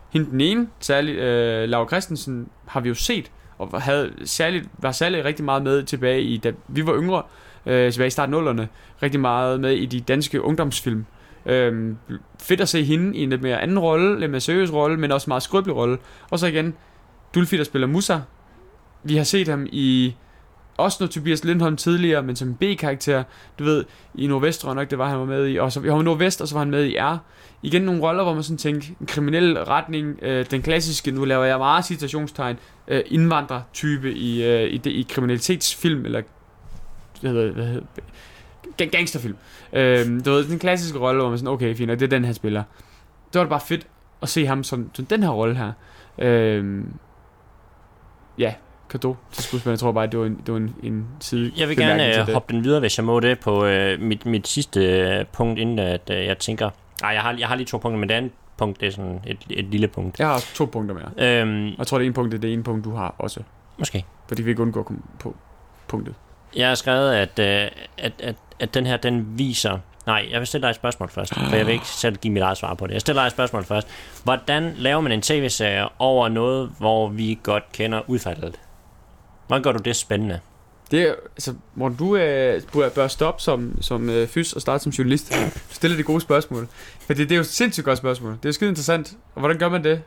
hende 0.10 0.32
den 0.32 0.41
ene, 0.41 0.67
særligt 0.80 1.17
øh, 1.17 1.69
Laura 1.69 1.88
Christensen, 1.88 2.49
har 2.67 2.80
vi 2.80 2.89
jo 2.89 2.95
set, 2.95 3.32
og 3.59 3.81
havde 3.81 4.11
særligt, 4.25 4.69
var 4.77 4.91
særligt 4.91 5.25
rigtig 5.25 5.45
meget 5.45 5.63
med 5.63 5.83
tilbage 5.83 6.21
i, 6.21 6.37
da 6.37 6.51
vi 6.67 6.85
var 6.85 6.95
yngre, 6.95 7.23
øh, 7.65 7.91
tilbage 7.91 8.07
i 8.07 8.09
starten 8.09 8.35
af 8.35 8.53
00'erne, 8.53 8.65
rigtig 9.03 9.19
meget 9.19 9.59
med 9.59 9.71
i 9.71 9.85
de 9.85 9.99
danske 9.99 10.41
ungdomsfilm. 10.41 11.05
Øhm, 11.45 11.97
fedt 12.41 12.61
at 12.61 12.69
se 12.69 12.83
hende 12.83 13.17
i 13.17 13.23
en 13.23 13.29
lidt 13.29 13.41
mere 13.41 13.61
anden 13.61 13.79
rolle, 13.79 14.19
lidt 14.19 14.31
mere 14.31 14.41
seriøs 14.41 14.73
rolle, 14.73 14.97
men 14.97 15.11
også 15.11 15.29
meget 15.29 15.43
skrøbelig 15.43 15.75
rolle. 15.75 15.97
Og 16.29 16.39
så 16.39 16.47
igen, 16.47 16.73
Dulfi, 17.35 17.57
der 17.57 17.63
spiller 17.63 17.87
Musa. 17.87 18.17
Vi 19.03 19.17
har 19.17 19.23
set 19.23 19.47
ham 19.47 19.67
i 19.71 20.15
også 20.79 20.97
noget 20.99 21.11
Tobias 21.11 21.43
Lindholm 21.43 21.77
tidligere, 21.77 22.23
men 22.23 22.35
som 22.35 22.55
B-karakter. 22.55 23.23
Du 23.59 23.63
ved, 23.63 23.85
i 24.15 24.27
Nordvest, 24.27 24.61
tror 24.61 24.69
jeg 24.69 24.75
nok, 24.75 24.89
det 24.89 24.97
var, 24.97 25.09
han 25.09 25.19
var 25.19 25.25
med 25.25 25.47
i. 25.47 25.57
Og 25.57 25.71
så, 25.71 25.79
var 25.79 25.99
i 25.99 26.03
Nordvest, 26.03 26.41
og 26.41 26.47
så 26.47 26.55
var 26.55 26.59
han 26.59 26.71
med 26.71 26.85
i 26.85 26.97
R. 26.97 27.17
Igen 27.63 27.81
nogle 27.81 28.01
roller, 28.01 28.23
hvor 28.23 28.33
man 28.33 28.43
sådan 28.43 28.57
tænker, 28.57 28.87
en 29.01 29.05
kriminel 29.05 29.63
retning, 29.63 30.19
øh, 30.21 30.45
den 30.51 30.61
klassiske, 30.61 31.11
nu 31.11 31.25
laver 31.25 31.43
jeg 31.43 31.57
meget 31.57 31.85
citationstegn, 31.85 32.57
øh, 32.87 33.01
indvandrertype 33.05 34.13
i, 34.13 34.43
øh, 34.43 34.73
i, 34.73 34.77
det, 34.77 34.91
i 34.91 35.07
kriminalitetsfilm, 35.09 36.05
eller 36.05 36.21
hvad 37.21 37.31
hedder, 37.31 37.53
hvad 37.53 37.65
hedder, 37.65 38.85
gangsterfilm. 38.91 39.35
Øh, 39.73 40.25
du 40.25 40.31
ved, 40.31 40.47
den 40.47 40.59
klassiske 40.59 40.99
rolle, 40.99 41.21
hvor 41.21 41.29
man 41.29 41.37
sådan, 41.37 41.53
okay, 41.53 41.75
fint, 41.75 41.91
og 41.91 41.99
det 41.99 42.05
er 42.05 42.09
den, 42.09 42.25
han 42.25 42.33
spiller. 42.33 42.63
Det 43.33 43.39
var 43.39 43.41
det 43.41 43.49
bare 43.49 43.59
fedt 43.59 43.87
at 44.21 44.29
se 44.29 44.45
ham 44.45 44.63
som, 44.63 44.89
som 44.93 45.05
den 45.05 45.23
her 45.23 45.29
rolle 45.29 45.55
her. 45.55 45.71
Øh, 46.17 46.83
ja, 48.37 48.53
kado 48.89 49.15
til 49.32 49.43
skuespilleren. 49.43 49.73
Jeg 49.73 49.80
tror 49.80 49.91
bare, 49.91 50.08
det 50.08 50.19
var 50.19 50.25
en, 50.25 50.41
det 50.45 50.52
var 50.54 50.58
en, 50.60 50.75
en 50.84 51.08
side 51.19 51.52
Jeg 51.58 51.69
vil 51.69 51.78
gerne 51.78 52.08
øh, 52.19 52.25
det. 52.25 52.34
hoppe 52.34 52.54
den 52.54 52.63
videre, 52.63 52.80
hvis 52.80 52.97
jeg 52.97 53.06
må 53.06 53.19
det, 53.19 53.39
på 53.39 53.65
øh, 53.65 53.99
mit, 54.02 54.25
mit 54.25 54.47
sidste 54.47 54.80
øh, 54.86 55.25
punkt, 55.25 55.60
inden 55.60 55.80
at 55.80 56.02
øh, 56.12 56.25
jeg 56.25 56.38
tænker... 56.38 56.69
Nej, 57.02 57.12
jeg 57.12 57.21
har, 57.21 57.36
jeg 57.39 57.47
har 57.47 57.56
lige 57.56 57.67
to 57.67 57.78
punkter, 57.78 57.99
men 57.99 58.10
det 58.10 58.15
andet 58.15 58.32
punkt, 58.58 58.80
det 58.82 58.88
er 58.88 58.91
sådan 58.91 59.19
et, 59.28 59.38
et 59.49 59.65
lille 59.65 59.88
punkt. 59.88 60.19
Jeg 60.19 60.28
har 60.28 60.34
også 60.34 60.56
to 60.56 60.65
punkter 60.65 60.95
mere. 60.95 61.39
Øhm, 61.41 61.67
Og 61.67 61.75
jeg 61.78 61.88
tror, 61.88 61.97
det 61.97 62.06
ene 62.06 62.13
punkt 62.13 62.34
er 62.34 62.38
det 62.38 62.54
ene 62.54 62.63
punkt, 62.63 62.86
du 62.86 62.95
har 62.95 63.15
også. 63.17 63.39
måske. 63.78 64.06
Fordi 64.28 64.41
vi 64.41 64.49
ikke 64.49 64.62
undgår 64.62 64.80
at 64.80 64.86
komme 64.86 65.02
på 65.19 65.36
punktet. 65.88 66.15
Jeg 66.56 66.67
har 66.67 66.75
skrevet, 66.75 67.13
at, 67.13 67.39
øh, 67.39 67.71
at, 67.97 68.13
at, 68.19 68.36
at 68.60 68.73
den 68.73 68.86
her, 68.86 68.97
den 68.97 69.38
viser... 69.38 69.78
Nej, 70.06 70.28
jeg 70.32 70.39
vil 70.39 70.47
stille 70.47 70.62
dig 70.63 70.69
et 70.69 70.75
spørgsmål 70.75 71.10
først, 71.10 71.34
for 71.36 71.56
jeg 71.56 71.65
vil 71.65 71.73
ikke 71.73 71.88
selv 71.88 72.15
give 72.15 72.34
mit 72.34 72.43
eget 72.43 72.58
svar 72.58 72.73
på 72.73 72.88
det. 72.88 72.93
Jeg 72.93 73.02
stiller 73.02 73.21
dig 73.21 73.25
et 73.28 73.32
spørgsmål 73.32 73.63
først. 73.63 73.88
Hvordan 74.23 74.73
laver 74.78 75.02
man 75.02 75.12
en 75.12 75.21
tv-serie 75.21 75.88
over 75.99 76.30
noget, 76.30 76.71
hvor 76.78 77.08
vi 77.10 77.39
godt 77.43 77.71
kender 77.71 78.02
udfaldet? 78.08 78.60
Hvordan 79.49 79.63
gør 79.63 79.71
du 79.71 79.79
det 79.85 79.95
spændende? 79.95 80.39
Det 80.91 81.01
er, 81.01 81.13
altså, 81.35 81.53
Morten, 81.75 81.97
du 81.97 82.15
øh, 82.15 82.62
bør- 82.73 82.89
bør 82.89 83.07
stoppe 83.07 83.41
som, 83.41 83.81
som 83.81 84.09
øh, 84.09 84.27
fys 84.27 84.53
og 84.53 84.62
starte 84.62 84.83
som 84.83 84.91
journalist. 84.91 85.29
Du 85.33 85.35
stiller 85.71 85.97
de 85.97 86.03
gode 86.03 86.21
spørgsmål. 86.21 86.67
For 87.07 87.13
det, 87.13 87.17
det 87.17 87.31
er 87.31 87.35
jo 87.35 87.41
et 87.41 87.47
sindssygt 87.47 87.85
godt 87.85 87.97
spørgsmål. 87.97 88.38
Det 88.43 88.49
er 88.49 88.53
skide 88.53 88.69
interessant. 88.69 89.13
Og 89.35 89.39
hvordan 89.39 89.57
gør 89.57 89.69
man 89.69 89.83
det? 89.83 90.01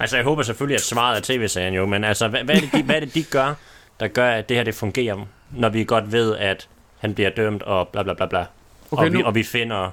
Altså, 0.00 0.16
jeg 0.16 0.24
håber 0.24 0.42
selvfølgelig, 0.42 0.74
at 0.74 0.80
svaret 0.82 1.16
er 1.16 1.20
tv-serien 1.22 1.74
jo, 1.74 1.86
men 1.86 2.04
altså, 2.04 2.28
hvad, 2.28 2.44
hvad, 2.44 2.56
er 2.56 2.60
det, 2.60 2.72
de, 2.72 2.82
hvad 2.82 2.96
er 2.96 3.00
det, 3.00 3.14
de 3.14 3.22
gør, 3.22 3.54
der 4.00 4.08
gør, 4.08 4.30
at 4.30 4.48
det 4.48 4.56
her 4.56 4.64
det 4.64 4.74
fungerer, 4.74 5.26
når 5.50 5.68
vi 5.68 5.84
godt 5.84 6.12
ved, 6.12 6.36
at 6.36 6.68
han 6.98 7.14
bliver 7.14 7.30
dømt 7.30 7.62
og 7.62 7.88
bla 7.88 8.02
bla 8.02 8.14
bla 8.14 8.26
bla, 8.26 8.46
Okay, 8.90 9.04
og, 9.06 9.12
vi, 9.12 9.18
nu, 9.18 9.24
og 9.24 9.34
vi 9.34 9.42
finder 9.42 9.90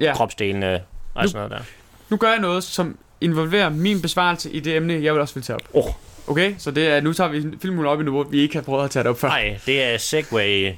ja, 0.00 0.12
kropsdelene 0.14 0.82
og 1.14 1.22
Nu- 1.22 1.28
sådan 1.28 1.48
noget 1.48 1.50
der. 1.50 1.64
nu 2.10 2.16
gør 2.16 2.30
jeg 2.30 2.38
noget, 2.40 2.64
som 2.64 2.98
involverer 3.20 3.68
min 3.68 4.02
besvarelse 4.02 4.50
i 4.50 4.60
det 4.60 4.76
emne, 4.76 4.92
jeg 5.02 5.12
vil 5.12 5.20
også 5.20 5.34
vil 5.34 5.42
tage 5.42 5.54
op. 5.56 5.62
Åh. 5.74 5.84
Okay, 6.26 6.54
så 6.58 6.70
det 6.70 6.88
er, 6.88 7.00
nu 7.00 7.12
tager 7.12 7.30
vi 7.30 7.44
filmen 7.62 7.86
op 7.86 8.00
i 8.00 8.02
niveau, 8.04 8.22
vi 8.22 8.40
ikke 8.40 8.54
har 8.54 8.62
prøvet 8.62 8.84
at 8.84 8.90
tage 8.90 9.02
det 9.02 9.10
op 9.10 9.18
før. 9.20 9.28
Nej, 9.28 9.58
det 9.66 9.82
er 9.82 9.98
Segway 9.98 10.72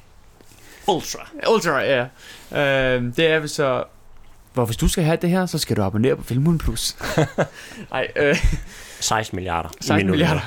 Ultra. 0.88 1.28
Ultra, 1.50 1.78
ja. 1.80 2.02
Øh, 2.96 3.02
det 3.16 3.26
er 3.26 3.46
så... 3.46 3.85
Hvor 4.54 4.64
hvis 4.64 4.76
du 4.76 4.88
skal 4.88 5.04
have 5.04 5.18
det 5.22 5.30
her, 5.30 5.46
så 5.46 5.59
skal 5.59 5.76
du 5.76 5.83
abonnere 5.83 6.16
på 6.16 6.22
Filmmunden 6.24 6.59
Plus. 6.59 6.96
Nej, 7.90 8.09
øh, 8.16 8.37
16 9.00 9.37
milliarder. 9.37 9.68
i 9.68 9.72
16 9.80 9.96
minuttet. 9.96 10.11
milliarder. 10.11 10.40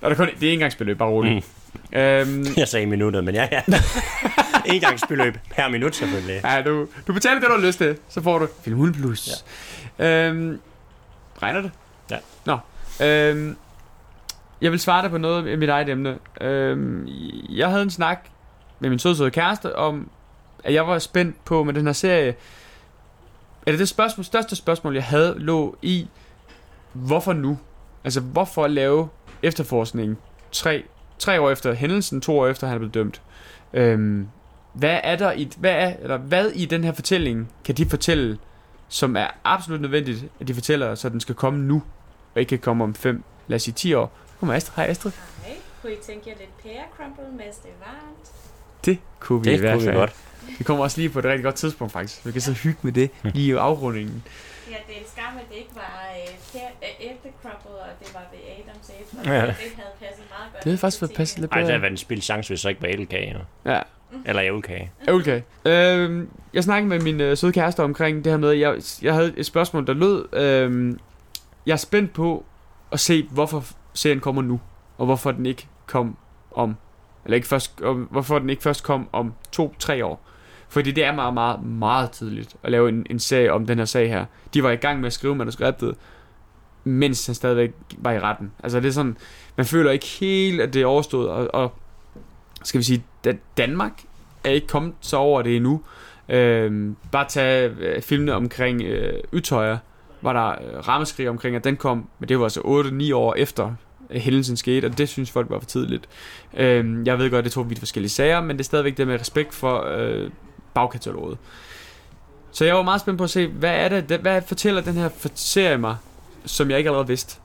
Nå, 0.00 0.08
der 0.08 0.14
er 0.14 0.16
kun, 0.18 0.28
det 0.40 0.48
er 0.48 0.52
engangsbeløb, 0.52 0.98
bare 0.98 1.08
roligt. 1.08 1.46
Mm. 1.92 1.98
Øhm, 1.98 2.46
Jeg 2.56 2.68
sagde 2.68 2.86
minuttet, 2.86 3.24
men 3.24 3.34
ja, 3.34 3.48
ja. 3.52 3.62
Engangsbeløb 4.74 5.34
per 5.50 5.68
minut 5.68 5.96
selvfølgelig. 5.96 6.40
ja, 6.44 6.62
du, 6.62 6.86
du 7.06 7.12
betaler 7.12 7.40
det, 7.40 7.48
du 7.48 7.54
har 7.54 7.66
lyst 7.66 7.78
til, 7.78 7.96
så 8.08 8.22
får 8.22 8.38
du 8.38 8.48
Filmmunden 8.64 9.02
Plus. 9.02 9.44
Ja. 9.98 10.06
Øhm, 10.28 10.60
regner 11.42 11.60
det? 11.60 11.70
Ja. 12.10 12.16
Nå. 12.44 12.58
Øhm, 13.06 13.56
jeg 14.60 14.70
vil 14.70 14.80
svare 14.80 15.02
dig 15.02 15.10
på 15.10 15.18
noget 15.18 15.48
af 15.48 15.58
mit 15.58 15.68
eget 15.68 15.88
emne. 15.88 16.18
Øhm, 16.40 17.08
jeg 17.48 17.68
havde 17.68 17.82
en 17.82 17.90
snak 17.90 18.28
med 18.80 18.90
min 18.90 18.98
søde, 18.98 19.16
søde 19.16 19.30
kæreste 19.30 19.76
om, 19.76 20.10
at 20.64 20.74
jeg 20.74 20.86
var 20.86 20.98
spændt 20.98 21.44
på 21.44 21.64
med 21.64 21.74
den 21.74 21.86
her 21.86 21.92
serie. 21.92 22.34
Er 23.66 23.70
det 23.70 23.78
det 23.78 23.88
spørgsmål, 23.88 24.24
største 24.24 24.56
spørgsmål, 24.56 24.94
jeg 24.94 25.04
havde, 25.04 25.34
lå 25.38 25.76
i, 25.82 26.08
hvorfor 26.92 27.32
nu? 27.32 27.58
Altså, 28.04 28.20
hvorfor 28.20 28.66
lave 28.66 29.08
efterforskningen 29.42 30.16
tre, 30.52 30.84
tre 31.18 31.40
år 31.40 31.50
efter 31.50 31.72
hændelsen, 31.72 32.20
to 32.20 32.38
år 32.38 32.46
efter 32.46 32.66
han 32.66 32.74
er 32.74 32.78
blevet 32.78 32.94
dømt? 32.94 33.22
Øhm, 33.72 34.28
hvad 34.72 35.00
er 35.02 35.16
der 35.16 35.32
i, 35.32 35.50
hvad, 35.56 35.72
er, 35.72 35.94
eller 36.02 36.16
hvad 36.16 36.46
i 36.46 36.64
den 36.64 36.84
her 36.84 36.92
fortælling 36.92 37.52
kan 37.64 37.74
de 37.74 37.86
fortælle, 37.86 38.38
som 38.88 39.16
er 39.16 39.26
absolut 39.44 39.80
nødvendigt, 39.80 40.24
at 40.40 40.48
de 40.48 40.54
fortæller, 40.54 40.94
så 40.94 41.08
den 41.08 41.20
skal 41.20 41.34
komme 41.34 41.58
nu, 41.58 41.82
og 42.34 42.40
ikke 42.40 42.48
kan 42.48 42.58
komme 42.58 42.84
om 42.84 42.94
fem, 42.94 43.22
lad 43.48 43.56
os 43.56 43.62
sige 43.62 43.74
10 43.74 43.94
år. 43.94 44.12
Kom 44.40 44.50
Astrid, 44.50 44.76
hej 44.76 44.86
Astrid. 44.90 45.12
Hej, 45.44 45.56
kunne 45.82 45.92
I 45.92 45.96
tænke 46.02 46.28
jer 46.30 46.34
lidt 46.38 46.58
pære 46.62 46.84
crumble, 46.96 47.24
mens 47.44 47.56
det 47.56 47.70
er 47.70 47.84
varmt? 47.86 48.28
Det 48.84 48.98
kunne 49.20 49.42
vi 49.44 49.48
i 49.50 49.52
Det 49.52 49.60
hvert 49.60 49.74
kunne 49.74 49.84
fald. 49.84 49.96
godt. 49.96 50.14
Vi 50.58 50.64
kommer 50.64 50.84
også 50.84 50.98
lige 51.00 51.10
på 51.10 51.18
et 51.18 51.24
rigtig 51.24 51.44
godt 51.44 51.54
tidspunkt 51.54 51.92
faktisk. 51.92 52.26
Vi 52.26 52.32
kan 52.32 52.40
så 52.40 52.52
hygge 52.52 52.78
med 52.82 52.92
det 52.92 53.10
lige 53.22 53.46
i 53.46 53.56
afrundingen. 53.56 54.22
Ja, 54.70 54.76
det 54.88 54.96
er 54.96 55.00
en 55.00 55.06
skam, 55.16 55.36
at 55.38 55.44
det 55.50 55.56
ikke 55.56 55.70
var 55.74 56.04
øh, 56.54 56.60
øh, 56.62 56.88
ægte 57.10 57.28
crumble, 57.42 57.70
og 57.70 57.88
det 58.00 58.14
var 58.14 58.22
ved 58.32 58.38
Adams 58.58 58.90
Apple. 59.00 59.32
Ja. 59.34 59.46
Det 59.46 59.52
havde 59.54 59.94
passet 60.00 60.24
meget 60.30 60.52
godt. 60.52 60.54
Det 60.54 60.64
havde 60.64 60.78
faktisk 60.78 61.02
været 61.02 61.14
passet 61.16 61.38
lidt 61.38 61.52
Ej, 61.52 61.58
det 61.58 61.64
bedre. 61.66 61.72
havde 61.72 61.82
været 61.82 62.10
en 62.12 62.20
chance, 62.20 62.48
hvis 62.50 62.56
det 62.58 62.60
så 62.60 62.68
ikke 62.68 62.82
var 62.82 62.88
ædelkage. 62.88 63.32
jo. 63.32 63.70
Ja, 63.72 63.80
Eller 64.26 64.42
ævelkage. 64.42 64.92
okay. 65.08 65.42
Øhm, 65.64 66.28
jeg 66.54 66.64
snakkede 66.64 66.88
med 66.88 67.00
min 67.00 67.20
øh, 67.20 67.36
søde 67.36 67.52
kæreste 67.52 67.80
omkring 67.82 68.24
det 68.24 68.32
her 68.32 68.38
med, 68.38 68.50
jeg, 68.52 68.74
jeg 69.02 69.14
havde 69.14 69.34
et 69.36 69.46
spørgsmål, 69.46 69.86
der 69.86 69.92
lød, 69.94 70.28
øhm, 70.34 70.98
jeg 71.66 71.72
er 71.72 71.76
spændt 71.76 72.12
på 72.12 72.44
at 72.92 73.00
se, 73.00 73.22
hvorfor 73.30 73.64
serien 73.94 74.20
kommer 74.20 74.42
nu, 74.42 74.60
og 74.98 75.06
hvorfor 75.06 75.32
den 75.32 75.46
ikke 75.46 75.68
kom 75.86 76.16
om, 76.52 76.76
eller 77.24 77.34
ikke 77.34 77.48
først, 77.48 77.80
om, 77.80 78.08
hvorfor 78.10 78.38
den 78.38 78.50
ikke 78.50 78.62
først 78.62 78.84
kom 78.84 79.08
om 79.12 79.32
to-tre 79.52 80.04
år. 80.04 80.26
Fordi 80.68 80.90
det 80.90 81.04
er 81.04 81.12
meget, 81.12 81.34
meget, 81.34 81.62
meget 81.64 82.10
tidligt 82.10 82.56
at 82.62 82.70
lave 82.70 82.88
en, 82.88 83.06
en 83.10 83.18
serie 83.18 83.52
om 83.52 83.66
den 83.66 83.78
her 83.78 83.84
sag 83.84 84.08
her. 84.08 84.24
De 84.54 84.62
var 84.62 84.70
i 84.70 84.76
gang 84.76 85.00
med 85.00 85.06
at 85.06 85.12
skrive 85.12 85.36
manuskriptet, 85.36 85.94
mens 86.84 87.26
han 87.26 87.34
stadigvæk 87.34 87.72
var 87.98 88.12
i 88.12 88.20
retten. 88.20 88.52
Altså 88.62 88.80
det 88.80 88.88
er 88.88 88.92
sådan, 88.92 89.16
man 89.56 89.66
føler 89.66 89.90
ikke 89.90 90.06
helt, 90.06 90.60
at 90.60 90.74
det 90.74 90.82
er 90.82 90.86
overstået, 90.86 91.28
og, 91.28 91.54
og 91.54 91.74
skal 92.62 92.78
vi 92.78 92.84
sige, 92.84 93.04
at 93.26 93.36
Danmark 93.56 93.92
er 94.44 94.50
ikke 94.50 94.66
kommet 94.66 94.94
så 95.00 95.16
over 95.16 95.42
det 95.42 95.56
endnu. 95.56 95.82
Øhm, 96.28 96.96
bare 97.12 97.28
tage 97.28 97.70
øh, 97.78 98.02
filmene 98.02 98.34
omkring 98.34 98.82
øh, 98.82 99.22
Ytøjer, 99.32 99.78
var 100.22 100.32
der 100.32 100.48
øh, 100.48 100.88
rammeskrig 100.88 101.28
omkring, 101.28 101.56
at 101.56 101.64
den 101.64 101.76
kom, 101.76 102.08
men 102.18 102.28
det 102.28 102.38
var 102.38 102.44
altså 102.44 102.60
8-9 103.10 103.14
år 103.14 103.34
efter 103.34 103.74
hændelsen 104.10 104.56
skete, 104.56 104.86
og 104.86 104.98
det 104.98 105.08
synes 105.08 105.30
folk 105.30 105.50
var 105.50 105.58
for 105.58 105.66
tidligt. 105.66 106.08
Øh, 106.56 107.06
jeg 107.06 107.18
ved 107.18 107.30
godt, 107.30 107.44
det 107.44 107.50
er 107.50 107.54
to 107.54 107.60
vidt 107.60 107.78
forskellige 107.78 108.10
sager, 108.10 108.40
men 108.40 108.56
det 108.56 108.60
er 108.60 108.64
stadigvæk 108.64 108.96
det 108.96 109.06
med 109.06 109.20
respekt 109.20 109.54
for 109.54 109.84
øh, 109.96 110.30
bagkataloget. 110.74 111.38
Så 112.52 112.64
jeg 112.64 112.74
var 112.74 112.82
meget 112.82 113.00
spændt 113.00 113.18
på 113.18 113.24
at 113.24 113.30
se, 113.30 113.46
hvad 113.46 113.74
er 113.74 113.88
det, 113.88 114.08
det 114.08 114.20
hvad 114.20 114.42
fortæller 114.42 114.80
den 114.80 114.94
her 114.94 115.08
serie 115.34 115.78
mig, 115.78 115.96
som 116.44 116.70
jeg 116.70 116.78
ikke 116.78 116.88
allerede 116.88 117.08
vidste. 117.08 117.40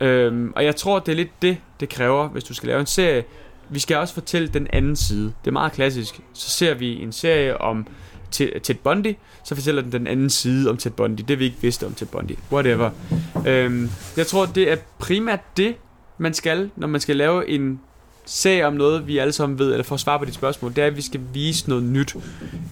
Øhm, 0.00 0.52
og 0.56 0.64
jeg 0.64 0.76
tror, 0.76 0.98
det 0.98 1.12
er 1.12 1.16
lidt 1.16 1.42
det, 1.42 1.58
det 1.80 1.88
kræver, 1.88 2.28
hvis 2.28 2.44
du 2.44 2.54
skal 2.54 2.66
lave 2.66 2.80
en 2.80 2.86
serie. 2.86 3.24
Vi 3.68 3.78
skal 3.78 3.96
også 3.96 4.14
fortælle 4.14 4.48
den 4.48 4.66
anden 4.72 4.96
side. 4.96 5.24
Det 5.24 5.50
er 5.50 5.52
meget 5.52 5.72
klassisk. 5.72 6.20
Så 6.32 6.50
ser 6.50 6.74
vi 6.74 7.02
en 7.02 7.12
serie 7.12 7.60
om 7.60 7.86
Ted 8.30 8.74
Bundy, 8.74 9.14
så 9.44 9.54
fortæller 9.54 9.82
den 9.82 9.92
den 9.92 10.06
anden 10.06 10.30
side 10.30 10.70
om 10.70 10.76
Ted 10.76 10.90
Bundy. 10.90 11.20
Det 11.28 11.38
vi 11.38 11.44
ikke 11.44 11.56
vidste 11.60 11.86
om 11.86 11.94
Ted 11.94 12.06
Bundy. 12.06 12.38
Whatever. 12.52 12.90
Øhm, 13.46 13.90
jeg 14.16 14.26
tror, 14.26 14.46
det 14.46 14.72
er 14.72 14.76
primært 14.98 15.56
det, 15.56 15.74
man 16.18 16.34
skal, 16.34 16.70
når 16.76 16.86
man 16.86 17.00
skal 17.00 17.16
lave 17.16 17.48
en 17.48 17.80
sag 18.24 18.64
om 18.64 18.72
noget, 18.72 19.06
vi 19.06 19.18
alle 19.18 19.32
sammen 19.32 19.58
ved, 19.58 19.72
eller 19.72 19.84
for 19.84 19.94
at 19.94 20.00
svare 20.00 20.18
på 20.18 20.24
dit 20.24 20.34
spørgsmål, 20.34 20.74
det 20.74 20.82
er, 20.82 20.86
at 20.86 20.96
vi 20.96 21.02
skal 21.02 21.20
vise 21.32 21.68
noget 21.68 21.84
nyt. 21.84 22.16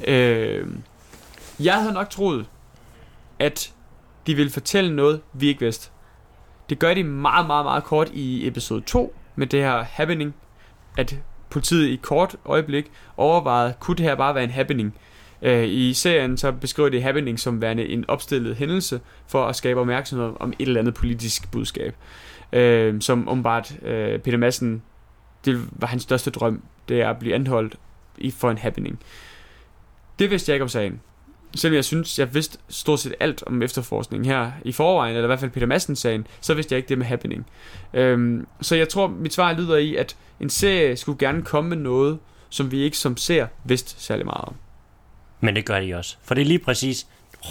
Øh, 0.09 0.67
jeg 1.61 1.75
havde 1.75 1.93
nok 1.93 2.11
troet, 2.11 2.47
at 3.39 3.73
de 4.27 4.35
ville 4.35 4.53
fortælle 4.53 4.97
noget, 4.97 5.21
vi 5.33 5.49
ikke 5.49 5.61
vidste. 5.61 5.91
Det 6.71 6.79
gør 6.79 6.95
de 6.95 7.05
meget, 7.05 7.47
meget, 7.47 7.65
meget 7.65 7.85
kort 7.85 8.11
i 8.13 8.47
episode 8.47 8.81
2, 8.81 9.15
med 9.37 9.47
det 9.47 9.61
her 9.61 9.83
happening, 9.83 10.35
at 10.99 11.17
politiet 11.51 11.87
i 11.87 11.95
et 11.95 12.03
kort 12.03 12.37
øjeblik 12.45 12.91
overvejede, 13.17 13.75
kunne 13.81 13.97
det 13.97 14.07
her 14.07 14.15
bare 14.15 14.35
være 14.35 14.45
en 14.45 14.51
happening? 14.51 14.95
Øh, 15.43 15.69
I 15.69 15.95
serien 15.95 16.37
så 16.37 16.53
beskriver 16.53 16.89
de 16.89 17.01
happening 17.01 17.41
som 17.41 17.63
værende 17.63 17.89
en 17.89 18.05
opstillet 18.09 18.57
hændelse 18.57 19.01
for 19.27 19.47
at 19.47 19.57
skabe 19.57 19.81
opmærksomhed 19.81 20.33
om 20.41 20.53
et 20.59 20.67
eller 20.69 20.81
andet 20.81 20.95
politisk 20.95 21.51
budskab. 21.51 21.95
Øh, 22.53 23.01
som 23.01 23.29
åbenbart 23.29 23.77
øh, 23.83 24.19
Peter 24.19 24.39
Madsen, 24.39 24.83
det 25.45 25.69
var 25.73 25.87
hans 25.87 26.03
største 26.03 26.31
drøm, 26.31 26.63
det 26.89 27.01
er 27.01 27.11
at 27.11 27.19
blive 27.19 27.35
anholdt 27.35 27.77
i, 28.19 28.31
for 28.31 28.51
en 28.51 28.59
happening. 28.59 28.99
Det 30.19 30.31
vidste 30.31 30.51
jeg 30.51 30.55
ikke 30.55 30.63
om 30.63 30.69
sagen. 30.69 31.01
Selvom 31.57 31.75
jeg 31.75 31.85
synes, 31.85 32.19
jeg 32.19 32.35
vidste 32.35 32.59
stort 32.69 33.01
set 33.01 33.15
alt 33.21 33.43
om 33.47 33.63
efterforskningen 33.63 34.27
her 34.27 34.51
i 34.65 34.73
forvejen, 34.73 35.17
eller 35.17 35.25
i 35.25 35.27
hvert 35.27 35.41
fald 35.41 35.51
Peter 35.51 35.67
Madsens 35.67 35.99
sagen, 35.99 36.27
så 36.41 36.55
vidste 36.55 36.73
jeg 36.73 36.77
ikke 36.77 36.89
det 36.89 36.99
med 36.99 37.07
happening. 37.07 37.47
Øhm, 37.95 38.47
så 38.61 38.77
jeg 38.77 38.89
tror, 38.89 39.07
mit 39.07 39.35
svar 39.35 39.53
lyder 39.53 39.77
i, 39.77 39.97
at 39.97 40.17
en 40.41 40.51
serie 40.51 40.97
skulle 40.97 41.19
gerne 41.19 41.43
komme 41.43 41.69
med 41.69 41.77
noget, 41.77 42.19
som 42.49 42.71
vi 42.71 42.81
ikke 42.83 42.99
som 42.99 43.17
ser 43.17 43.47
vidste 43.65 44.01
særlig 44.01 44.27
meget 44.27 44.45
om. 44.45 44.55
Men 45.47 45.57
det 45.57 45.65
gør 45.65 45.81
de 45.81 45.95
også. 45.95 46.17
For 46.25 46.35
det 46.35 46.43
er 46.43 46.47
lige 46.47 46.59
præcis... 46.59 47.07
Oh, 47.45 47.49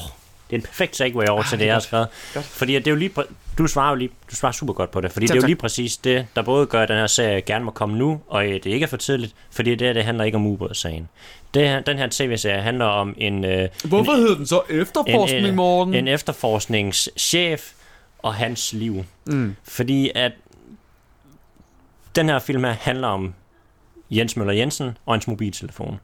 det 0.50 0.56
er 0.56 0.60
en 0.60 0.62
perfekt 0.62 0.96
segue 0.96 1.30
over 1.30 1.44
Ah, 1.44 1.50
til 1.50 1.60
det 1.60 1.66
jeg 1.66 1.76
har 1.76 1.80
skrevet. 1.80 2.08
Godt. 2.34 2.46
Fordi 2.46 2.74
det 2.74 2.88
er 2.88 2.92
jo 2.92 2.98
lige, 2.98 3.12
du 3.58 3.68
svarer 3.68 3.90
jo 3.90 3.96
lige, 3.96 4.10
du 4.32 4.36
svarer 4.36 4.52
super 4.52 4.74
godt 4.74 4.92
på 4.92 5.02
det, 5.02 5.12
fordi 5.12 5.28
Tak, 5.28 5.34
det 5.34 5.40
er 5.40 5.44
jo 5.44 5.48
lige 5.48 5.56
præcis 5.56 5.98
det, 5.98 6.28
der 6.36 6.42
både 6.42 6.66
gør, 6.66 6.82
at 6.82 6.90
den 6.90 6.98
her 6.98 7.08
serie 7.08 7.42
gerne 7.42 7.66
må 7.66 7.72
komme 7.72 7.98
nu, 7.98 8.22
og 8.28 8.46
øh, 8.46 8.54
det 8.54 8.66
ikke 8.66 8.84
er 8.84 8.88
for 8.88 8.98
tidligt, 8.98 9.36
fordi 9.52 9.76
det, 9.76 9.88
her, 9.88 9.94
det 9.94 10.04
handler 10.04 10.24
ikke 10.24 10.36
om 10.36 10.46
ubådssagen. 10.46 11.10
Det 11.54 11.88
den 11.88 11.98
her 11.98 12.08
tv-serie 12.12 12.62
handler 12.62 12.86
om 12.86 13.16
en, 13.18 13.44
øh, 13.46 13.70
Hvorfor 13.84 14.12
hed 14.12 14.36
den 14.36 14.48
så 14.48 14.62
efterforskning, 14.70 15.44
en, 15.44 15.46
øh, 15.46 15.54
Morten? 15.56 15.94
en 15.94 16.08
efterforskningschef 16.08 17.72
og 18.20 18.34
hans 18.34 18.74
liv. 18.74 19.06
Mm. 19.26 19.56
Fordi 19.64 20.12
at 20.16 20.32
den 22.16 22.30
her 22.30 22.40
film 22.40 22.64
her 22.64 22.72
handler 22.82 23.08
om 23.08 23.34
Jens 24.12 24.38
Møller 24.38 24.54
Jensen 24.54 24.98
og 25.06 25.14
hans 25.14 25.28
mobiltelefon. 25.28 26.00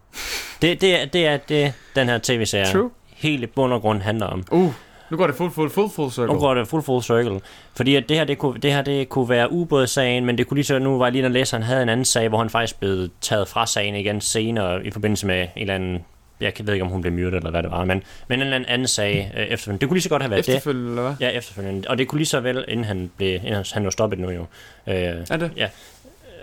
Det, 0.62 0.82
det, 0.82 1.02
er, 1.02 1.06
det 1.06 1.28
er 1.28 1.38
det, 1.38 1.74
den 1.96 2.10
her 2.10 2.20
tv-serie 2.24 2.90
helt 3.16 3.44
i 3.44 3.46
bund 3.46 3.74
og 3.74 3.82
grund 3.82 4.02
handler 4.02 4.26
om. 4.26 4.44
Uh, 4.52 4.74
nu 5.12 5.18
går 5.18 5.28
det 5.28 5.36
full, 5.36 5.52
full, 5.52 5.70
full, 5.70 5.90
full 5.90 6.12
circle. 6.12 6.34
Nu 6.34 6.40
går 6.40 6.54
det 6.54 6.68
full 6.68 6.84
full 6.84 7.04
circle. 7.04 7.42
Fordi 7.76 7.96
at 7.96 8.10
det 8.10 8.18
her, 8.18 8.24
det 8.24 8.38
kunne, 8.38 8.60
det 8.60 8.74
her 8.74 8.82
det 8.82 9.10
kunne 9.10 9.30
være 9.30 9.52
ubådssagen, 9.52 10.26
men 10.26 10.38
det 10.38 10.48
kunne 10.48 10.58
lige 10.58 10.66
så, 10.66 10.80
nu 10.80 10.98
var 10.98 11.06
jeg 11.06 11.12
lige 11.14 11.26
at 11.26 11.32
læse, 11.32 11.56
han 11.56 11.64
havde 11.64 11.84
en 11.84 11.90
anden 11.90 12.06
sag, 12.06 12.30
hvor 12.30 12.38
han 12.38 12.50
faktisk 12.50 12.80
blev 12.80 13.10
taget 13.22 13.48
fra 13.48 13.66
sagen 13.66 13.96
igen 13.96 14.22
senere, 14.22 14.86
i 14.86 14.92
forbindelse 14.92 15.28
med 15.28 15.42
en 15.42 15.48
eller 15.56 15.76
anden, 15.76 16.06
jeg 16.42 16.54
ved 16.60 16.74
ikke, 16.74 16.86
om 16.86 16.92
hun 16.92 17.02
blev 17.02 17.14
myrdet, 17.14 17.36
eller 17.36 17.50
hvad 17.52 17.64
det 17.64 17.72
var, 17.72 17.86
men, 17.86 18.04
men 18.28 18.42
en 18.42 18.54
eller 18.54 18.68
anden, 18.68 18.88
sag 18.88 19.32
øh, 19.38 19.44
efterfølgende. 19.44 19.82
Det 19.82 19.90
kunne 19.90 19.96
lige 19.96 20.04
så 20.04 20.10
godt 20.10 20.22
have 20.22 20.32
været 20.32 20.46
det. 20.46 20.56
Efterfølgende, 20.56 20.90
eller 20.90 21.02
hvad? 21.02 21.14
Ja, 21.20 21.30
efterfølgende. 21.30 21.88
Og 21.88 21.98
det 21.98 22.08
kunne 22.08 22.20
lige 22.20 22.28
så 22.28 22.40
vel, 22.40 22.66
inden 22.68 22.86
han 22.86 23.12
blev, 23.18 23.36
inden 23.36 23.66
han, 23.74 23.84
var 23.84 23.90
stoppet 23.90 24.20
nu 24.20 24.30
jo. 24.30 24.46
Øh, 24.88 24.96
Er 24.96 25.38
det? 25.38 25.70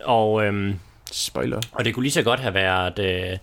og, 0.05 0.45
øhm, 0.45 0.79
Spoiler. 1.13 1.61
og 1.73 1.85
det 1.85 1.95
kunne 1.95 2.03
lige 2.03 2.13
så 2.13 2.23
godt 2.23 2.41
have 2.41 2.55
været 2.55 2.99
øh, 2.99 3.39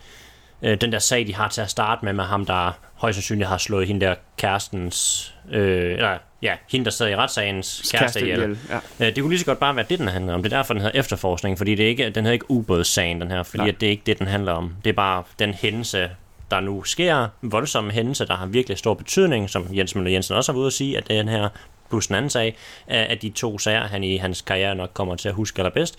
øh, 0.61 0.81
den 0.81 0.91
der 0.91 0.99
sag, 0.99 1.27
de 1.27 1.35
har 1.35 1.47
til 1.49 1.61
at 1.61 1.69
starte 1.69 2.05
med, 2.05 2.13
med 2.13 2.23
ham, 2.23 2.45
der 2.45 2.71
højst 2.95 3.15
sandsynligt 3.15 3.49
har 3.49 3.57
slået 3.57 3.87
hende 3.87 4.05
der 4.05 4.15
kærestens, 4.37 5.33
øh, 5.51 5.93
eller 5.93 6.17
ja, 6.41 6.55
hende, 6.71 6.85
der 6.85 6.91
sad 6.91 7.09
i 7.09 7.15
retssagens 7.15 7.91
kæreste 7.91 8.21
ihjel. 8.21 8.37
ihjel. 8.39 8.57
Ja. 8.69 9.07
Øh, 9.07 9.15
Det 9.15 9.21
kunne 9.21 9.29
lige 9.29 9.39
så 9.39 9.45
godt 9.45 9.59
bare 9.59 9.75
være 9.75 9.85
det, 9.89 9.99
den 9.99 10.07
handler 10.07 10.33
om. 10.33 10.43
Det 10.43 10.53
er 10.53 10.57
derfor, 10.57 10.73
den 10.73 10.81
hedder 10.81 10.99
efterforskning, 10.99 11.57
fordi 11.57 11.75
det 11.75 11.85
er 11.85 11.89
ikke, 11.89 12.09
den 12.09 12.23
hedder 12.23 12.33
ikke 12.33 12.51
ubådssagen, 12.51 13.21
den 13.21 13.31
her, 13.31 13.43
fordi 13.43 13.57
Nej. 13.61 13.69
at 13.69 13.81
det 13.81 13.87
er 13.87 13.91
ikke 13.91 14.03
det, 14.05 14.19
den 14.19 14.27
handler 14.27 14.51
om. 14.51 14.75
Det 14.83 14.89
er 14.89 14.93
bare 14.93 15.23
den 15.39 15.53
hændelse, 15.53 16.09
der 16.51 16.59
nu 16.59 16.83
sker, 16.83 17.27
en 17.43 17.51
voldsom 17.51 17.89
hændelse, 17.89 18.25
der 18.27 18.33
har 18.35 18.45
virkelig 18.45 18.77
stor 18.77 18.93
betydning, 18.93 19.49
som 19.49 19.67
Jens 19.71 19.95
Møller 19.95 20.11
Jensen 20.11 20.35
også 20.35 20.51
har 20.51 20.53
været 20.53 20.61
ude 20.61 20.67
at 20.67 20.73
sige, 20.73 20.97
at 20.97 21.07
den 21.07 21.27
her 21.27 21.49
plus 21.89 22.07
den 22.07 22.15
anden 22.15 22.29
sag, 22.29 22.57
at 22.87 23.21
de 23.21 23.29
to 23.29 23.59
sager, 23.59 23.87
han 23.87 24.03
i 24.03 24.17
hans 24.17 24.41
karriere 24.41 24.75
nok 24.75 24.89
kommer 24.93 25.15
til 25.15 25.29
at 25.29 25.35
huske 25.35 25.59
allerbedst 25.59 25.97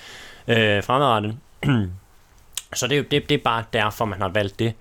øh, 0.49 0.83
fremadrettet. 0.83 1.37
Så 2.75 2.87
det 2.87 2.93
er, 2.93 2.97
jo, 2.97 3.05
det, 3.11 3.29
det 3.29 3.35
er 3.35 3.43
bare 3.45 3.65
derfor, 3.73 4.05
man 4.05 4.21
har 4.21 4.29
valgt 4.29 4.59
det. 4.59 4.75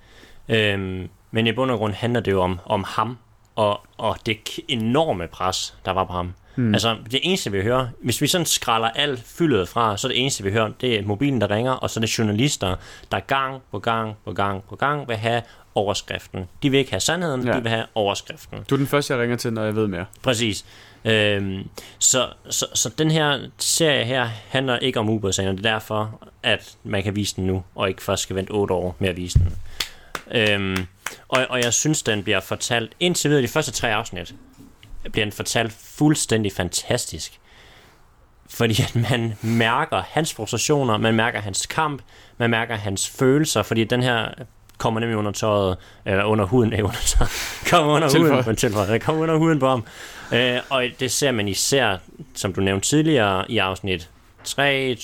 Øhm, 0.48 1.08
men 1.30 1.46
i 1.46 1.52
bund 1.52 1.70
og 1.70 1.78
grund 1.78 1.92
handler 1.92 2.20
det 2.20 2.32
jo 2.32 2.42
om, 2.42 2.60
om 2.64 2.84
ham, 2.88 3.18
og, 3.56 3.80
og 3.98 4.16
det 4.26 4.58
enorme 4.68 5.26
pres, 5.26 5.74
der 5.84 5.90
var 5.90 6.04
på 6.04 6.12
ham. 6.12 6.32
Mm. 6.56 6.74
Altså, 6.74 6.96
det 7.10 7.20
eneste, 7.22 7.52
vi 7.52 7.62
hører, 7.62 7.88
hvis 8.02 8.22
vi 8.22 8.26
sådan 8.26 8.46
skralder 8.46 8.88
alt 8.88 9.22
fyldet 9.24 9.68
fra, 9.68 9.96
så 9.96 10.06
er 10.06 10.12
det 10.12 10.20
eneste, 10.20 10.44
vi 10.44 10.50
hører, 10.50 10.70
det 10.80 10.98
er 10.98 11.02
mobilen, 11.02 11.40
der 11.40 11.50
ringer, 11.50 11.72
og 11.72 11.90
så 11.90 12.00
er 12.00 12.00
det 12.00 12.18
journalister, 12.18 12.76
der 13.12 13.20
gang 13.20 13.62
på 13.70 13.78
gang 13.78 14.16
på 14.24 14.32
gang 14.32 14.64
på 14.68 14.76
gang 14.76 15.08
vil 15.08 15.16
have 15.16 15.42
overskriften. 15.74 16.48
De 16.62 16.70
vil 16.70 16.78
ikke 16.78 16.90
have 16.90 17.00
sandheden, 17.00 17.46
ja. 17.46 17.56
de 17.56 17.62
vil 17.62 17.70
have 17.70 17.86
overskriften. 17.94 18.58
Du 18.70 18.74
er 18.74 18.76
den 18.76 18.86
første, 18.86 19.14
jeg 19.14 19.22
ringer 19.22 19.36
til, 19.36 19.52
når 19.52 19.64
jeg 19.64 19.76
ved 19.76 19.86
mere. 19.86 20.04
Præcis. 20.22 20.64
Øhm, 21.06 21.68
så, 21.98 22.28
så, 22.50 22.66
så 22.74 22.88
den 22.98 23.10
her 23.10 23.40
serie 23.58 24.04
her 24.04 24.28
handler 24.48 24.78
ikke 24.78 25.00
om 25.00 25.08
ubådssagen, 25.08 25.50
og 25.50 25.56
det 25.56 25.66
er 25.66 25.72
derfor, 25.72 26.28
at 26.42 26.76
man 26.84 27.02
kan 27.02 27.16
vise 27.16 27.36
den 27.36 27.46
nu, 27.46 27.64
og 27.74 27.88
ikke 27.88 28.02
først 28.02 28.22
skal 28.22 28.36
vente 28.36 28.50
8 28.50 28.74
år 28.74 28.96
med 28.98 29.08
at 29.08 29.16
vise 29.16 29.38
den. 29.38 29.52
Øhm, 30.30 30.86
og, 31.28 31.46
og 31.50 31.62
jeg 31.62 31.72
synes, 31.72 32.02
den 32.02 32.22
bliver 32.22 32.40
fortalt, 32.40 32.92
indtil 33.00 33.30
videre 33.30 33.42
de 33.42 33.48
første 33.48 33.72
tre 33.72 33.94
afsnit, 33.94 34.34
bliver 35.12 35.24
den 35.24 35.32
fortalt 35.32 35.72
fuldstændig 35.72 36.52
fantastisk. 36.52 37.40
Fordi 38.50 38.82
at 38.82 38.96
man 39.10 39.34
mærker 39.42 40.02
hans 40.08 40.34
frustrationer, 40.34 40.96
man 40.96 41.14
mærker 41.14 41.40
hans 41.40 41.66
kamp, 41.66 42.02
man 42.38 42.50
mærker 42.50 42.76
hans 42.76 43.08
følelser, 43.08 43.62
fordi 43.62 43.84
den 43.84 44.02
her 44.02 44.28
kommer 44.78 45.00
nemlig 45.00 45.16
under 45.18 45.32
tøjet, 45.32 45.76
eller 46.04 46.24
under 46.24 46.44
huden, 46.44 46.72
ikke 46.72 46.84
under 46.84 46.96
tøjet, 47.06 47.30
kommer 47.70 47.92
under 47.94 48.08
Tilføj. 48.08 48.28
huden 48.30 48.44
på 48.44 48.50
en 48.50 48.56
tilføj, 48.56 48.98
kommer 48.98 49.22
under 49.22 49.36
huden 49.36 49.58
på 49.58 49.68
ham. 49.68 49.84
Øh, 50.32 50.58
og 50.70 50.84
det 51.00 51.12
ser 51.12 51.30
man 51.32 51.48
især, 51.48 51.96
som 52.34 52.52
du 52.54 52.60
nævnte 52.60 52.88
tidligere, 52.88 53.50
i 53.50 53.58
afsnit 53.58 54.10
3, 54.44 54.96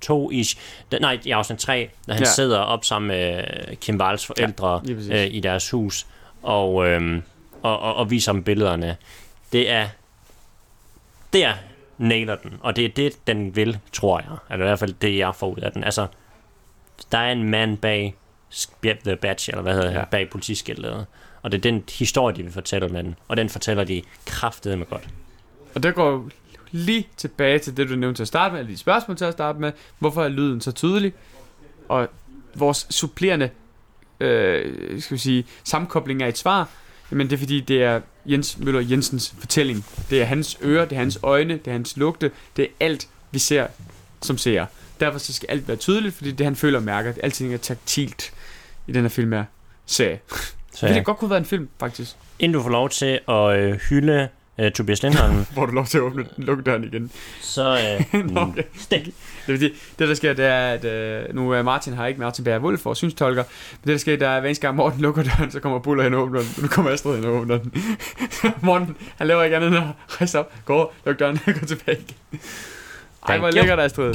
2 0.00 0.30
ish, 0.30 0.56
da- 0.92 0.98
nej, 0.98 1.18
i 1.24 1.30
afsnit 1.30 1.58
3, 1.58 1.90
da 2.06 2.12
han 2.12 2.22
Ja. 2.22 2.28
ja. 2.28 2.32
sidder 2.32 2.58
op 2.58 2.84
sammen 2.84 3.08
med 3.08 3.44
Kim 3.76 4.00
Walls 4.00 4.26
forældre 4.26 4.80
præcis. 4.80 5.08
øh, 5.10 5.26
i 5.34 5.40
deres 5.40 5.70
hus, 5.70 6.06
og, 6.42 6.86
øhm, 6.88 7.22
og, 7.62 7.80
og, 7.80 7.94
og 7.94 8.10
viser 8.10 8.32
dem 8.32 8.42
billederne. 8.42 8.96
Det 9.52 9.70
er, 9.70 9.86
der 11.32 11.52
nailer 11.98 12.34
den, 12.36 12.52
og 12.60 12.76
det 12.76 12.84
er 12.84 12.88
det, 12.88 13.26
den 13.26 13.56
vil, 13.56 13.78
tror 13.92 14.18
jeg. 14.20 14.28
Altså 14.50 14.62
i 14.64 14.66
hvert 14.66 14.78
fald 14.78 14.92
det, 14.92 15.18
jeg 15.18 15.34
får 15.34 15.46
ud 15.48 15.56
af 15.58 15.72
den. 15.72 15.84
Altså, 15.84 16.06
der 17.12 17.18
er 17.18 17.32
en 17.32 17.50
mand 17.50 17.78
bag 17.78 18.14
The 18.82 19.16
Badge, 19.16 19.52
eller 19.52 19.62
hvad 19.62 19.74
hedder 19.74 19.92
Ja. 19.92 20.04
bag 20.04 20.30
politiskiltet. 20.30 21.06
Og 21.42 21.52
det 21.52 21.58
er 21.58 21.62
den 21.62 21.84
historie, 21.98 22.36
de 22.36 22.42
vil 22.42 22.52
fortælle 22.52 22.88
med 22.88 23.04
den. 23.04 23.14
Og 23.28 23.36
den 23.36 23.48
fortæller 23.48 23.84
de 23.84 24.02
kraftedeme 24.26 24.84
godt. 24.84 25.08
Og 25.74 25.82
det 25.82 25.94
går 25.94 26.28
lige 26.70 27.08
tilbage 27.16 27.58
til 27.58 27.76
det, 27.76 27.88
du 27.88 27.94
nævnte 27.96 28.18
til 28.18 28.22
at 28.24 28.28
starte 28.28 28.52
med, 28.52 28.60
eller 28.60 28.72
de 28.72 28.78
spørgsmål 28.78 29.16
til 29.16 29.24
at 29.24 29.32
starte 29.32 29.58
med. 29.60 29.72
Hvorfor 29.98 30.24
er 30.24 30.28
lyden 30.28 30.60
så 30.60 30.72
tydelig? 30.72 31.12
Og 31.88 32.08
vores 32.54 32.86
supplerende, 32.90 33.50
øh, 34.20 35.00
skal 35.00 35.14
vi 35.14 35.20
sige, 35.20 35.44
sammenkobling 35.64 36.22
af 36.22 36.28
et 36.28 36.38
svar, 36.38 36.68
jamen 37.10 37.26
det 37.30 37.32
er 37.36 37.38
fordi, 37.38 37.60
det 37.60 37.82
er 37.82 38.00
Jens 38.26 38.58
Møller 38.58 38.80
Jensens 38.80 39.34
fortælling. 39.38 39.84
Det 40.10 40.20
er 40.20 40.24
hans 40.24 40.58
ører, 40.64 40.84
det 40.84 40.96
er 40.96 41.00
hans 41.00 41.18
øjne, 41.22 41.54
det 41.54 41.66
er 41.66 41.72
hans 41.72 41.96
lugte, 41.96 42.30
det 42.56 42.62
er 42.64 42.68
alt, 42.80 43.08
vi 43.30 43.38
ser 43.38 43.66
som 44.22 44.38
ser. 44.38 44.66
Derfor 45.00 45.18
så 45.18 45.32
skal 45.32 45.46
alt 45.50 45.68
være 45.68 45.76
tydeligt, 45.76 46.14
fordi 46.14 46.32
det 46.32 46.44
han 46.46 46.56
føler 46.56 46.78
og 46.78 46.84
mærker, 46.84 47.12
alting 47.22 47.54
er 47.54 47.58
taktilt 47.58 48.32
i 48.88 48.92
den 48.92 49.02
her 49.02 49.08
film 49.08 49.32
her 49.32 49.44
serie. 49.86 50.20
Så 50.74 50.86
Det, 50.86 50.94
det 50.94 51.04
godt 51.04 51.18
kunne 51.18 51.30
være 51.30 51.38
en 51.38 51.44
film, 51.44 51.68
faktisk. 51.80 52.16
inden 52.38 52.54
du 52.54 52.62
får 52.62 52.70
lov 52.70 52.88
til 52.88 53.20
at 53.28 53.58
øh, 53.58 53.74
hylde 53.74 54.28
øh, 54.58 54.72
Tobias 54.72 55.02
Lindholm, 55.02 55.46
Hvor 55.54 55.66
du 55.66 55.72
lov 55.72 55.86
til 55.86 55.98
at 55.98 56.02
åbne 56.02 56.26
lukke 56.36 56.62
døren 56.62 56.84
igen. 56.84 57.10
så... 57.40 57.96
Øh, 58.12 58.24
Nå, 58.34 58.40
okay. 58.40 58.62
stik. 58.78 59.04
Det, 59.04 59.54
er 59.54 59.56
fordi, 59.56 59.68
det 59.98 60.08
der 60.08 60.14
sker, 60.14 60.32
det 60.32 60.44
er, 60.44 60.72
at 60.72 60.84
øh, 60.84 61.34
nu 61.34 61.50
er 61.52 61.62
Martin 61.62 61.92
har 61.92 62.06
ikke 62.06 62.20
Martin 62.20 62.44
Bær 62.44 62.58
Wolf 62.58 62.80
for 62.80 62.94
synstolker, 62.94 63.42
men 63.70 63.78
det 63.84 63.92
der 63.92 63.98
sker, 63.98 64.16
der 64.16 64.28
er, 64.28 64.40
hver 64.40 64.48
eneste 64.48 64.66
gang 64.66 64.76
Morten 64.76 65.00
lukker 65.00 65.22
døren, 65.22 65.50
så 65.50 65.60
kommer 65.60 65.78
Buller 65.78 66.04
hen 66.04 66.14
og 66.14 66.22
åbner 66.22 66.40
den, 66.40 66.48
nu 66.62 66.68
kommer 66.68 66.90
Astrid 66.92 67.16
hen 67.16 67.24
og 67.24 67.32
åbner 67.32 67.58
den. 67.58 67.74
Morten, 68.62 68.96
han 69.16 69.26
laver 69.26 69.42
ikke 69.42 69.56
andet 69.56 69.68
end 69.68 69.76
at 69.76 69.84
rejse 70.08 70.38
op, 70.38 70.52
gå 70.64 70.74
over, 70.74 70.86
luk 71.06 71.18
døren 71.18 71.38
og 71.46 71.54
gå 71.60 71.66
tilbage 71.66 71.98
igen. 71.98 72.40
Ej, 73.28 73.38
hvor 73.38 73.50
lækkert, 73.50 73.80
Astrid. 73.80 74.14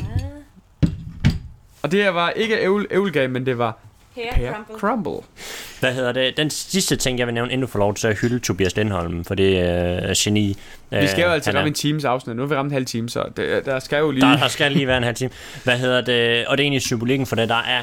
Og 1.82 1.92
det 1.92 2.04
her 2.04 2.10
var 2.10 2.30
ikke 2.30 2.62
ævl, 2.62 2.88
ævlgab, 2.92 3.30
men 3.30 3.46
det 3.46 3.58
var 3.58 3.78
Hair 4.16 4.34
pear 4.36 4.54
crumble. 4.54 4.80
crumble. 4.80 5.28
Hvad 5.80 5.94
hedder 5.94 6.12
det? 6.12 6.38
Den 6.38 6.50
sidste 6.50 6.96
ting, 6.96 7.20
jeg 7.20 7.28
vil 7.28 7.34
nævne, 7.34 7.52
inden 7.52 7.62
du 7.62 7.68
får 7.72 7.80
lov 7.80 7.94
til 7.94 8.08
at 8.08 8.20
hylde 8.20 8.40
Tobias 8.40 8.76
Lindholm, 8.76 9.26
for 9.26 9.36
det 9.36 9.60
er 9.60 10.10
øh, 10.10 10.16
geni. 10.18 10.58
Vi 10.92 11.08
skal 11.08 11.22
jo 11.22 11.28
Øh, 11.28 11.34
altså 11.34 11.52
er- 11.52 11.56
ramme 11.56 11.68
en 11.68 11.74
times 11.74 12.06
afsnit, 12.06 12.36
nu 12.36 12.42
har 12.42 12.48
vi 12.50 12.56
ramt 12.56 12.68
en 12.68 12.74
halv 12.74 12.86
time, 12.86 13.10
så 13.10 13.24
det, 13.38 13.66
der 13.66 13.80
skal 13.80 13.98
jo 14.00 14.12
lige... 14.12 14.22
Der, 14.22 14.38
der 14.38 14.48
skal 14.48 14.72
lige 14.72 14.88
være 14.88 14.98
en 14.98 15.04
halv 15.04 15.16
time. 15.16 15.30
Hvad 15.64 15.78
hedder 15.78 16.02
det? 16.02 16.48
Og 16.48 16.58
det 16.58 16.64
er 16.64 16.66
egentlig 16.66 16.82
symbolikken 16.82 17.26
for 17.28 17.36
det. 17.36 17.50
Der 17.50 17.56
er 17.56 17.82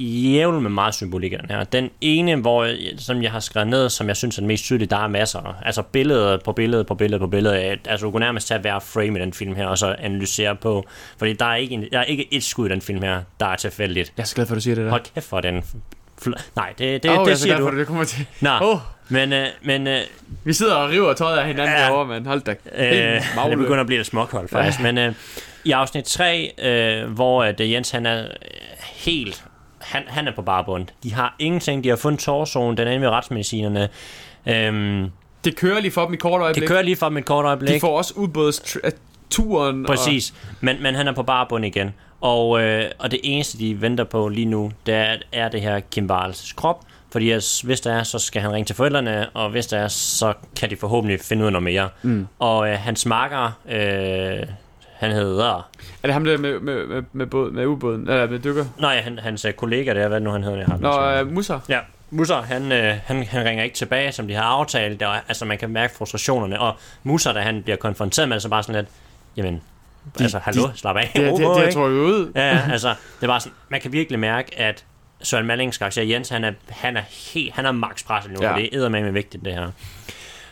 jævn 0.00 0.62
med 0.62 0.70
meget 0.70 0.94
symbolik 0.94 1.32
i 1.32 1.36
den 1.36 1.50
her. 1.50 1.64
Den 1.64 1.90
ene, 2.00 2.36
hvor, 2.36 2.68
som 2.98 3.22
jeg 3.22 3.32
har 3.32 3.40
skrevet 3.40 3.68
ned, 3.68 3.88
som 3.90 4.08
jeg 4.08 4.16
synes 4.16 4.36
er 4.36 4.40
den 4.40 4.48
mest 4.48 4.64
tydelige, 4.64 4.88
der 4.88 4.96
er 5.04 5.08
masser. 5.08 5.56
Altså 5.62 5.82
billede 5.82 6.40
på 6.44 6.52
billede 6.52 6.84
på 6.84 6.94
billede 6.94 7.18
på 7.20 7.26
billede. 7.26 7.56
Altså 7.58 8.06
du 8.06 8.10
kunne 8.10 8.20
nærmest 8.24 8.48
tage 8.48 8.60
hver 8.60 8.78
frame 8.78 9.18
i 9.18 9.22
den 9.22 9.32
film 9.32 9.54
her, 9.56 9.66
og 9.66 9.78
så 9.78 9.96
analysere 9.98 10.56
på. 10.56 10.84
Fordi 11.18 11.32
der 11.32 11.46
er 11.46 11.54
ikke, 11.54 11.74
en, 11.74 11.84
der 11.92 11.98
er 11.98 12.04
ikke 12.04 12.34
et 12.34 12.44
skud 12.44 12.66
i 12.68 12.72
den 12.72 12.80
film 12.80 13.02
her, 13.02 13.20
der 13.40 13.46
er 13.46 13.56
tilfældigt. 13.56 14.12
Jeg 14.16 14.22
er 14.22 14.26
så 14.26 14.34
glad 14.34 14.46
for, 14.46 14.54
at 14.54 14.56
du 14.56 14.60
siger 14.60 14.74
det 14.74 14.84
der. 14.84 14.90
Hold 14.90 15.02
kæft 15.14 15.26
for 15.26 15.40
den. 15.40 15.64
Nej, 16.56 16.74
det, 16.78 17.02
det, 17.02 17.10
oh, 17.10 17.14
jeg 17.14 17.20
er 17.20 17.24
det 17.24 17.36
så 17.38 17.42
siger 17.42 17.54
glad 17.56 17.64
for, 17.64 17.70
du. 17.70 17.76
at 17.76 17.78
det 17.80 17.86
kommer 17.86 18.04
til. 18.04 18.26
Nå, 18.40 18.50
Åh, 18.62 18.76
men, 19.08 19.32
øh, 19.32 19.46
men 19.62 19.86
øh, 19.86 20.00
vi 20.44 20.52
sidder 20.52 20.74
og 20.74 20.90
river 20.90 21.12
tøjet 21.12 21.38
af 21.38 21.46
hinanden 21.46 21.74
Ja. 21.76 21.84
derovre, 21.84 22.06
mand. 22.06 22.26
Hold 22.26 22.40
da. 22.40 22.54
Øh, 22.76 23.22
det 23.50 23.58
begynder 23.58 23.80
at 23.80 23.86
blive 23.86 23.98
lidt 23.98 24.06
småkoldt 24.08 24.50
faktisk. 24.50 24.80
Men 24.80 24.98
øh, 24.98 25.14
i 25.64 25.70
afsnit 25.70 26.04
3, 26.04 26.52
øh, 26.62 27.10
hvor 27.12 27.44
at, 27.44 27.60
øh, 27.60 27.72
Jens 27.72 27.90
han 27.90 28.06
er 28.06 28.20
øh, 28.22 28.28
helt... 28.94 29.44
Han, 29.80 30.02
han 30.06 30.28
er 30.28 30.32
på 30.36 30.42
barbund. 30.42 30.86
De 31.02 31.14
har 31.14 31.34
ingenting. 31.38 31.84
De 31.84 31.88
har 31.88 31.96
fundet 31.96 32.20
torsoen. 32.20 32.76
Den 32.76 32.88
er 32.88 32.92
inde 32.92 33.02
ved 33.06 33.08
retsmedicinerne. 33.12 33.88
Øhm, 34.46 35.10
Det 35.44 35.56
kører 35.56 35.80
lige 35.80 35.90
for 35.92 36.04
dem 36.04 36.14
i 36.14 36.16
kort 36.16 36.40
øjeblik. 36.42 36.60
det 36.60 36.68
kører 36.68 36.82
lige 36.82 36.96
for 36.96 37.08
dem 37.08 37.16
et 37.16 37.24
kort 37.24 37.44
øjeblik. 37.44 37.74
De 37.74 37.80
får 37.80 37.96
også 37.98 38.14
ubådsturen. 38.16 39.84
Præcis. 39.84 40.34
Men, 40.60 40.82
men 40.82 40.94
han 40.94 41.08
er 41.08 41.12
på 41.12 41.22
barbund 41.22 41.64
igen. 41.64 41.94
Og, 42.20 42.62
øh, 42.62 42.84
og 42.98 43.10
det 43.10 43.20
eneste, 43.22 43.58
de 43.58 43.80
venter 43.80 44.04
på 44.04 44.28
lige 44.28 44.46
nu, 44.46 44.72
det 44.86 44.94
er, 44.94 45.16
er 45.32 45.48
det 45.48 45.60
her 45.60 45.80
Kim 45.80 46.06
Barles 46.06 46.52
krop. 46.52 46.84
Fordi 47.12 47.32
hvis 47.64 47.80
der 47.80 47.92
er, 47.92 48.02
så 48.02 48.18
skal 48.18 48.42
han 48.42 48.52
ringe 48.52 48.66
til 48.66 48.76
forældrene, 48.76 49.28
og 49.28 49.50
hvis 49.50 49.66
der 49.66 49.78
er, 49.78 49.88
så 49.88 50.32
kan 50.56 50.70
de 50.70 50.76
forhåbentlig 50.76 51.20
finde 51.20 51.42
ud 51.42 51.46
af 51.46 51.52
noget 51.52 51.62
mere. 51.62 51.88
Mm. 52.02 52.26
Og 52.38 52.68
øh, 52.68 52.78
hans 52.78 53.06
makker, 53.06 53.58
øh, 53.68 54.46
han 55.00 55.10
hedder... 55.12 55.54
Er 56.02 56.06
det 56.06 56.12
ham 56.12 56.24
der 56.24 56.38
med, 56.38 56.60
med, 56.60 56.86
med, 56.86 57.02
med, 57.12 57.26
båd, 57.26 57.50
med 57.50 57.66
ubåden? 57.66 58.00
Eller 58.08 58.30
med 58.30 58.38
dykker? 58.38 58.64
Nej, 58.78 59.00
han, 59.00 59.18
hans 59.18 59.44
øh, 59.44 59.52
kollega 59.52 59.94
der, 59.94 60.08
hvad 60.08 60.20
nu 60.20 60.30
han 60.30 60.42
hedder? 60.42 60.58
Jeg 60.58 60.66
har 60.66 61.20
Nå, 61.20 61.26
uh, 61.26 61.32
Musa. 61.32 61.58
Ja, 61.68 61.78
Musser, 62.10 62.42
han, 62.42 62.72
øh, 62.72 62.94
han, 63.04 63.24
han 63.24 63.44
ringer 63.44 63.64
ikke 63.64 63.76
tilbage, 63.76 64.12
som 64.12 64.28
de 64.28 64.34
har 64.34 64.42
aftalt. 64.42 65.02
Er- 65.02 65.08
altså, 65.28 65.44
man 65.44 65.58
kan 65.58 65.70
mærke 65.70 65.94
frustrationerne. 65.94 66.60
Og 66.60 66.76
Musser, 67.02 67.32
da 67.32 67.40
han 67.40 67.62
bliver 67.62 67.76
konfronteret 67.76 68.28
med 68.28 68.34
det, 68.34 68.42
så 68.42 68.48
bare 68.48 68.62
sådan 68.62 68.74
lidt, 68.74 68.88
jamen, 69.36 69.62
de, 70.18 70.22
altså, 70.22 70.38
hallo, 70.38 70.62
slap 70.74 70.96
af. 70.96 71.10
Det, 71.16 71.22
det, 71.22 71.38
det, 71.38 71.64
det, 71.64 71.74
tror 71.74 71.88
jeg 71.88 71.96
ud. 71.96 72.32
Ja, 72.34 72.60
altså, 72.72 72.94
det 73.20 73.28
var 73.28 73.38
sådan, 73.38 73.52
man 73.68 73.80
kan 73.80 73.92
virkelig 73.92 74.18
mærke, 74.18 74.58
at 74.58 74.84
Søren 75.22 75.46
Mallings 75.46 75.78
karakter 75.78 76.02
Jens, 76.02 76.28
han 76.28 76.44
er, 76.44 76.52
han 76.68 76.96
er 76.96 77.02
helt, 77.34 77.54
han 77.54 77.66
er 77.66 77.72
max 77.72 78.04
presset 78.04 78.32
nu, 78.32 78.38
Ja. 78.42 78.52
og 78.52 78.58
det 78.58 78.74
er 78.74 78.88
med 78.88 79.12
vigtigt, 79.12 79.44
det 79.44 79.52
her. 79.52 79.70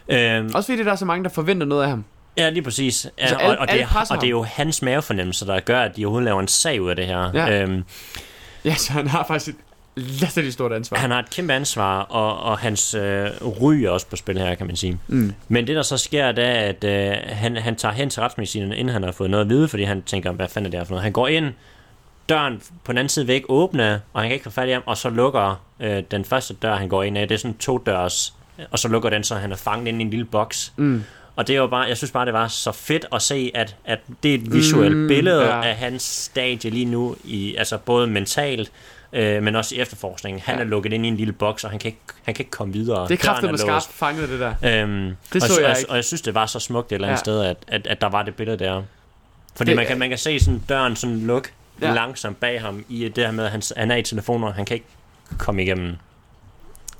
Øhm, 0.09 0.51
Også 0.55 0.73
fordi 0.73 0.85
der 0.85 0.93
er 0.93 0.97
så 0.97 1.05
mange, 1.05 1.25
der 1.25 1.31
forventer 1.31 1.67
noget 1.67 1.83
af 1.83 1.89
ham. 1.89 2.05
Ja, 2.39 2.51
lige 2.51 2.63
præcis. 2.63 3.05
Ja, 3.19 3.23
Altså, 3.23 3.37
og, 3.37 3.43
alle- 3.43 3.59
og, 3.61 3.67
det, 3.69 3.73
alle 3.73 3.85
er- 3.85 4.07
og 4.11 4.21
det 4.21 4.27
er 4.27 4.31
jo 4.31 4.43
hans 4.43 4.83
mavefornemmelse, 4.83 5.47
der 5.47 5.61
gør, 5.61 5.81
at 5.81 5.97
de 5.97 6.05
overhovedet 6.05 6.25
laver 6.25 6.41
en 6.41 6.49
sag 6.49 6.83
ud 6.83 6.91
af 6.91 6.97
det 6.97 7.07
her. 7.07 7.31
Ja. 7.35 7.63
Øhm, 7.63 7.85
Ja, 8.65 8.75
så 8.75 8.93
han 8.93 9.07
har 9.09 9.25
faktisk 9.29 9.49
et 9.49 10.03
latterligt 10.21 10.55
stort 10.55 10.73
ansvar. 10.73 10.97
han 10.99 11.11
har 11.11 11.19
et 11.19 11.31
kæmpe 11.31 11.53
ansvar, 11.53 12.01
og, 12.01 12.41
og 12.43 12.59
hans 12.59 12.95
øh, 12.95 13.27
ry 13.43 13.75
er 13.75 13.91
også 13.91 14.07
på 14.07 14.17
spil 14.17 14.39
her, 14.39 14.55
kan 14.55 14.67
man 14.67 14.77
sige. 14.77 14.99
Mm. 15.09 15.33
Men 15.49 15.67
det, 15.67 15.77
der 15.77 15.83
så 15.83 15.97
sker, 15.97 16.33
det 16.33 16.45
er, 16.45 16.53
at 16.53 16.85
øh, 16.85 17.17
han, 17.37 17.57
han 17.57 17.77
tager 17.77 17.93
hen 17.95 18.11
til 18.11 18.23
retsmedicineren, 18.23 18.73
inden 18.73 18.93
han 18.93 19.03
har 19.03 19.13
fået 19.13 19.31
noget 19.31 19.45
at 19.45 19.49
vide, 19.51 19.69
fordi 19.69 19.83
han 19.83 20.03
tænker, 20.03 20.33
hvad 20.33 20.49
fanden 20.49 20.67
er 20.67 20.71
det 20.71 20.81
her 20.81 20.85
for 20.85 20.91
noget? 20.91 21.03
Han 21.03 21.13
går 21.13 21.29
ind, 21.29 21.53
døren 22.29 22.63
på 22.85 22.93
den 22.93 22.99
anden 22.99 23.09
side 23.09 23.27
væk 23.27 23.43
åbner, 23.49 23.99
og 24.13 24.21
han 24.21 24.29
kan 24.29 24.35
ikke 24.35 24.45
få 24.45 24.51
fat 24.51 24.69
i 24.69 24.73
ham, 24.73 24.83
og 24.87 24.97
så 24.97 25.11
lukker 25.11 25.63
øh, 25.81 26.03
den 26.11 26.25
første 26.25 26.55
dør, 26.55 26.77
han 26.77 26.89
går 26.89 27.03
ind 27.03 27.19
af, 27.19 27.29
det 27.29 27.35
er 27.35 27.39
sådan 27.39 27.57
to 27.57 27.79
dørs, 27.79 28.35
og 28.71 28.79
så 28.79 28.89
lukker 28.89 29.11
den, 29.11 29.25
så 29.25 29.35
han 29.35 29.53
er 29.53 29.57
fanget 29.57 29.87
inde 29.89 29.99
i 30.01 30.03
en 30.03 30.11
lille 30.11 30.25
boks. 30.25 30.73
Mm. 30.77 31.05
Og 31.39 31.47
det 31.47 31.57
jo 31.57 31.67
bare, 31.67 31.81
jeg 31.89 31.97
synes 31.97 32.11
bare, 32.11 32.27
det 32.27 32.33
var 32.35 32.49
så 32.49 32.73
fedt 32.73 33.07
at 33.13 33.23
se, 33.23 33.51
at, 33.55 33.77
at 33.85 33.99
det 34.23 34.31
er 34.31 34.35
et 34.35 34.53
visuelt 34.53 34.97
Mm, 34.97 35.09
billede 35.09 35.45
ja. 35.47 35.63
af 35.69 35.77
hans 35.77 36.03
stadie 36.03 36.71
lige 36.71 36.85
nu, 36.85 37.17
i, 37.25 37.55
altså 37.57 37.79
både 37.79 38.07
mentalt, 38.07 38.73
øh, 39.13 39.43
men 39.43 39.57
også 39.57 39.75
i 39.75 39.79
efterforskningen. 39.79 40.43
Han 40.45 40.55
Ja. 40.55 40.61
er 40.61 40.65
lukket 40.65 40.93
ind 40.93 41.05
i 41.05 41.09
en 41.09 41.17
lille 41.17 41.33
boks, 41.33 41.65
og 41.65 41.71
han 41.71 41.79
kan 41.79 41.89
ikke, 41.89 42.01
han 42.25 42.35
kan 42.35 42.43
ikke 42.43 42.51
komme 42.51 42.73
videre. 42.73 43.09
Det 43.09 43.15
er 43.15 43.17
kraftigt 43.17 43.51
med 43.53 43.59
skarpt 43.59 43.89
fanget, 43.93 44.29
det 44.29 44.41
der. 44.41 44.83
Øhm, 44.83 45.17
Det 45.33 45.43
så 45.43 45.53
og, 45.57 45.63
jeg 45.63 45.71
og, 45.71 45.79
ikke. 45.79 45.91
og 45.91 45.97
jeg 45.97 46.05
synes, 46.05 46.21
det 46.23 46.35
var 46.35 46.47
så 46.47 46.59
smukt 46.61 46.93
et 46.93 46.95
eller 46.95 47.09
andet 47.09 47.19
Ja. 47.19 47.23
sted, 47.23 47.43
at, 47.45 47.57
at, 47.69 47.87
at 47.87 48.01
der 48.01 48.09
var 48.09 48.23
det 48.23 48.35
billede 48.35 48.59
der. 48.59 48.83
Fordi 49.57 49.69
Det- 49.71 49.77
man, 49.77 49.87
kan, 49.87 49.99
man 49.99 50.09
kan 50.09 50.19
se 50.19 50.41
sådan 50.41 50.63
døren 50.69 50.97
sådan 50.97 51.19
lukke 51.27 51.49
ja. 51.83 51.93
langsomt 51.95 52.41
bag 52.41 52.61
ham 52.61 52.85
i 52.89 53.09
det 53.09 53.25
her 53.25 53.33
med, 53.33 53.45
at 53.45 53.51
han, 53.51 53.63
han 53.77 53.91
er 53.91 53.97
i 53.97 54.03
telefonen, 54.03 54.45
og 54.45 54.55
han 54.55 54.65
kan 54.65 54.75
ikke 54.75 54.87
komme 55.39 55.63
igennem. 55.63 55.97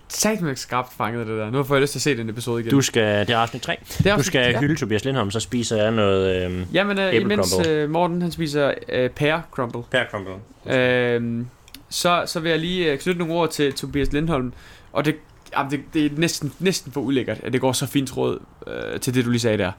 Sagt 0.09 0.41
med 0.41 0.57
skarpt 0.57 0.93
fanget, 0.97 1.27
det 1.27 1.39
der. 1.39 1.51
Nu 1.51 1.63
får 1.63 1.75
jeg 1.75 1.83
lyst 1.83 1.93
til 1.93 1.99
at 1.99 2.03
se 2.03 2.17
den 2.17 2.29
episode 2.31 2.61
igen. 2.61 2.71
Du 2.71 2.81
skal, 2.81 3.27
det 3.27 3.31
er 3.35 3.39
afsnit 3.39 3.63
3. 3.63 3.77
det 3.99 4.07
er 4.07 4.17
Du 4.17 4.23
skal 4.23 4.53
ja. 4.53 4.61
hylde 4.61 4.77
Tobias 4.77 5.05
Lindholm, 5.05 5.31
så 5.31 5.41
spiser 5.41 5.83
jeg 5.83 5.91
noget 5.91 6.45
øhm, 6.45 6.65
Jamen, 6.73 6.99
øh, 6.99 7.15
imens 7.15 7.51
crumble. 7.51 7.73
øh, 7.73 7.91
Morten 7.91 8.23
han 8.23 8.31
spiser 8.31 8.75
øh, 8.89 9.11
pear 9.11 9.43
crumble, 9.51 9.83
Per 9.91 10.05
crumble. 10.11 10.35
øh, 10.79 11.45
så, 11.91 12.23
så 12.27 12.41
vil 12.41 12.51
jeg 12.51 12.59
lige 12.59 12.93
øh, 12.93 12.99
knytte 12.99 13.19
nogle 13.19 13.35
ord 13.35 13.51
til 13.51 13.73
Tobias 13.73 14.13
Lindholm. 14.13 14.53
Og 14.93 15.05
det, 15.05 15.15
jamen, 15.57 15.71
det, 15.73 15.81
det 15.95 16.07
er 16.07 16.11
næsten, 16.17 16.53
næsten 16.59 16.93
for 16.93 17.01
ulækkert, 17.01 17.41
at 17.43 17.53
det 17.53 17.61
går 17.61 17.73
så 17.73 17.87
fint 17.87 18.17
råd 18.17 18.39
øh, 18.67 19.01
til 19.01 19.15
det, 19.15 19.25
du 19.25 19.31
lige 19.31 19.41
sagde 19.41 19.59
der. 19.59 19.73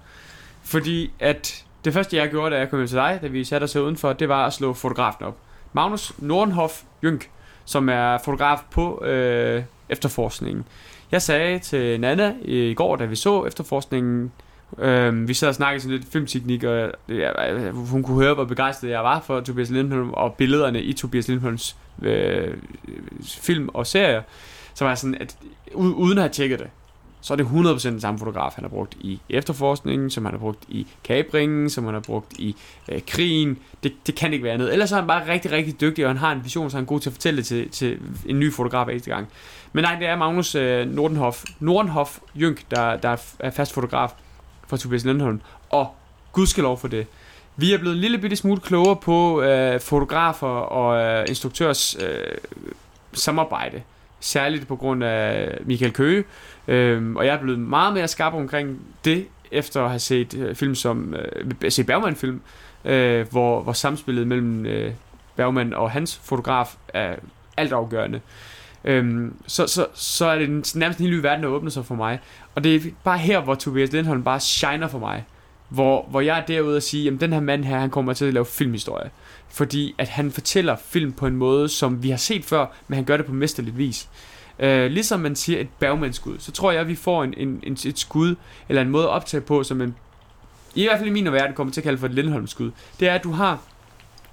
Fordi 0.64 1.12
at 1.20 1.64
det 1.86 1.94
første, 1.94 2.18
jeg 2.18 2.30
gjorde, 2.30 2.56
da 2.56 2.60
jeg 2.60 2.70
kom 2.70 2.80
hjem 2.80 2.88
til 2.88 2.98
dig, 2.98 3.20
da 3.22 3.28
vi 3.28 3.44
satte 3.44 3.64
os 3.64 3.74
her 3.74 3.82
udenfor, 3.82 4.14
det 4.14 4.30
var 4.30 4.46
at 4.48 4.54
slå 4.54 4.74
fotografen 4.74 5.26
op. 5.26 5.38
Magnus 5.74 6.14
Nordenhoff 6.18 6.74
Jynk, 7.04 7.30
som 7.66 7.90
er 7.90 8.18
fotograf 8.26 8.60
på 8.72 9.04
øh, 9.06 9.64
efterforskningen. 9.90 10.66
Jeg 11.12 11.22
sagde 11.22 11.60
til 11.60 12.00
Nana 12.00 12.34
i 12.42 12.74
går, 12.74 12.96
da 12.96 13.06
vi 13.06 13.16
så 13.16 13.46
efterforskningen, 13.46 14.32
øh, 14.78 15.28
vi 15.28 15.34
sad 15.34 15.48
og 15.48 15.56
snakkede 15.56 15.82
sådan 15.82 15.98
lidt 15.98 16.12
filmteknik, 16.12 16.64
og 16.64 16.92
ja, 17.10 17.72
hun 17.72 18.04
kunne 18.04 18.24
høre, 18.24 18.34
hvor 18.34 18.46
begejstret 18.46 18.90
jeg 18.90 19.04
var 19.04 19.20
for 19.20 19.42
Tobias 19.42 19.70
Lindholm 19.70 20.10
og 20.14 20.34
billederne 20.34 20.82
i 20.82 20.94
Tobias 20.94 21.28
Lindholms 21.28 21.76
øh, 22.02 22.58
film 23.24 23.70
og 23.74 23.88
serier. 23.88 24.22
Så 24.74 24.86
var 24.86 24.92
jeg 24.92 24.98
sådan, 24.98 25.16
at 25.22 25.38
u- 25.72 25.78
uden 25.78 26.18
at 26.18 26.22
have 26.22 26.32
tjekket 26.32 26.60
det, 26.60 26.68
så 27.22 27.34
er 27.34 27.38
det 27.38 27.46
100% 27.46 27.90
den 27.90 28.02
samme 28.02 28.20
fotograf, 28.20 28.52
han 28.56 28.64
har 28.64 28.70
brugt 28.70 28.96
i 29.00 29.20
efterforskningen, 29.30 30.10
som 30.10 30.26
han 30.26 30.34
har 30.34 30.40
brugt 30.40 30.64
i 30.68 30.88
kabringen, 31.04 31.70
som 31.70 31.86
han 31.86 31.94
har 31.94 32.02
brugt 32.02 32.34
i 32.34 32.56
øh, 32.90 33.02
krigen. 33.08 33.58
Det, 33.84 33.94
det 34.08 34.16
kan 34.16 34.34
ikke 34.34 34.44
være 34.44 34.54
andet. 34.54 34.72
Ellers 34.74 34.92
er 34.92 34.96
han 34.96 35.08
bare 35.08 35.28
rigtig, 35.28 35.52
rigtig 35.52 35.82
dygtig, 35.82 36.06
og 36.06 36.10
han 36.10 36.18
har 36.18 36.32
en 36.32 36.44
vision, 36.44 36.70
så 36.70 36.78
han 36.78 36.84
er 36.84 36.88
god 36.88 37.00
til 37.00 37.10
at 37.10 37.14
fortælle 37.14 37.38
det 37.38 37.46
til, 37.46 37.70
til 37.70 38.00
en 38.26 38.40
ny 38.40 38.54
fotograf 38.54 38.86
hver 38.86 39.00
gang. 39.00 39.28
Men 39.74 39.84
nej, 39.84 39.96
det 40.00 40.08
er 40.08 40.16
Magnus 40.16 40.56
øh, 40.56 40.88
Nordenhoff, 40.88 41.44
Nordenhoff 41.60 42.20
Jynk, 42.36 42.62
der, 42.72 42.98
der 42.98 43.18
er 43.40 43.52
fast 43.52 43.74
fotograf 43.74 44.10
for 44.68 44.78
Tobias 44.78 45.06
Lindholm. 45.06 45.42
Og 45.70 45.96
gudskelov 46.32 46.78
for 46.78 46.88
det. 46.88 47.08
Vi 47.56 47.74
er 47.74 47.78
blevet 47.78 47.96
en 47.96 48.02
lille 48.02 48.18
bitte 48.18 48.36
smule 48.36 48.62
klogere 48.62 48.96
på 48.96 49.42
øh, 49.42 49.80
fotografer 49.80 50.48
og 50.48 51.02
øh, 51.02 51.26
instruktørs 51.30 51.98
øh, 52.00 52.38
samarbejde. 53.14 53.82
Særligt 54.20 54.68
på 54.68 54.76
grund 54.76 55.04
af 55.04 55.58
Michael 55.66 55.94
Køge. 55.94 56.24
Øhm, 56.68 57.16
og 57.16 57.26
jeg 57.26 57.36
er 57.36 57.40
blevet 57.40 57.60
meget 57.60 57.94
mere 57.94 58.08
skarp 58.08 58.34
omkring 58.34 58.82
det, 59.06 59.26
efter 59.52 59.84
at 59.84 59.90
have 59.90 60.00
set 60.00 60.34
øh, 60.34 60.56
film 60.56 60.76
som 60.76 61.16
øh, 61.16 61.72
set 61.72 61.86
Bergman-film, 61.86 62.42
øh, 62.86 63.28
hvor, 63.32 63.62
hvor 63.62 63.74
samspillet 63.74 64.28
mellem 64.28 64.66
øh, 64.66 64.92
Bergman 65.36 65.74
og 65.74 65.92
hans 65.92 66.22
fotograf 66.24 66.76
er 66.88 67.16
altafgørende. 67.58 68.22
Øhm, 68.84 69.34
så, 69.48 69.68
så, 69.68 69.88
så 69.94 70.26
er 70.26 70.40
det 70.40 70.76
nærmest 70.76 71.00
en 71.00 71.06
helt 71.06 71.18
ny 71.18 71.22
verden, 71.22 71.44
der 71.44 71.50
åbner 71.50 71.70
sig 71.70 71.86
for 71.86 71.96
mig. 71.96 72.20
Og 72.56 72.64
det 72.64 72.76
er 72.76 72.80
bare 73.04 73.18
her, 73.18 73.42
hvor 73.42 73.56
Tobias 73.56 73.92
Lindholm 73.92 74.24
bare 74.24 74.40
shiner 74.40 74.88
for 74.88 75.00
mig. 75.00 75.26
Hvor, 75.70 76.08
hvor 76.10 76.22
jeg 76.22 76.40
er 76.40 76.46
derude 76.46 76.76
og 76.78 76.84
sige, 76.84 77.12
at 77.12 77.22
den 77.22 77.34
her 77.34 77.40
mand 77.40 77.64
her, 77.64 77.80
han 77.80 77.90
kommer 77.90 78.14
til 78.14 78.26
at 78.26 78.34
lave 78.34 78.46
filmhistorie. 78.46 79.10
Fordi 79.50 79.96
at 79.98 80.08
han 80.08 80.32
fortæller 80.32 80.76
film 80.76 81.12
på 81.12 81.28
en 81.28 81.36
måde, 81.36 81.70
som 81.70 82.04
vi 82.04 82.10
har 82.10 82.18
set 82.18 82.46
før, 82.46 82.66
men 82.88 82.96
han 82.96 83.06
gør 83.06 83.18
det 83.18 83.26
på 83.26 83.34
mesterligt 83.34 83.78
vis. 83.78 84.10
Øh, 84.60 84.92
ligesom 84.92 85.20
man 85.20 85.36
siger 85.36 85.60
et 85.60 85.68
Bergman-skud, 85.80 86.40
så 86.40 86.52
tror 86.52 86.72
jeg, 86.72 86.82
at 86.82 86.88
vi 86.88 86.96
får 86.96 87.24
en, 87.24 87.34
en, 87.38 87.60
en, 87.64 87.74
et 87.86 88.00
skud, 88.00 88.36
eller 88.70 88.82
en 88.82 88.90
måde 88.90 89.04
at 89.04 89.10
optage 89.10 89.42
på, 89.42 89.64
som 89.64 89.82
en, 89.82 89.96
i 90.76 90.84
hvert 90.84 90.98
fald 90.98 91.10
i 91.10 91.14
min 91.14 91.32
verden 91.32 91.56
kommer 91.56 91.74
til 91.74 91.82
at 91.82 91.84
kalde 91.84 91.98
for 91.98 92.08
et 92.08 92.14
Lindholm-skud. 92.14 92.72
Det 93.00 93.08
er, 93.08 93.16
at 93.16 93.24
du 93.24 93.32
har 93.32 93.60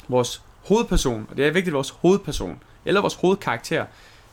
vores 0.08 0.42
hovedperson, 0.64 1.26
og 1.30 1.36
det 1.36 1.46
er 1.46 1.50
vigtigt, 1.50 1.74
vores 1.74 1.90
hovedperson, 1.90 2.62
eller 2.84 3.00
vores 3.00 3.14
hovedkarakter, 3.14 3.84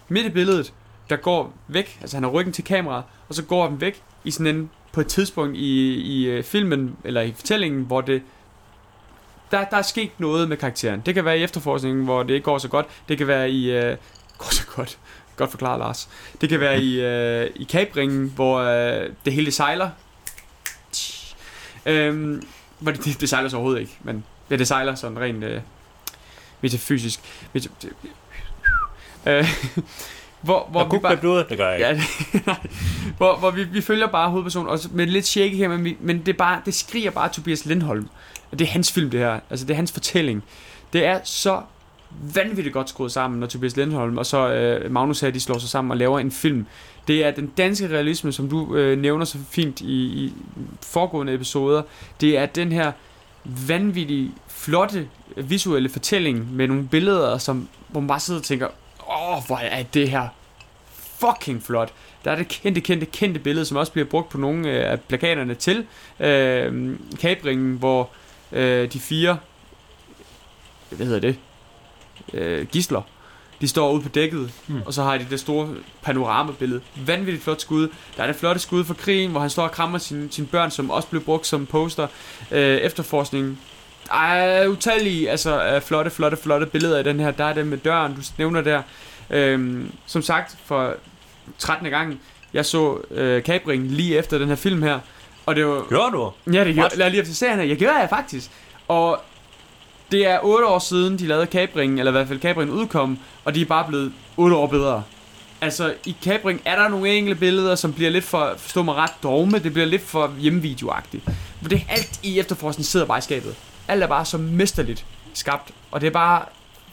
midt 0.09 0.25
i 0.25 0.29
billedet, 0.29 0.73
der 1.09 1.15
går 1.15 1.53
væk, 1.67 1.97
altså 2.01 2.15
han 2.17 2.23
har 2.23 2.29
ryggen 2.31 2.53
til 2.53 2.63
kameraet, 2.63 3.03
og 3.29 3.35
så 3.35 3.43
går 3.43 3.67
den 3.67 3.81
væk 3.81 4.01
i 4.23 4.31
sådan 4.31 4.55
en, 4.55 4.69
på 4.91 5.01
et 5.01 5.07
tidspunkt 5.07 5.57
i, 5.57 5.93
i 5.93 6.25
øh, 6.25 6.43
filmen, 6.43 6.95
eller 7.03 7.21
i 7.21 7.31
fortællingen, 7.31 7.83
hvor 7.83 8.01
det, 8.01 8.21
der, 9.53 9.65
der 9.65 9.77
er 9.77 9.81
sket 9.81 10.11
noget 10.17 10.49
med 10.49 10.57
karakteren. 10.57 11.01
Det 11.05 11.13
kan 11.13 11.25
være 11.25 11.39
i 11.39 11.43
efterforskningen, 11.43 12.03
hvor 12.03 12.23
det 12.23 12.33
ikke 12.33 12.43
går 12.43 12.57
så 12.57 12.67
godt. 12.67 12.85
Det 13.09 13.17
kan 13.17 13.27
være 13.27 13.49
i, 13.49 13.71
øh, 13.71 13.97
går 14.37 14.51
så 14.51 14.63
godt, 14.75 14.97
godt 15.35 15.51
forklaret 15.51 15.79
Lars. 15.79 16.09
Det 16.41 16.49
kan 16.49 16.59
være 16.59 16.81
i, 16.81 17.01
øh, 17.01 17.49
i 17.55 17.63
kabringen, 17.63 18.31
hvor 18.35 18.59
øh, 18.59 19.09
det 19.25 19.33
hele 19.33 19.51
sejler. 19.51 19.89
Øhm, 21.85 22.47
hvor 22.79 22.91
det, 22.91 23.05
det, 23.05 23.21
det 23.21 23.29
sejler 23.29 23.49
så 23.49 23.55
overhovedet 23.55 23.81
ikke, 23.81 23.97
men 24.03 24.23
ja, 24.49 24.55
det 24.55 24.67
sejler 24.67 24.95
sådan 24.95 25.19
rent 25.19 25.43
øh, 25.43 25.61
metafysisk. 26.61 27.19
Metaf- 27.57 27.87
øh, 29.25 29.47
hvor, 30.43 30.67
hvor 30.71 30.79
Og 30.79 30.93
vi 30.93 30.97
bare, 30.99 31.17
blodet, 31.17 31.49
det 31.49 31.57
gør 31.57 31.69
jeg 31.69 31.89
ikke. 31.89 32.03
Ja, 32.33 32.39
nej. 32.47 32.59
hvor, 33.17 33.37
hvor 33.37 33.51
vi, 33.51 33.63
vi 33.63 33.81
følger 33.81 34.07
bare 34.07 34.29
hovedpersonen, 34.29 34.69
også 34.69 34.89
med 34.91 35.07
lidt 35.07 35.27
shaky 35.27 35.55
her, 35.55 35.67
men, 35.67 35.83
vi, 35.83 35.97
men 35.99 36.21
det, 36.25 36.37
bare, 36.37 36.61
det 36.65 36.73
skriger 36.73 37.11
bare 37.11 37.29
Tobias 37.29 37.65
Lindholm. 37.65 38.09
Og 38.51 38.59
det 38.59 38.65
er 38.65 38.71
hans 38.71 38.91
film, 38.91 39.09
det 39.09 39.19
her. 39.19 39.39
Altså, 39.49 39.65
det 39.65 39.73
er 39.73 39.75
hans 39.75 39.91
fortælling. 39.91 40.43
Det 40.93 41.05
er 41.05 41.19
så 41.23 41.61
vanvittigt 42.35 42.73
godt 42.73 42.89
skruet 42.89 43.11
sammen, 43.11 43.39
når 43.39 43.47
Tobias 43.47 43.77
Lindholm 43.77 44.17
og 44.17 44.25
så 44.25 44.49
øh, 44.49 44.91
Magnus 44.91 45.19
her, 45.19 45.31
de 45.31 45.39
slår 45.39 45.57
sig 45.57 45.69
sammen 45.69 45.91
og 45.91 45.97
laver 45.97 46.19
en 46.19 46.31
film. 46.31 46.65
Det 47.07 47.25
er 47.25 47.31
den 47.31 47.47
danske 47.47 47.87
realisme, 47.87 48.31
som 48.31 48.49
du 48.49 48.75
øh, 48.75 48.99
nævner 48.99 49.25
så 49.25 49.37
fint 49.51 49.81
i, 49.81 50.03
i 50.03 50.33
foregående 50.81 51.33
episoder. 51.33 51.81
Det 52.21 52.37
er 52.37 52.45
den 52.45 52.71
her 52.71 52.91
vanvittige, 53.43 54.31
flotte 54.47 55.07
visuelle 55.35 55.89
fortælling 55.89 56.55
med 56.55 56.67
nogle 56.67 56.87
billeder, 56.87 57.37
som, 57.37 57.67
hvor 57.87 58.01
man 58.01 58.07
bare 58.07 58.19
sidder 58.19 58.39
og 58.39 58.45
tænker, 58.45 58.67
åh, 59.09 59.45
hvor 59.47 59.57
er 59.57 59.83
det 59.83 60.09
her 60.09 60.27
fucking 61.19 61.63
flot. 61.63 61.93
Der 62.25 62.31
er 62.31 62.35
det 62.35 62.47
kendte, 62.47 62.81
kendte, 62.81 63.05
kendte 63.05 63.39
billede, 63.39 63.65
som 63.65 63.77
også 63.77 63.91
bliver 63.91 64.05
brugt 64.07 64.29
på 64.29 64.37
nogle 64.37 64.69
øh, 64.69 64.91
af 64.91 65.01
plakaterne 65.01 65.55
til 65.55 65.85
øh, 66.19 66.95
kabringen, 67.19 67.77
hvor 67.77 68.09
øh, 68.51 68.93
de 68.93 68.99
fire, 68.99 69.37
hvad 70.89 71.05
hedder 71.07 71.19
det, 71.19 71.35
øh, 72.33 72.65
gisler, 72.67 73.01
de 73.61 73.67
står 73.67 73.91
ude 73.91 74.01
på 74.01 74.09
dækket, 74.09 74.51
Hmm. 74.67 74.81
og 74.85 74.93
så 74.93 75.03
har 75.03 75.17
de 75.17 75.27
det 75.29 75.39
store 75.39 75.75
panoramabillede. 76.01 76.81
Vanvittigt 77.05 77.43
flot 77.43 77.61
skud. 77.61 77.87
Der 78.17 78.23
er 78.23 78.27
det 78.27 78.35
flotte 78.35 78.61
skud 78.61 78.83
fra 78.83 78.93
krigen, 78.93 79.31
hvor 79.31 79.39
han 79.39 79.49
står 79.49 79.63
og 79.63 79.71
krammer 79.71 79.97
sine, 79.97 80.31
sine 80.31 80.47
børn, 80.47 80.71
som 80.71 80.89
også 80.91 81.07
blev 81.07 81.23
brugt 81.23 81.47
som 81.47 81.65
poster. 81.65 82.07
Øh, 82.51 82.77
efterforskning. 82.77 83.59
Ej, 84.13 84.67
utallige, 84.67 85.29
altså 85.29 85.63
øh, 85.65 85.81
flotte, 85.81 86.11
flotte, 86.11 86.37
flotte 86.37 86.65
billeder 86.65 86.99
i 86.99 87.03
den 87.03 87.19
her. 87.19 87.31
Der 87.31 87.43
er 87.43 87.53
det 87.53 87.67
med 87.67 87.77
døren, 87.77 88.15
du 88.15 88.21
nævner 88.37 88.61
der. 88.61 88.81
Øhm, 89.29 89.91
som 90.05 90.21
sagt, 90.21 90.57
for 90.65 90.95
13. 91.57 91.89
gang, 91.89 92.19
jeg 92.53 92.65
så 92.65 92.97
øh, 93.11 93.43
Kabring 93.43 93.91
lige 93.91 94.17
efter 94.17 94.37
den 94.37 94.47
her 94.47 94.55
film 94.55 94.81
her. 94.83 94.99
Og 95.45 95.55
det 95.55 95.67
var... 95.67 95.85
Gjorde 95.89 96.11
du? 96.11 96.31
Ja, 96.53 96.63
det 96.63 96.73
gjorde 96.73 96.79
What? 96.79 96.99
jeg 96.99 97.11
lige 97.11 97.21
efter 97.21 97.33
serien 97.33 97.59
her. 97.59 97.65
Jeg 97.65 97.77
gjorde 97.77 97.95
jeg 97.95 98.09
faktisk. 98.09 98.51
Og 98.87 99.21
det 100.11 100.27
er 100.27 100.39
8 100.43 100.67
år 100.67 100.79
siden, 100.79 101.19
de 101.19 101.27
lavede 101.27 101.45
Kabringen, 101.45 101.99
eller 101.99 102.11
i 102.11 102.15
hvert 102.15 102.27
fald 102.27 102.39
Kabringen 102.39 102.77
udkom, 102.77 103.19
og 103.45 103.55
de 103.55 103.61
er 103.61 103.65
bare 103.65 103.85
blevet 103.87 104.13
8 104.37 104.55
år 104.55 104.67
bedre. 104.67 105.03
Altså, 105.61 105.93
i 106.05 106.15
Cabring 106.23 106.61
er 106.65 106.75
der 106.75 106.87
nogle 106.87 107.09
enkelte 107.09 107.39
billeder, 107.39 107.75
som 107.75 107.93
bliver 107.93 108.11
lidt 108.11 108.23
for, 108.25 108.53
forstå 108.57 108.83
mig 108.83 108.95
ret, 108.95 109.11
dogme. 109.23 109.59
Det 109.59 109.73
bliver 109.73 109.85
lidt 109.85 110.01
for 110.01 110.33
hjemmevideoagtigt. 110.39 111.23
For 111.61 111.69
det 111.69 111.81
alt 111.89 112.19
i 112.23 112.39
efterforskningen 112.39 112.85
sidder 112.85 113.05
bare 113.05 113.17
i 113.17 113.21
skabet. 113.21 113.55
Alt 113.87 114.03
er 114.03 114.07
bare 114.07 114.25
så 114.25 114.37
mesterligt 114.37 115.05
skabt. 115.33 115.71
Og 115.91 116.01
det 116.01 116.07
er 116.07 116.11
bare 116.11 116.45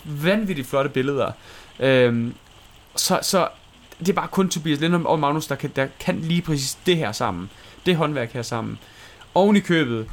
vanvittigt 0.05 0.69
flotte 0.69 0.91
billeder. 0.91 1.33
Øhm, 1.81 2.35
så, 2.97 3.19
så 3.23 3.49
det 3.99 4.09
er 4.09 4.13
bare 4.13 4.29
kun 4.29 4.49
Tobias 4.49 4.81
Lindholm 4.81 5.07
og 5.07 5.19
Magnus, 5.19 5.47
der 5.47 5.55
kan, 5.55 5.71
der 5.77 5.87
kan 6.01 6.19
lige 6.21 6.43
præcis 6.43 6.79
det 6.87 6.97
her 6.97 7.13
sammen. 7.13 7.51
Det 7.87 7.97
håndværk 7.97 8.33
her 8.33 8.43
sammen. 8.43 8.79
Oven 9.35 9.57
i 9.57 9.61
købet, 9.61 10.07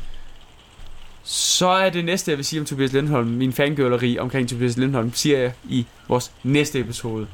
så 1.24 1.68
er 1.68 1.90
det 1.90 2.06
næste, 2.06 2.32
jeg 2.32 2.38
vil 2.38 2.46
sige 2.46 2.60
om 2.60 2.66
Tobias 2.66 2.94
Lindholm, 2.94 3.28
min 3.28 3.54
fangirleri 3.54 4.20
omkring 4.20 4.50
Tobias 4.50 4.78
Lindholm, 4.78 5.14
siger 5.14 5.38
jeg 5.38 5.54
i 5.64 5.86
vores 6.08 6.32
næste 6.44 6.80
episode. 6.80 7.28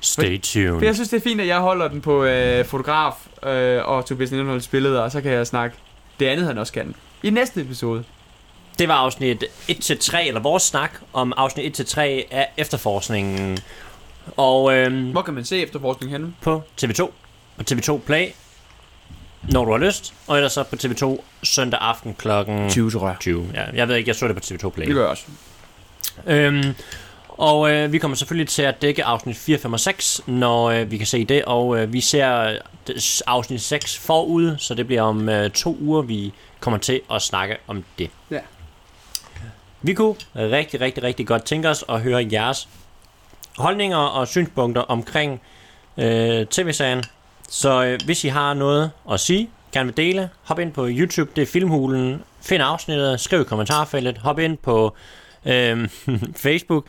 Stay 0.00 0.40
tuned. 0.40 0.78
For 0.78 0.84
jeg 0.84 0.94
synes, 0.94 1.08
det 1.08 1.16
er 1.16 1.20
fint, 1.20 1.40
at 1.40 1.46
jeg 1.46 1.58
holder 1.58 1.88
den 1.88 2.00
på 2.00 2.24
øh, 2.24 2.64
fotograf 2.64 3.14
øh, 3.46 3.88
og 3.88 4.06
Tobias 4.06 4.30
Lindholms 4.30 4.68
billeder, 4.68 5.00
og 5.00 5.12
så 5.12 5.20
kan 5.20 5.32
jeg 5.32 5.46
snakke 5.46 5.76
det 6.20 6.26
andet, 6.26 6.46
han 6.46 6.58
også 6.58 6.72
kan. 6.72 6.94
I 7.22 7.30
næste 7.30 7.60
episode. 7.60 8.04
Det 8.78 8.88
var 8.88 8.94
afsnit 8.94 9.44
1-3, 9.70 10.18
eller 10.26 10.40
vores 10.40 10.62
snak 10.62 10.90
om 11.12 11.32
afsnit 11.36 11.80
1-3 11.80 12.00
af 12.30 12.48
efterforskningen. 12.56 13.58
Og 14.36 14.74
øhm, 14.74 15.10
Hvor 15.10 15.22
kan 15.22 15.34
man 15.34 15.44
se 15.44 15.62
efterforskning 15.62 16.12
henne? 16.12 16.34
på 16.40 16.62
TV2. 16.82 17.10
På 17.56 17.62
TV2 17.70 17.98
Play, 17.98 18.28
når 19.42 19.64
du 19.64 19.70
har 19.70 19.78
lyst. 19.78 20.14
Og 20.26 20.36
ellers 20.36 20.52
så 20.52 20.62
på 20.62 20.76
TV2 20.76 21.22
søndag 21.42 21.80
aften 21.82 22.14
klokken 22.14 22.70
20 22.70 22.90
tror 22.90 23.08
jeg. 23.08 23.16
20. 23.20 23.50
Ja, 23.54 23.64
jeg 23.74 23.88
ved 23.88 23.96
ikke, 23.96 24.08
jeg 24.08 24.16
så 24.16 24.28
det 24.28 24.36
på 24.36 24.42
TV2 24.44 24.68
Play. 24.68 24.86
Det 24.86 24.94
gør 24.94 25.02
jeg 25.02 25.10
også. 25.10 25.24
Øhm, 26.26 26.74
og 27.28 27.70
øh, 27.72 27.92
vi 27.92 27.98
kommer 27.98 28.16
selvfølgelig 28.16 28.48
til 28.48 28.62
at 28.62 28.82
dække 28.82 29.04
afsnit 29.04 29.36
4, 29.36 29.58
5 29.58 29.72
og 29.72 29.80
6, 29.80 30.20
når 30.26 30.70
øh, 30.70 30.90
vi 30.90 30.96
kan 30.96 31.06
se 31.06 31.24
det. 31.24 31.44
Og 31.44 31.78
øh, 31.78 31.92
vi 31.92 32.00
ser 32.00 32.38
øh, 32.38 32.56
afsnit 33.26 33.60
6 33.62 33.98
forud, 33.98 34.54
så 34.58 34.74
det 34.74 34.86
bliver 34.86 35.02
om 35.02 35.28
øh, 35.28 35.50
to 35.50 35.76
uger, 35.80 36.02
vi 36.02 36.32
kommer 36.62 36.78
til 36.78 37.00
at 37.10 37.22
snakke 37.22 37.56
om 37.66 37.84
det. 37.98 38.10
Ja. 38.30 38.40
Vi 39.82 39.94
kunne 39.94 40.14
rigtig, 40.36 40.80
rigtig, 40.80 41.02
rigtig 41.02 41.26
godt 41.26 41.44
tænke 41.44 41.68
os 41.68 41.84
at 41.88 42.00
høre 42.00 42.28
jeres 42.32 42.68
holdninger 43.58 43.96
og 43.96 44.28
synspunkter 44.28 44.82
omkring 44.82 45.40
øh, 45.96 46.46
tv-serien. 46.46 47.04
Så 47.48 47.84
øh, 47.84 48.00
hvis 48.04 48.24
I 48.24 48.28
har 48.28 48.54
noget 48.54 48.90
at 49.10 49.20
sige, 49.20 49.50
gerne 49.72 49.86
vil 49.86 49.96
dele, 49.96 50.30
hop 50.42 50.58
ind 50.58 50.72
på 50.72 50.86
YouTube, 50.88 51.30
det 51.36 51.42
er 51.42 51.46
Filmhulen. 51.46 52.22
Find 52.40 52.62
afsnittet, 52.62 53.20
skriv 53.20 53.40
i 53.40 53.44
kommentarfeltet, 53.44 54.18
hop 54.18 54.38
ind 54.38 54.58
på 54.58 54.96
øh, 55.46 55.88
Facebook, 56.44 56.86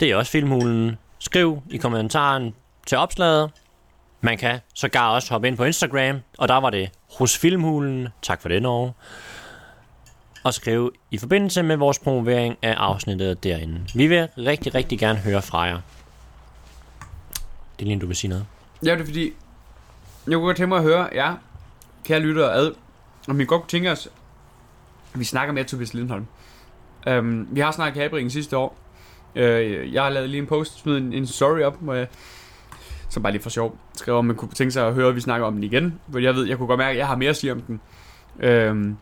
det 0.00 0.10
er 0.10 0.16
også 0.16 0.32
Filmhulen. 0.32 0.98
Skriv 1.18 1.62
i 1.70 1.76
kommentaren 1.76 2.54
til 2.86 2.98
opslaget. 2.98 3.50
Man 4.24 4.38
kan 4.38 4.60
sågar 4.74 5.08
også 5.08 5.34
hoppe 5.34 5.48
ind 5.48 5.56
på 5.56 5.64
Instagram, 5.64 6.20
og 6.38 6.48
der 6.48 6.54
var 6.54 6.70
det 6.70 6.90
hos 7.18 7.38
Filmhulen. 7.38 8.08
Tak 8.22 8.42
for 8.42 8.48
det, 8.48 8.62
Norge. 8.62 8.92
Og 10.44 10.54
skrive 10.54 10.90
i 11.10 11.18
forbindelse 11.18 11.62
med 11.62 11.76
vores 11.76 11.98
promovering 11.98 12.56
af 12.62 12.72
afsnittet 12.72 13.44
derinde. 13.44 13.80
Vi 13.94 14.06
vil 14.06 14.28
rigtig, 14.38 14.74
rigtig 14.74 14.98
gerne 14.98 15.18
høre 15.18 15.42
fra 15.42 15.60
jer. 15.60 15.80
Det 17.78 17.84
er 17.84 17.86
lige, 17.86 17.98
du 17.98 18.06
vil 18.06 18.16
sige 18.16 18.28
noget. 18.28 18.46
Ja, 18.84 18.90
det 18.94 19.00
er 19.00 19.04
fordi, 19.04 19.32
jeg 20.26 20.34
kunne 20.34 20.44
godt 20.44 20.56
tænke 20.56 20.68
mig 20.68 20.78
at 20.78 20.84
høre 20.84 21.08
jer, 21.14 21.36
kære 22.04 22.20
lyttere, 22.20 22.54
ad, 22.54 22.72
om 23.28 23.40
I 23.40 23.44
godt 23.44 23.62
kunne 23.62 23.70
tænke 23.70 23.90
os, 23.90 24.08
at 25.14 25.20
vi 25.20 25.24
snakker 25.24 25.54
mere 25.54 25.64
Tobias 25.64 25.94
Lindholm. 25.94 26.26
Um, 27.06 27.48
vi 27.50 27.60
har 27.60 27.72
snakket 27.72 28.02
kabringen 28.02 28.30
sidste 28.30 28.56
år. 28.56 28.76
Uh, 29.34 29.42
jeg 29.94 30.02
har 30.02 30.10
lavet 30.10 30.30
lige 30.30 30.40
en 30.40 30.46
post, 30.46 30.78
smidt 30.78 31.02
en, 31.02 31.12
en 31.12 31.26
story 31.26 31.60
op, 31.60 31.76
hvor 31.80 31.94
jeg, 31.94 32.06
som 33.14 33.22
bare 33.22 33.32
lige 33.32 33.42
for 33.42 33.50
sjov, 33.50 33.78
skrev 33.96 34.14
om 34.14 34.24
man 34.24 34.36
kunne 34.36 34.52
tænke 34.52 34.72
sig 34.72 34.86
at 34.86 34.94
høre, 34.94 35.08
at 35.08 35.16
vi 35.16 35.20
snakker 35.20 35.46
om 35.46 35.54
den 35.54 35.64
igen. 35.64 36.00
For 36.12 36.18
jeg 36.18 36.34
ved, 36.34 36.46
jeg 36.46 36.58
kunne 36.58 36.66
godt 36.66 36.78
mærke, 36.78 36.90
at 36.90 36.96
jeg 36.96 37.06
har 37.06 37.16
mere 37.16 37.30
at 37.30 37.36
sige 37.36 37.52
om 37.52 37.60
den. 37.60 37.80
Øhm, 38.38 38.96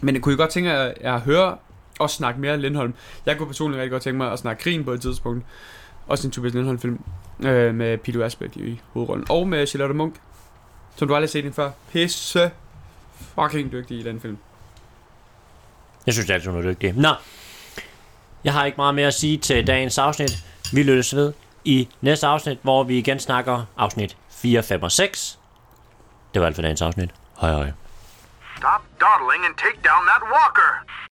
men 0.00 0.14
jeg 0.14 0.22
kunne 0.22 0.36
godt 0.36 0.50
tænke 0.50 0.72
at, 0.72 0.94
at 1.00 1.20
høre 1.20 1.56
og 1.98 2.10
snakke 2.10 2.40
mere 2.40 2.56
Lindholm. 2.56 2.94
Jeg 3.26 3.38
kunne 3.38 3.46
personligt 3.46 3.80
rigtig 3.80 3.90
godt 3.90 4.02
tænke 4.02 4.18
mig 4.18 4.32
at 4.32 4.38
snakke 4.38 4.62
krigen 4.62 4.84
på 4.84 4.90
et 4.92 5.00
tidspunkt. 5.00 5.44
Også 6.06 6.28
en 6.28 6.30
Tobias 6.30 6.54
Lindholm 6.54 6.78
film 6.78 7.00
øh, 7.44 7.74
med 7.74 7.98
Peter 7.98 8.24
Asbæk 8.24 8.56
i 8.56 8.80
hovedrollen. 8.92 9.26
Og 9.30 9.48
med 9.48 9.66
Charlotte 9.66 9.94
Munk, 9.94 10.14
som 10.96 11.08
du 11.08 11.14
aldrig 11.14 11.28
har 11.28 11.30
set 11.30 11.42
hende 11.42 11.54
før. 11.54 11.70
Pisse 11.92 12.50
fucking 13.18 13.72
dygtig 13.72 13.98
i 13.98 14.02
den 14.02 14.20
film. 14.20 14.38
Jeg 16.06 16.14
synes, 16.14 16.26
det 16.26 16.30
er 16.30 16.34
altid, 16.34 16.50
hun 16.50 16.60
er 16.66 16.72
dygtig. 16.72 16.94
Nå, 16.96 17.08
jeg 18.44 18.52
har 18.52 18.64
ikke 18.64 18.76
meget 18.76 18.94
mere 18.94 19.06
at 19.06 19.14
sige 19.14 19.38
til 19.38 19.66
dagens 19.66 19.98
afsnit. 19.98 20.44
Vi 20.72 20.82
lyttes 20.82 21.16
ved 21.16 21.32
i 21.64 21.88
næste 22.00 22.26
afsnit, 22.26 22.58
hvor 22.62 22.82
vi 22.84 22.98
igen 22.98 23.18
snakker 23.18 23.64
afsnit 23.76 24.16
4, 24.30 24.62
5 24.62 24.82
og 24.82 24.92
6. 24.92 25.38
Det 26.34 26.40
var 26.40 26.46
alt 26.46 26.54
for 26.54 26.62
dagens 26.62 26.82
afsnit. 26.82 27.10
Hej 27.40 27.50
hej. 27.50 27.72
Stop 28.56 28.82
dawdling 29.00 29.42
and 29.46 29.54
take 29.64 29.78
down 29.88 30.02
that 30.10 30.22
walker. 30.34 30.70